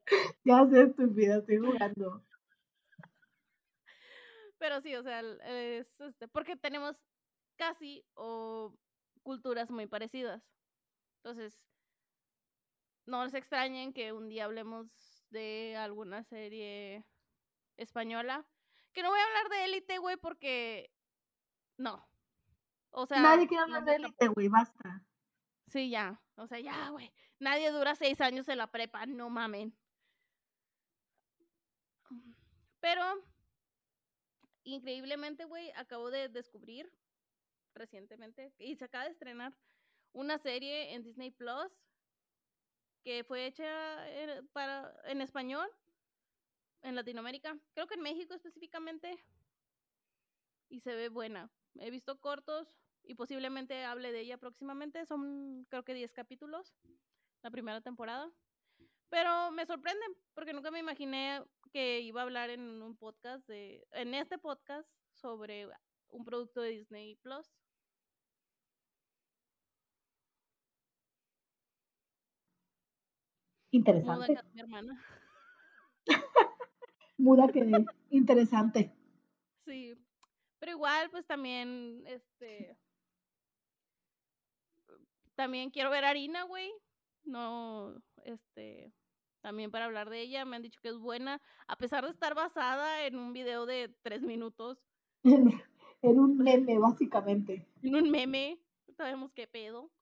[0.44, 2.22] ya sé, estúpida, estoy jugando.
[4.58, 6.96] Pero sí, o sea, es este, porque tenemos
[7.56, 8.74] casi o
[9.22, 10.42] culturas muy parecidas.
[11.16, 11.60] Entonces,
[13.06, 14.88] no les extrañen que un día hablemos
[15.30, 17.04] de alguna serie
[17.76, 18.46] española.
[18.92, 20.90] Que no voy a hablar de élite, güey, porque
[21.76, 22.06] no.
[22.90, 25.04] O sea, nadie quiere hablar de élite, güey, basta.
[25.68, 26.20] Sí, ya.
[26.36, 27.12] O sea, ya, güey.
[27.38, 29.74] Nadie dura seis años en la prepa, no mamen.
[32.80, 33.02] Pero,
[34.64, 36.92] increíblemente, güey, acabo de descubrir
[37.74, 39.56] recientemente y se acaba de estrenar
[40.12, 41.72] una serie en Disney Plus
[43.02, 43.64] que fue hecha
[44.52, 45.68] para, en español
[46.82, 49.16] en Latinoamérica, creo que en México específicamente,
[50.68, 51.50] y se ve buena.
[51.78, 56.74] He visto cortos y posiblemente hable de ella próximamente, son creo que 10 capítulos,
[57.42, 58.30] la primera temporada.
[59.10, 60.04] Pero me sorprende
[60.34, 61.42] porque nunca me imaginé
[61.72, 65.68] que iba a hablar en un podcast de en este podcast sobre
[66.08, 67.46] un producto de Disney Plus.
[73.70, 74.38] Interesante.
[74.54, 75.02] Mi hermana.
[77.22, 77.64] Muda que
[78.10, 78.92] interesante.
[79.64, 79.94] Sí.
[80.58, 82.76] Pero igual, pues también, este.
[85.36, 86.72] También quiero ver a Harina, güey.
[87.22, 87.94] No,
[88.24, 88.92] este.
[89.40, 92.34] También para hablar de ella, me han dicho que es buena, a pesar de estar
[92.34, 94.84] basada en un video de tres minutos.
[95.22, 97.68] en un meme, básicamente.
[97.82, 98.58] En un meme,
[98.96, 99.92] sabemos qué pedo.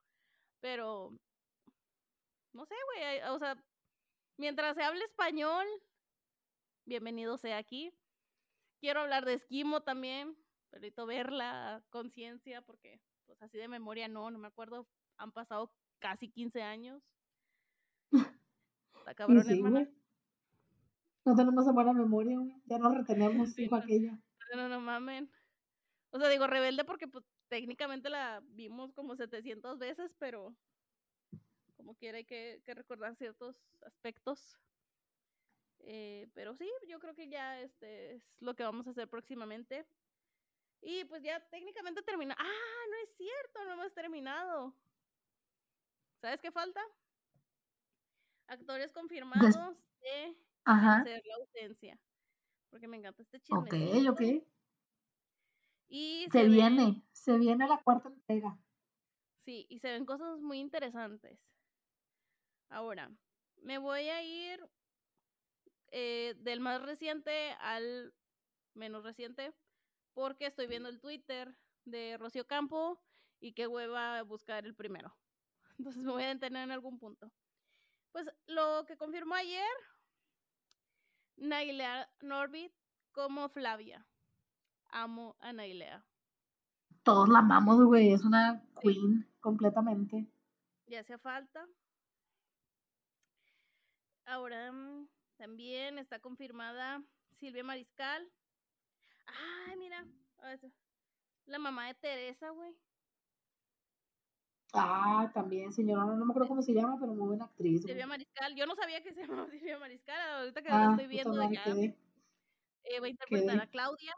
[0.61, 1.13] Pero
[2.55, 3.63] no sé, güey, o sea,
[4.39, 5.67] mientras se hable español,
[6.91, 7.95] bienvenido sea aquí.
[8.81, 10.37] Quiero hablar de esquimo también,
[10.71, 16.29] perito verla, conciencia, porque pues así de memoria no, no me acuerdo, han pasado casi
[16.29, 17.01] 15 años.
[18.11, 19.89] Está cabrón, hermana.
[21.25, 22.61] No tenemos buena memoria, güey.
[22.67, 24.19] Ya no retenemos, sí, aquella.
[24.57, 25.31] No, no mamen.
[26.11, 30.57] O sea, digo rebelde porque pues técnicamente la vimos como 700 veces, pero
[31.77, 34.59] como quiera hay que, recordar ciertos aspectos.
[35.83, 39.87] Eh, pero sí, yo creo que ya este es lo que vamos a hacer próximamente.
[40.83, 42.35] Y pues ya técnicamente termina.
[42.39, 44.75] Ah, no es cierto, no hemos terminado.
[46.21, 46.81] ¿Sabes qué falta?
[48.47, 49.55] Actores confirmados
[50.01, 51.99] de hacer la ausencia.
[52.71, 53.59] Porque me encanta este chisme.
[53.59, 53.75] Ok,
[54.11, 54.23] ok.
[55.89, 58.57] Y se, viene, se viene la cuarta entrega.
[59.45, 61.41] Sí, y se ven cosas muy interesantes.
[62.69, 63.11] Ahora,
[63.57, 64.65] me voy a ir
[65.91, 68.15] eh, del más reciente al
[68.75, 69.53] menos reciente
[70.15, 73.01] porque estoy viendo el Twitter de Rocío Campo
[73.41, 75.17] y qué hueva buscar el primero.
[75.79, 77.33] Entonces me voy a detener en algún punto.
[78.13, 79.69] Pues lo que confirmó ayer,
[81.37, 82.73] Nailea Norbit
[83.13, 84.07] como Flavia.
[84.89, 86.05] Amo a Nailea.
[87.03, 88.13] Todos la amamos, güey.
[88.13, 90.29] Es una queen completamente.
[90.87, 91.67] Ya hacía falta.
[94.27, 95.09] Ahora mm,
[95.41, 97.03] también está confirmada
[97.39, 98.31] Silvia Mariscal.
[99.25, 100.07] Ay, mira.
[101.47, 102.77] La mamá de Teresa, güey.
[104.75, 107.83] Ah, también, señora, no, me acuerdo cómo se llama, pero muy buena actriz.
[107.83, 111.07] Silvia Mariscal, yo no sabía que se llamaba Silvia Mariscal, ahorita que la ah, estoy
[111.07, 111.65] viendo ya.
[112.85, 114.13] Eh, va a interpretar a Claudia.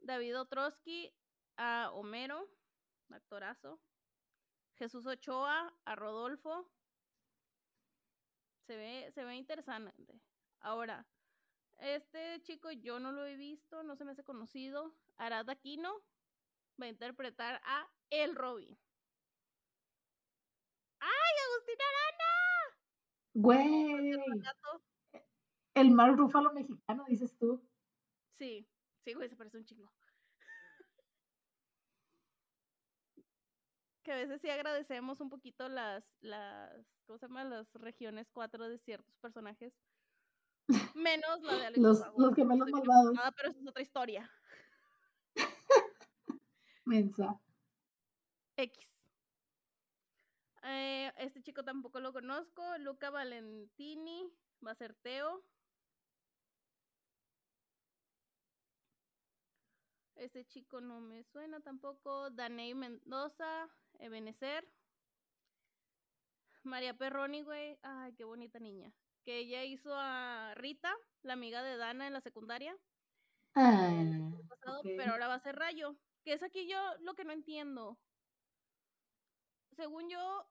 [0.00, 1.10] David Otrosky
[1.56, 2.46] a Homero,
[3.08, 3.80] actorazo.
[4.74, 6.70] Jesús Ochoa a Rodolfo.
[8.66, 10.20] Se ve, se ve interesante.
[10.60, 11.06] Ahora,
[11.78, 14.94] este chico yo no lo he visto, no se me hace conocido.
[15.16, 16.02] Arad Aquino,
[16.80, 18.78] va a interpretar a El Robin.
[21.00, 22.24] ¡Ay, Agustina Arana!
[23.34, 24.12] Güey.
[25.74, 27.60] El Mark Rúfalo mexicano, dices tú.
[28.38, 28.66] Sí,
[29.04, 29.92] sí, güey, se parece un chingo.
[34.04, 36.72] Que a veces sí agradecemos un poquito las, las,
[37.06, 37.42] ¿cómo se llama?
[37.42, 39.72] Las regiones cuatro de ciertos personajes.
[40.94, 43.16] Menos la de Alex Los, los gemelos malvados.
[43.20, 44.30] Ah, pero eso es otra historia.
[46.84, 47.40] Mensa.
[48.56, 48.88] X.
[50.62, 52.62] Eh, este chico tampoco lo conozco.
[52.78, 54.30] Luca Valentini
[54.64, 55.42] va a ser Teo.
[60.16, 62.30] Este chico no me suena tampoco.
[62.30, 63.68] Daney Mendoza,
[63.98, 64.66] Ebenezer.
[66.62, 67.78] María Perroni, güey.
[67.82, 68.92] Ay, qué bonita niña.
[69.24, 72.76] Que ella hizo a Rita, la amiga de Dana en la secundaria.
[73.54, 73.90] Ah,
[74.48, 74.80] pasado.
[74.82, 75.96] Pero ahora va a ser Rayo.
[76.22, 77.98] Que es aquí yo lo que no entiendo.
[79.72, 80.48] Según yo,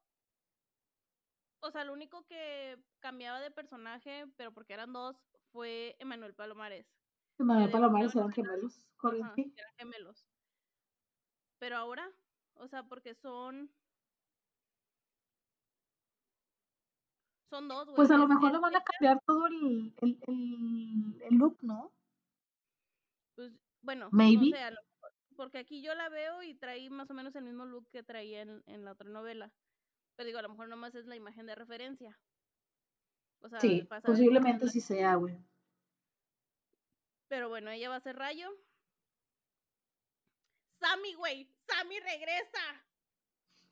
[1.60, 5.16] o sea, lo único que cambiaba de personaje, pero porque eran dos,
[5.50, 6.86] fue Emanuel Palomares.
[7.38, 8.78] Manuel Palomares eran gemelos.
[8.98, 10.26] Ajá, eran gemelos.
[11.58, 12.10] Pero ahora,
[12.54, 13.70] o sea, porque son.
[17.50, 17.96] Son dos, güey.
[17.96, 21.92] Pues a lo mejor le van a cambiar todo el, el, el, el look, ¿no?
[23.36, 23.52] pues,
[23.82, 24.50] bueno, Maybe.
[24.50, 27.34] no sé, a lo mejor, porque aquí yo la veo y traí más o menos
[27.36, 29.52] el mismo look que traía en, en la otra novela.
[30.16, 32.18] Pero digo, a lo mejor nomás es la imagen de referencia.
[33.40, 35.36] O sea, Sí, posiblemente sí sea, güey.
[37.28, 38.50] Pero bueno, ella va a ser Rayo.
[40.72, 42.84] Sammy, güey, Sammy regresa.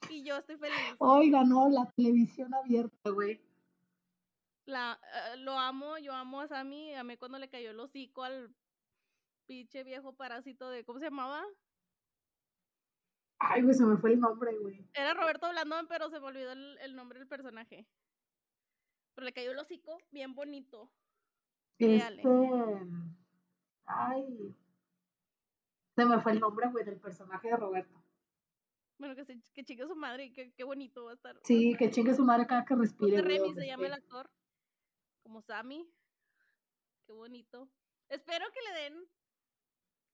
[0.09, 0.77] Y yo estoy feliz.
[0.99, 3.41] Oiga, no, la televisión abierta, güey.
[4.65, 6.95] La, eh, lo amo, yo amo a Sammy.
[6.95, 8.55] Amé cuando le cayó el hocico al
[9.47, 10.85] pinche viejo parásito de.
[10.85, 11.45] ¿Cómo se llamaba?
[13.39, 14.89] Ay, güey, se me fue el nombre, güey.
[14.95, 17.87] Era Roberto Blandón, pero se me olvidó el, el nombre del personaje.
[19.15, 20.91] Pero le cayó el hocico bien bonito.
[21.79, 22.23] Véale.
[23.95, 24.55] Ay.
[25.95, 28.03] Se me fue el nombre, güey, del personaje de Roberto.
[28.99, 31.37] Bueno, que, se, que chingue su madre y que, bonito va a estar.
[31.45, 33.39] Sí, que chingue su madre cada que respire, güey.
[33.39, 34.31] Remy se llama el actor.
[35.23, 35.89] Como Sammy.
[37.07, 37.69] Qué bonito.
[38.09, 39.09] Espero que le den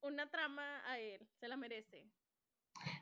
[0.01, 1.29] una trama a él.
[1.39, 2.09] Se la merece.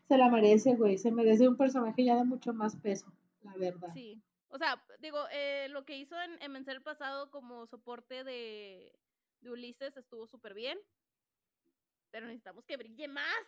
[0.09, 0.99] Se la merece, güey.
[0.99, 3.13] Se merece un personaje ya de mucho más peso,
[3.43, 3.93] la verdad.
[3.95, 4.23] Sí.
[4.49, 8.93] O sea, digo, eh, lo que hizo en, en Vencer el Pasado como soporte de,
[9.47, 10.79] de Ulises estuvo súper bien.
[12.11, 13.47] Pero necesitamos que brille más.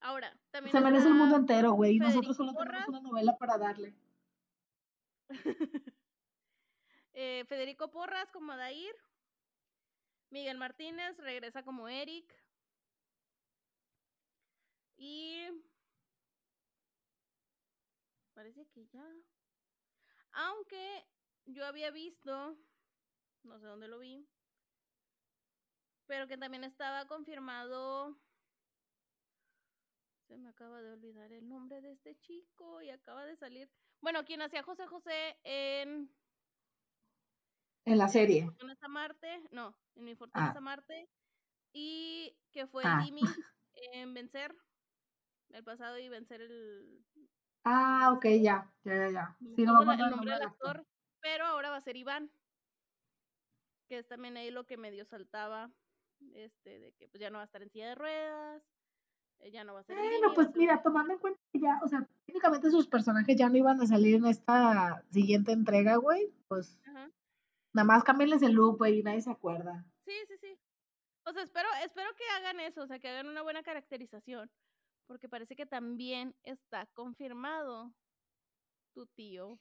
[0.00, 1.98] Ahora, también Se merece el mundo entero, güey.
[1.98, 3.94] Nosotros solo tenemos una novela para darle.
[7.14, 8.94] eh, Federico Porras como Adair.
[10.30, 12.32] Miguel Martínez regresa como Eric.
[14.96, 15.48] Y.
[18.34, 19.04] Parece que ya.
[20.32, 21.04] Aunque
[21.46, 22.56] yo había visto.
[23.46, 24.26] No sé dónde lo vi.
[26.06, 28.16] Pero que también estaba confirmado.
[30.28, 33.70] Se me acaba de olvidar el nombre de este chico y acaba de salir.
[34.00, 36.12] Bueno, quien hacía José José en
[37.84, 38.44] En la serie.
[38.46, 40.58] Fortunas a Marte, no, en Mi Fortunas Ah.
[40.58, 41.08] a Marte,
[41.72, 43.00] y que fue Ah.
[43.04, 43.20] Jimmy
[43.92, 44.52] en Vencer,
[45.50, 47.04] el pasado y Vencer el...
[47.62, 48.72] Ah, ok, ya.
[48.84, 49.36] Ya, ya, ya.
[49.54, 50.84] Sí, no el nombre del actor.
[51.20, 52.30] pero ahora va a ser Iván,
[53.86, 55.70] que es también ahí lo que medio saltaba,
[56.34, 58.62] este, de que pues ya no va a estar en silla de ruedas,
[59.40, 61.88] eh, ya no va a ser Bueno, pues mira, tomando en cuenta que ya, o
[61.88, 66.32] sea, técnicamente sus personajes ya no iban a salir en esta siguiente entrega, güey.
[66.48, 67.10] Pues Ajá.
[67.72, 69.84] nada más cámbienles el look, güey, y nadie se acuerda.
[70.04, 70.58] Sí, sí, sí.
[71.24, 74.50] O sea, espero, espero que hagan eso, o sea, que hagan una buena caracterización.
[75.06, 77.92] Porque parece que también está confirmado
[78.92, 79.60] tu tío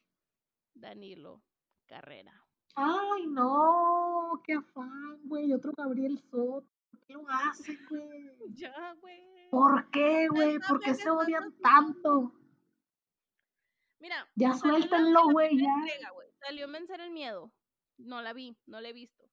[0.73, 1.43] Danilo
[1.85, 2.44] Carrera.
[2.75, 5.51] Ay, no, qué afán, güey.
[5.53, 6.67] Otro Gabriel Soto.
[6.91, 8.31] ¿Por qué lo hacen, güey?
[8.53, 9.49] Ya, güey.
[9.49, 10.59] ¿Por qué, güey?
[10.59, 12.33] ¿Por qué se odian tanto?
[13.99, 15.73] Mira, Ya suéltenlo, güey, ya.
[15.73, 16.11] entrega.
[16.41, 17.51] Salió Vencer el Miedo.
[17.97, 19.23] No la vi, no la he visto.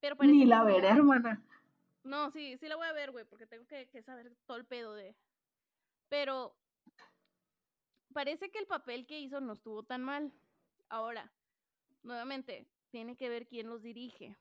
[0.00, 1.42] Pero parece Ni la veré, hermana.
[2.02, 4.66] No, sí, sí la voy a ver, güey, porque tengo que, que saber todo el
[4.66, 5.16] pedo de.
[6.08, 6.54] Pero
[8.12, 10.32] parece que el papel que hizo no estuvo tan mal.
[10.90, 11.32] Ahora,
[12.04, 14.36] nuevamente, tiene que ver quién los dirige.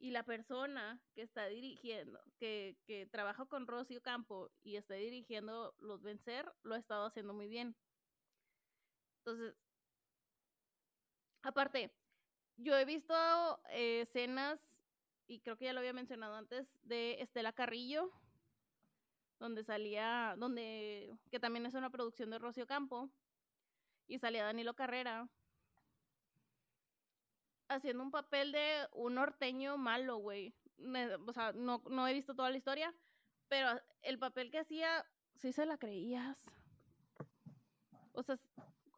[0.00, 5.74] Y la persona que está dirigiendo, que, que trabaja con Rocío Campo y está dirigiendo
[5.78, 7.76] Los Vencer, lo ha estado haciendo muy bien.
[9.18, 9.54] Entonces,
[11.42, 11.90] aparte,
[12.56, 13.14] yo he visto
[13.70, 14.60] eh, escenas
[15.26, 18.10] y creo que ya lo había mencionado antes, de Estela Carrillo,
[19.38, 23.10] donde salía, donde, que también es una producción de Rocio Campo,
[24.06, 25.28] y salía Danilo Carrera,
[27.68, 30.54] haciendo un papel de un norteño malo, güey.
[31.26, 32.94] O sea, no, no he visto toda la historia,
[33.48, 35.04] pero el papel que hacía,
[35.36, 36.38] sí se la creías.
[38.12, 38.36] O sea,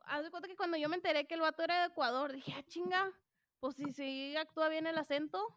[0.07, 2.55] haz de cuenta que cuando yo me enteré que el vato era de Ecuador, dije,
[2.57, 3.13] ah, chinga,
[3.61, 5.57] pues si sí actúa bien el acento,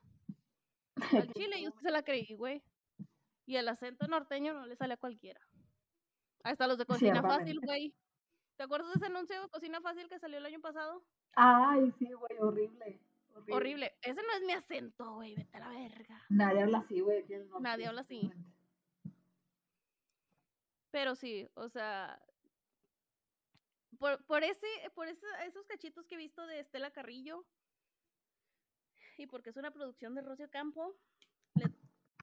[0.96, 0.96] al
[1.38, 2.64] chile yo se la creí, güey.
[3.46, 5.42] Y el acento norteño no le sale a cualquiera.
[6.44, 7.94] Hasta los de Cocina Fácil, güey.
[8.56, 11.04] ¿Te acuerdas de ese anuncio de Cocina Fácil que salió el año pasado?
[11.36, 13.00] Ay, sí, güey, horrible.
[13.52, 13.98] Horrible.
[14.02, 16.26] Ese no es mi acento, güey, vete a la verga.
[16.30, 17.26] Nadie habla así, güey.
[17.60, 18.32] Nadie habla así.
[20.92, 22.22] Pero sí, o sea,
[24.00, 27.46] por, por ese, por esos cachitos que he visto de Estela Carrillo,
[29.20, 30.96] y porque es una producción de Rocio Campo,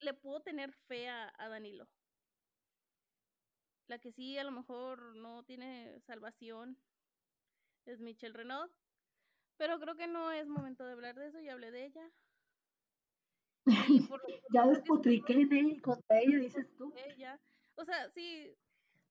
[0.01, 1.87] le, puedo tener fe a, Danilo.
[3.87, 6.79] La que sí a lo mejor no tiene salvación
[7.85, 8.71] es Michelle Renaud.
[9.57, 12.11] Pero creo que no es momento de hablar de eso, ya hablé de ella.
[14.53, 16.93] ya despotriqué en él contra ella, dices tú.
[16.97, 17.41] Ella.
[17.77, 18.55] O sea, sí,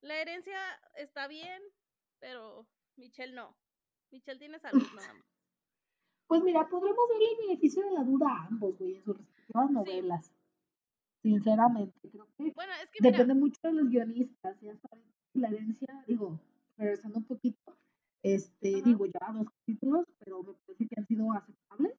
[0.00, 0.58] la herencia
[0.96, 1.62] está bien,
[2.20, 2.66] pero
[2.96, 3.56] Michelle no.
[4.10, 5.24] Michelle tiene salud nada más.
[6.26, 9.70] Pues mira, podremos darle el beneficio de la duda a ambos, güey, en sus respectivas
[9.70, 10.32] novelas.
[11.22, 14.60] Sinceramente, creo que, bueno, es que depende mucho de los guionistas.
[14.60, 15.04] Ya sabes,
[15.34, 16.40] la herencia, digo,
[16.76, 17.76] regresando un poquito,
[18.22, 21.98] este, digo, ya dos capítulos, pero me parece que han sido aceptables.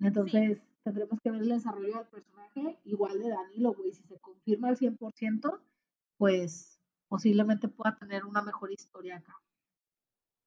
[0.00, 4.68] Entonces, tendremos que ver el desarrollo del personaje, igual de Danilo, güey, si se confirma
[4.68, 5.60] al 100%,
[6.16, 9.34] pues posiblemente pueda tener una mejor historia acá.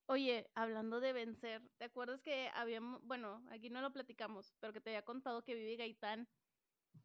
[0.07, 4.81] Oye, hablando de vencer, ¿te acuerdas que habíamos, bueno, aquí no lo platicamos, pero que
[4.81, 6.27] te había contado que Vivi Gaitán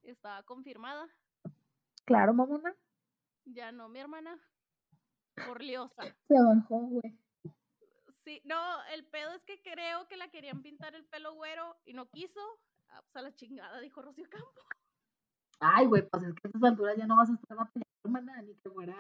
[0.03, 1.09] estaba confirmada?
[2.05, 2.75] Claro, mamona.
[3.45, 4.41] Ya no, mi hermana.
[5.47, 6.03] Por liosa.
[6.27, 7.17] Se bajó, güey.
[8.27, 11.93] Sí, no, el pedo es que creo que la querían pintar el pelo güero y
[11.93, 12.40] no quiso.
[12.89, 14.62] Ah, pues a la chingada, dijo Rocío Campo.
[15.61, 18.43] Ay, güey, pues es que a estas alturas ya no vas a estar batallando, hermana,
[18.43, 18.97] ni que fuera.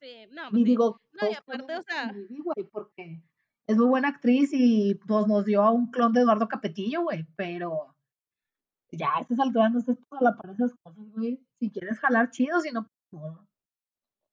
[0.00, 0.44] Sí, no.
[0.44, 1.00] Ni pues digo.
[1.10, 2.12] No, y aparte, o sea.
[2.12, 3.20] güey, porque
[3.66, 7.26] es muy buena actriz y pues nos dio a un clon de Eduardo Capetillo, güey,
[7.34, 7.96] pero
[8.92, 11.44] ya a estas alturas no estás toda la para esas cosas, güey.
[11.58, 13.44] Si quieres jalar chido, si no, no.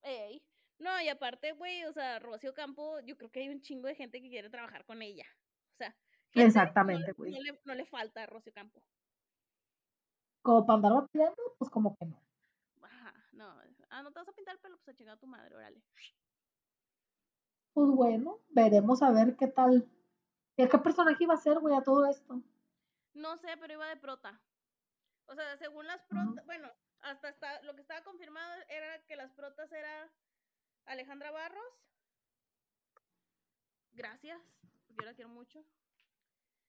[0.04, 0.45] Ey.
[0.86, 3.96] No, y aparte, güey, o sea, Rocío Campo, yo creo que hay un chingo de
[3.96, 5.26] gente que quiere trabajar con ella.
[5.74, 5.96] O sea,
[6.36, 7.32] exactamente, güey.
[7.32, 8.84] No, le, no le falta a Rocío Campo.
[10.44, 12.22] Como para andar batallando, pues como que no.
[12.84, 13.52] Ajá, no.
[13.90, 15.82] Ah, no te vas a pintar el pelo, pues a chingar a tu madre, órale
[17.74, 19.90] pues bueno, veremos a ver qué tal.
[20.56, 22.42] ¿Qué personaje iba a ser, güey, a todo esto?
[23.14, 24.40] No sé, pero iba de prota.
[25.26, 26.72] O sea, según las protas, bueno,
[27.02, 30.10] hasta, hasta lo que estaba confirmado era que las protas era
[30.86, 31.74] Alejandra Barros.
[33.94, 34.42] Gracias,
[34.90, 35.64] yo la quiero mucho.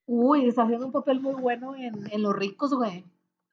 [0.07, 3.05] Uy, está haciendo un papel muy bueno en, en Los Ricos, güey.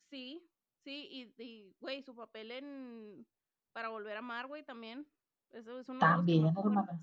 [0.09, 0.47] Sí,
[0.83, 3.25] sí, y, güey, su papel en
[3.73, 5.07] Para Volver a Amar, güey, también.
[5.49, 7.01] Eso es uno también, hermanas.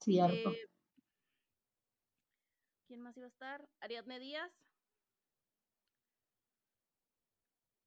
[0.00, 0.50] Cierto.
[0.50, 0.70] Eh,
[2.86, 3.68] ¿Quién más iba a estar?
[3.80, 4.52] Ariadne Díaz.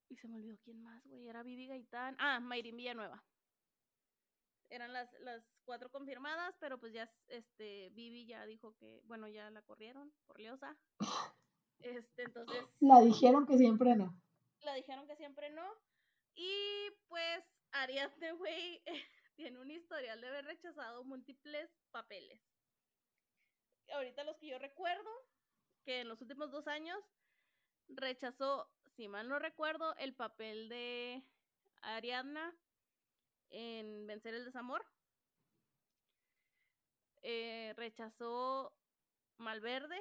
[0.10, 1.28] Y se me olvidó quién más, güey.
[1.28, 2.16] Era Vivi Gaitán.
[2.20, 3.24] Ah, Mayrin Villanueva.
[4.72, 9.52] Eran las, las cuatro confirmadas, pero pues ya este Vivi ya dijo que, bueno, ya
[9.52, 10.78] la corrieron por Leosa.
[11.84, 12.64] Este, entonces.
[12.80, 14.16] La dijeron que siempre no.
[14.60, 15.68] La dijeron que siempre no.
[16.36, 18.84] Y pues Ariadne, güey,
[19.36, 22.40] tiene un historial de haber rechazado múltiples papeles.
[23.94, 25.10] Ahorita los que yo recuerdo,
[25.84, 27.04] que en los últimos dos años
[27.88, 31.26] rechazó, si mal no recuerdo, el papel de
[31.82, 32.56] Ariadna
[33.52, 34.86] en Vencer el Desamor.
[37.22, 38.74] Eh, rechazó
[39.38, 40.00] Malverde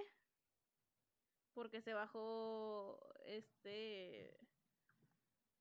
[1.52, 4.38] porque se bajó este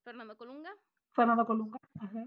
[0.04, 0.74] Fernando Colunga.
[1.12, 2.26] Fernando Colunga, ajá.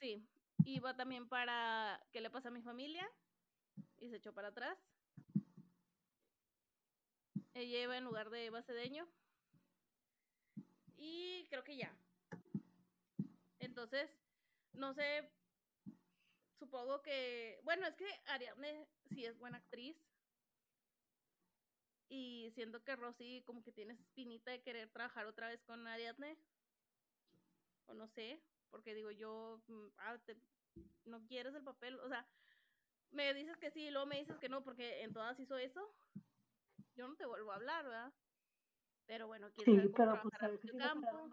[0.00, 0.26] Sí,
[0.64, 3.08] iba también para ¿Qué le pasa a mi familia?
[3.98, 4.78] Y se echó para atrás.
[7.54, 9.06] Ella iba en lugar de Eva Cedeño.
[10.96, 11.94] Y creo que ya.
[13.58, 14.10] Entonces,
[14.74, 15.30] no sé,
[16.58, 19.96] supongo que, bueno, es que Ariadne sí es buena actriz.
[22.08, 26.36] Y siento que Rosy como que tiene espinita de querer trabajar otra vez con Ariadne.
[27.86, 30.36] O no sé, porque digo yo, mm, ah, te,
[31.04, 32.26] no quieres el papel, o sea,
[33.10, 35.94] me dices que sí y luego me dices que no porque en todas hizo eso,
[36.94, 38.12] yo no te vuelvo a hablar, ¿verdad?
[39.06, 41.30] Pero bueno, quién sí, pero pues campo.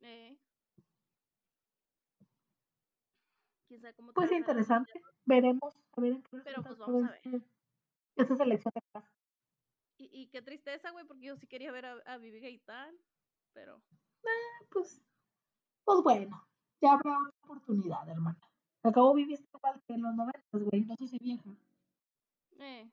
[0.00, 0.36] Eh.
[3.72, 5.02] ¿Quién sabe cómo Pues interesante.
[5.24, 5.74] Veremos.
[5.96, 7.20] A ver en qué Pero pues vamos a ver.
[7.24, 7.48] Este,
[8.16, 9.10] esta selección de casa.
[9.96, 12.94] Y, y qué tristeza, güey, porque yo sí quería ver a, a Vivi Gaitán,
[13.54, 13.80] pero...
[14.24, 15.00] Eh, pues,
[15.84, 16.46] pues bueno,
[16.82, 18.38] ya habrá otra oportunidad, hermana.
[18.82, 21.48] Acabo viviste igual que en los noventas, güey, no sé si vieja.
[22.58, 22.90] Eh,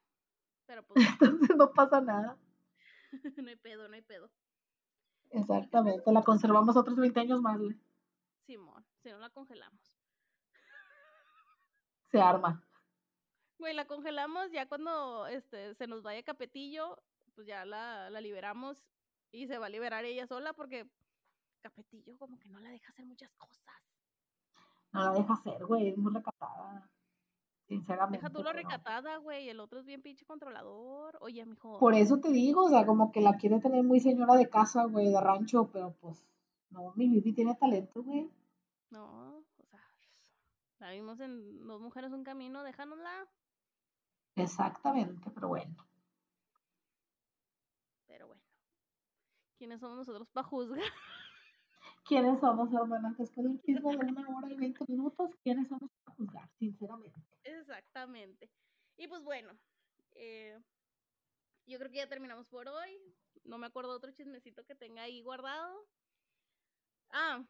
[0.66, 0.96] pero pues...
[1.22, 2.38] Entonces no pasa nada.
[3.36, 4.32] no hay pedo, no hay pedo.
[5.32, 7.78] Exactamente, la conservamos otros 20 años más, güey.
[8.46, 9.89] Simón, si no la congelamos.
[12.12, 12.64] Se arma.
[13.58, 16.98] Güey, la congelamos ya cuando este, se nos vaya Capetillo,
[17.36, 18.88] pues ya la, la liberamos
[19.32, 20.90] y se va a liberar ella sola porque
[21.62, 23.66] Capetillo como que no la deja hacer muchas cosas.
[24.92, 26.90] No la deja hacer, güey, es muy recatada.
[27.68, 28.18] Sinceramente.
[28.18, 29.48] Deja tú lo recatada, güey.
[29.48, 31.20] El otro es bien pinche controlador.
[31.22, 31.78] Oye, mijo.
[31.78, 34.86] Por eso te digo, o sea, como que la quiere tener muy señora de casa,
[34.86, 36.26] güey, de rancho, pero pues,
[36.72, 38.28] no, mi Bibi tiene talento, güey.
[38.90, 39.29] No,
[40.80, 43.28] la vimos en Dos Mujeres Un Camino, déjanosla.
[44.36, 45.76] Exactamente, pero bueno.
[48.08, 48.42] Pero bueno.
[49.58, 50.80] ¿Quiénes somos nosotros para juzgar?
[52.06, 53.18] ¿Quiénes somos, hermanas?
[53.18, 57.20] Después de un chisme de una hora y veinte minutos, ¿quiénes somos para juzgar, sinceramente?
[57.44, 58.50] Exactamente.
[58.98, 59.52] Y pues bueno,
[60.12, 60.60] eh,
[61.66, 62.98] yo creo que ya terminamos por hoy.
[63.44, 65.88] No me acuerdo otro chismecito que tenga ahí guardado.
[67.12, 67.44] Ah,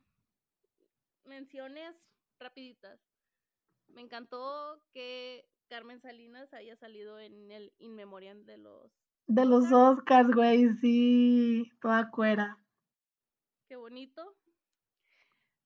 [1.25, 1.95] menciones
[2.39, 3.08] rapiditas.
[3.89, 8.91] Me encantó que Carmen Salinas haya salido en el In Memoriam de los...
[9.27, 12.57] De los Oscars, güey, sí, toda cuera.
[13.67, 14.35] Qué bonito.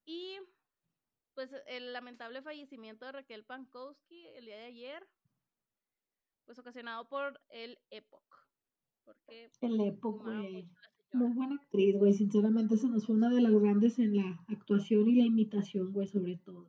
[0.05, 0.37] Y
[1.33, 5.07] pues el lamentable fallecimiento de Raquel Pankowski el día de ayer,
[6.45, 8.23] pues ocasionado por el EPOC.
[9.05, 10.69] Porque el EPOC, güey.
[11.13, 12.13] Muy buena actriz, güey.
[12.13, 16.07] Sinceramente, se nos fue una de las grandes en la actuación y la imitación, güey,
[16.07, 16.67] sobre todo.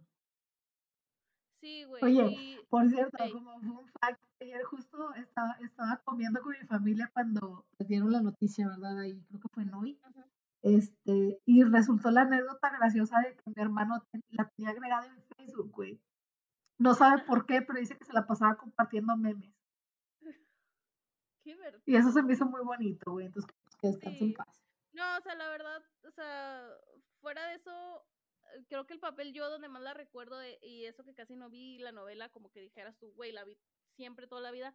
[1.64, 2.04] Sí, güey.
[2.04, 7.64] Oye, por cierto, como un fact, ayer justo estaba, estaba comiendo con mi familia cuando
[7.78, 8.98] les dieron la noticia, ¿verdad?
[8.98, 9.98] Ahí creo que fue en hoy.
[10.60, 15.70] Este, y resultó la anécdota graciosa de que mi hermano la tenía agregada en Facebook,
[15.70, 15.98] güey.
[16.76, 19.54] No sabe por qué, pero dice que se la pasaba compartiendo memes.
[21.44, 23.24] Qué y eso se me hizo muy bonito, güey.
[23.24, 23.50] Entonces,
[23.80, 24.62] que descanse en paz.
[24.92, 26.68] No, o sea, la verdad, o sea,
[27.22, 28.04] fuera de eso,
[28.68, 31.78] creo que el papel yo donde más la recuerdo y eso que casi no vi
[31.78, 33.58] la novela, como que dijeras tú, güey, la vi
[33.96, 34.74] siempre toda la vida,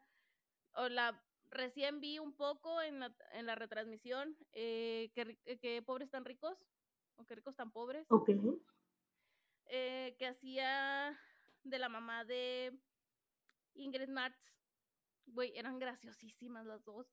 [0.73, 6.09] o la recién vi un poco en la, en la retransmisión, eh, que, que, pobres
[6.09, 6.57] tan ricos,
[7.15, 8.05] o que ricos tan pobres.
[8.09, 8.29] Ok.
[9.65, 11.19] Eh, que hacía
[11.63, 12.77] de la mamá de
[13.75, 14.37] Ingrid Martz.
[15.27, 17.07] Güey, eran graciosísimas las dos.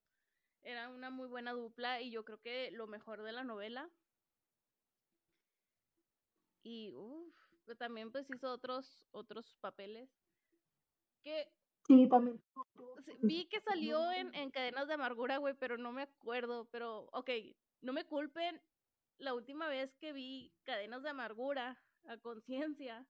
[0.63, 3.91] Era una muy buena dupla y yo creo que lo mejor de la novela
[6.67, 6.93] y
[7.79, 10.11] también pues hizo otros, otros papeles
[11.23, 11.49] que...
[11.87, 12.43] Sí, también.
[13.23, 17.31] Vi que salió en, en Cadenas de Amargura, güey, pero no me acuerdo, pero ok,
[17.83, 18.61] no me culpen,
[19.19, 23.07] la última vez que vi Cadenas de Amargura a conciencia,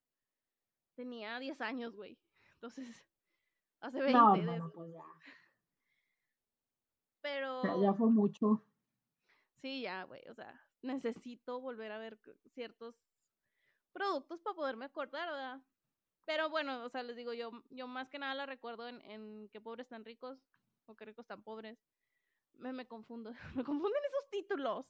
[0.95, 2.19] tenía 10 años, güey.
[2.55, 2.85] Entonces,
[3.81, 5.05] hace 20 no, pues ya.
[7.23, 7.83] Pero...
[7.83, 8.63] ya fue mucho.
[9.63, 12.19] Sí, ya, güey, o sea, necesito volver a ver
[12.53, 13.06] ciertos
[13.97, 15.63] productos para poderme acordar, ¿verdad?
[16.27, 19.49] Pero bueno, o sea, les digo, yo, yo más que nada la recuerdo en, en
[19.49, 20.39] qué pobres tan ricos
[20.85, 21.79] o qué ricos tan pobres.
[22.53, 24.87] Me, me confundo, me confunden esos títulos.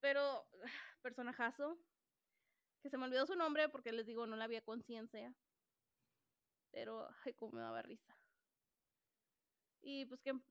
[0.00, 0.48] Pero,
[1.02, 1.78] personajazo,
[2.82, 5.34] que se me olvidó su nombre porque les digo, no la había conciencia.
[6.70, 8.16] Pero, ay, cómo me daba risa.
[9.82, 10.42] Y pues que en,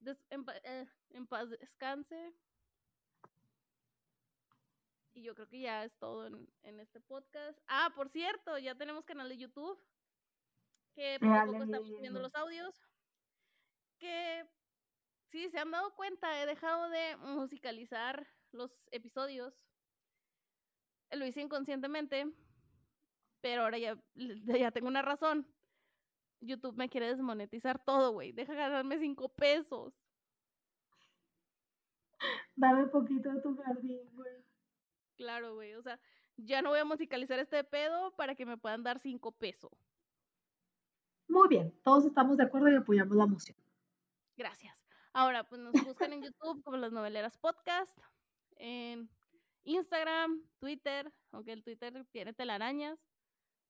[0.64, 2.32] eh, en paz descanse.
[5.16, 7.58] Y yo creo que ya es todo en, este podcast.
[7.68, 9.80] Ah, por cierto, ya tenemos canal de YouTube.
[10.94, 12.76] Que poco a poco estamos subiendo los audios.
[13.98, 14.46] Que
[15.30, 19.58] si se han dado cuenta, he dejado de musicalizar los episodios.
[21.12, 22.30] Lo hice inconscientemente.
[23.40, 23.98] Pero ahora ya,
[24.68, 25.48] ya tengo una razón.
[26.42, 28.34] YouTube me quiere desmonetizar todo, güey.
[28.34, 29.94] Deja ganarme cinco pesos.
[32.58, 34.45] Dame poquito de tu jardín, güey.
[35.16, 35.76] Claro, güey.
[35.76, 36.00] O sea,
[36.38, 39.72] ya no voy a musicalizar este pedo para que me puedan dar cinco pesos.
[41.28, 43.58] Muy bien, todos estamos de acuerdo y apoyamos la moción.
[44.38, 44.86] Gracias.
[45.14, 47.98] Ahora, pues nos buscan en YouTube como las noveleras podcast,
[48.58, 49.10] en
[49.64, 53.00] Instagram, Twitter, aunque el Twitter tiene telarañas.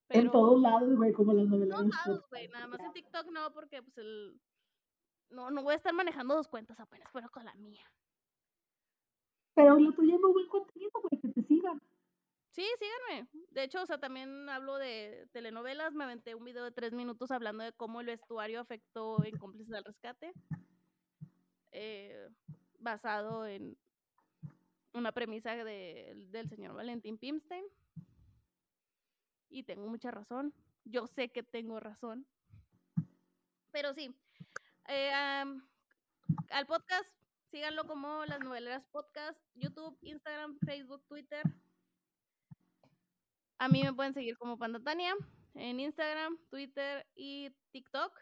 [0.08, 1.80] En todos lados, güey, como las noveleras.
[1.80, 4.40] En todos lados, güey, nada más en TikTok no, porque pues el...
[5.30, 7.84] No, no voy a estar manejando dos cuentas apenas, pero con la mía.
[9.54, 11.80] Pero la tuya es muy buen contenido, güey, te sigan.
[12.50, 13.28] Sí, síganme.
[13.50, 15.92] De hecho, o sea, también hablo de telenovelas.
[15.92, 19.68] Me aventé un video de tres minutos hablando de cómo el vestuario afectó en Cómplices
[19.68, 20.32] del Rescate.
[21.72, 22.30] Eh,
[22.78, 23.76] basado en
[24.94, 27.66] una premisa del señor Valentín Pimstein.
[29.50, 30.54] Y tengo mucha razón.
[30.84, 32.26] Yo sé que tengo razón.
[33.70, 34.14] Pero sí.
[34.88, 37.08] Eh, al podcast,
[37.50, 41.42] síganlo como las noveleras podcast, YouTube, Instagram, Facebook, Twitter.
[43.58, 45.14] A mí me pueden seguir como Pandatania
[45.54, 48.12] en Instagram, Twitter y TikTok.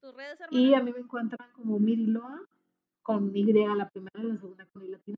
[0.00, 0.64] ¿Tus redes, hermano?
[0.64, 2.40] Y a mí me encuentran como Miriloa
[3.02, 5.16] con Y la primera y la segunda con I latina.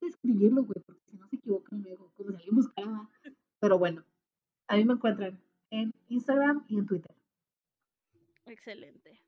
[0.00, 3.08] Escribirlo, güey, porque si no se equivocan luego, como salimos cara.
[3.58, 4.04] Pero bueno,
[4.68, 7.14] a mí me encuentran en Instagram y en Twitter.
[8.46, 9.22] Excelente.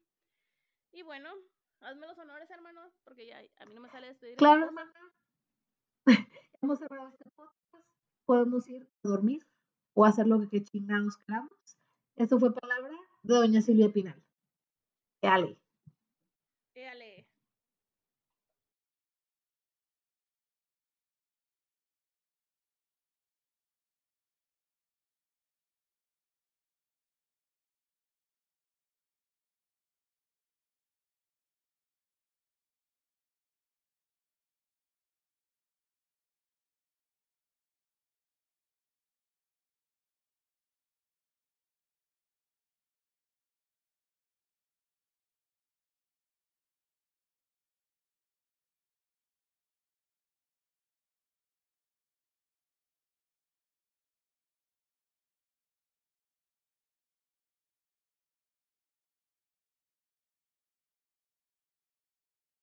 [0.92, 1.30] Y bueno,
[1.84, 4.26] hazme los honores, hermano, porque ya a mí no me sale esto.
[4.36, 4.92] Claro, hermano.
[6.62, 7.86] Hemos cerrado este podcast.
[8.24, 9.46] Podemos ir a dormir
[9.92, 11.52] o hacer lo que chingados queramos.
[12.16, 14.22] Esto fue palabra de doña Silvia Pinal.
[15.20, 15.58] Dale.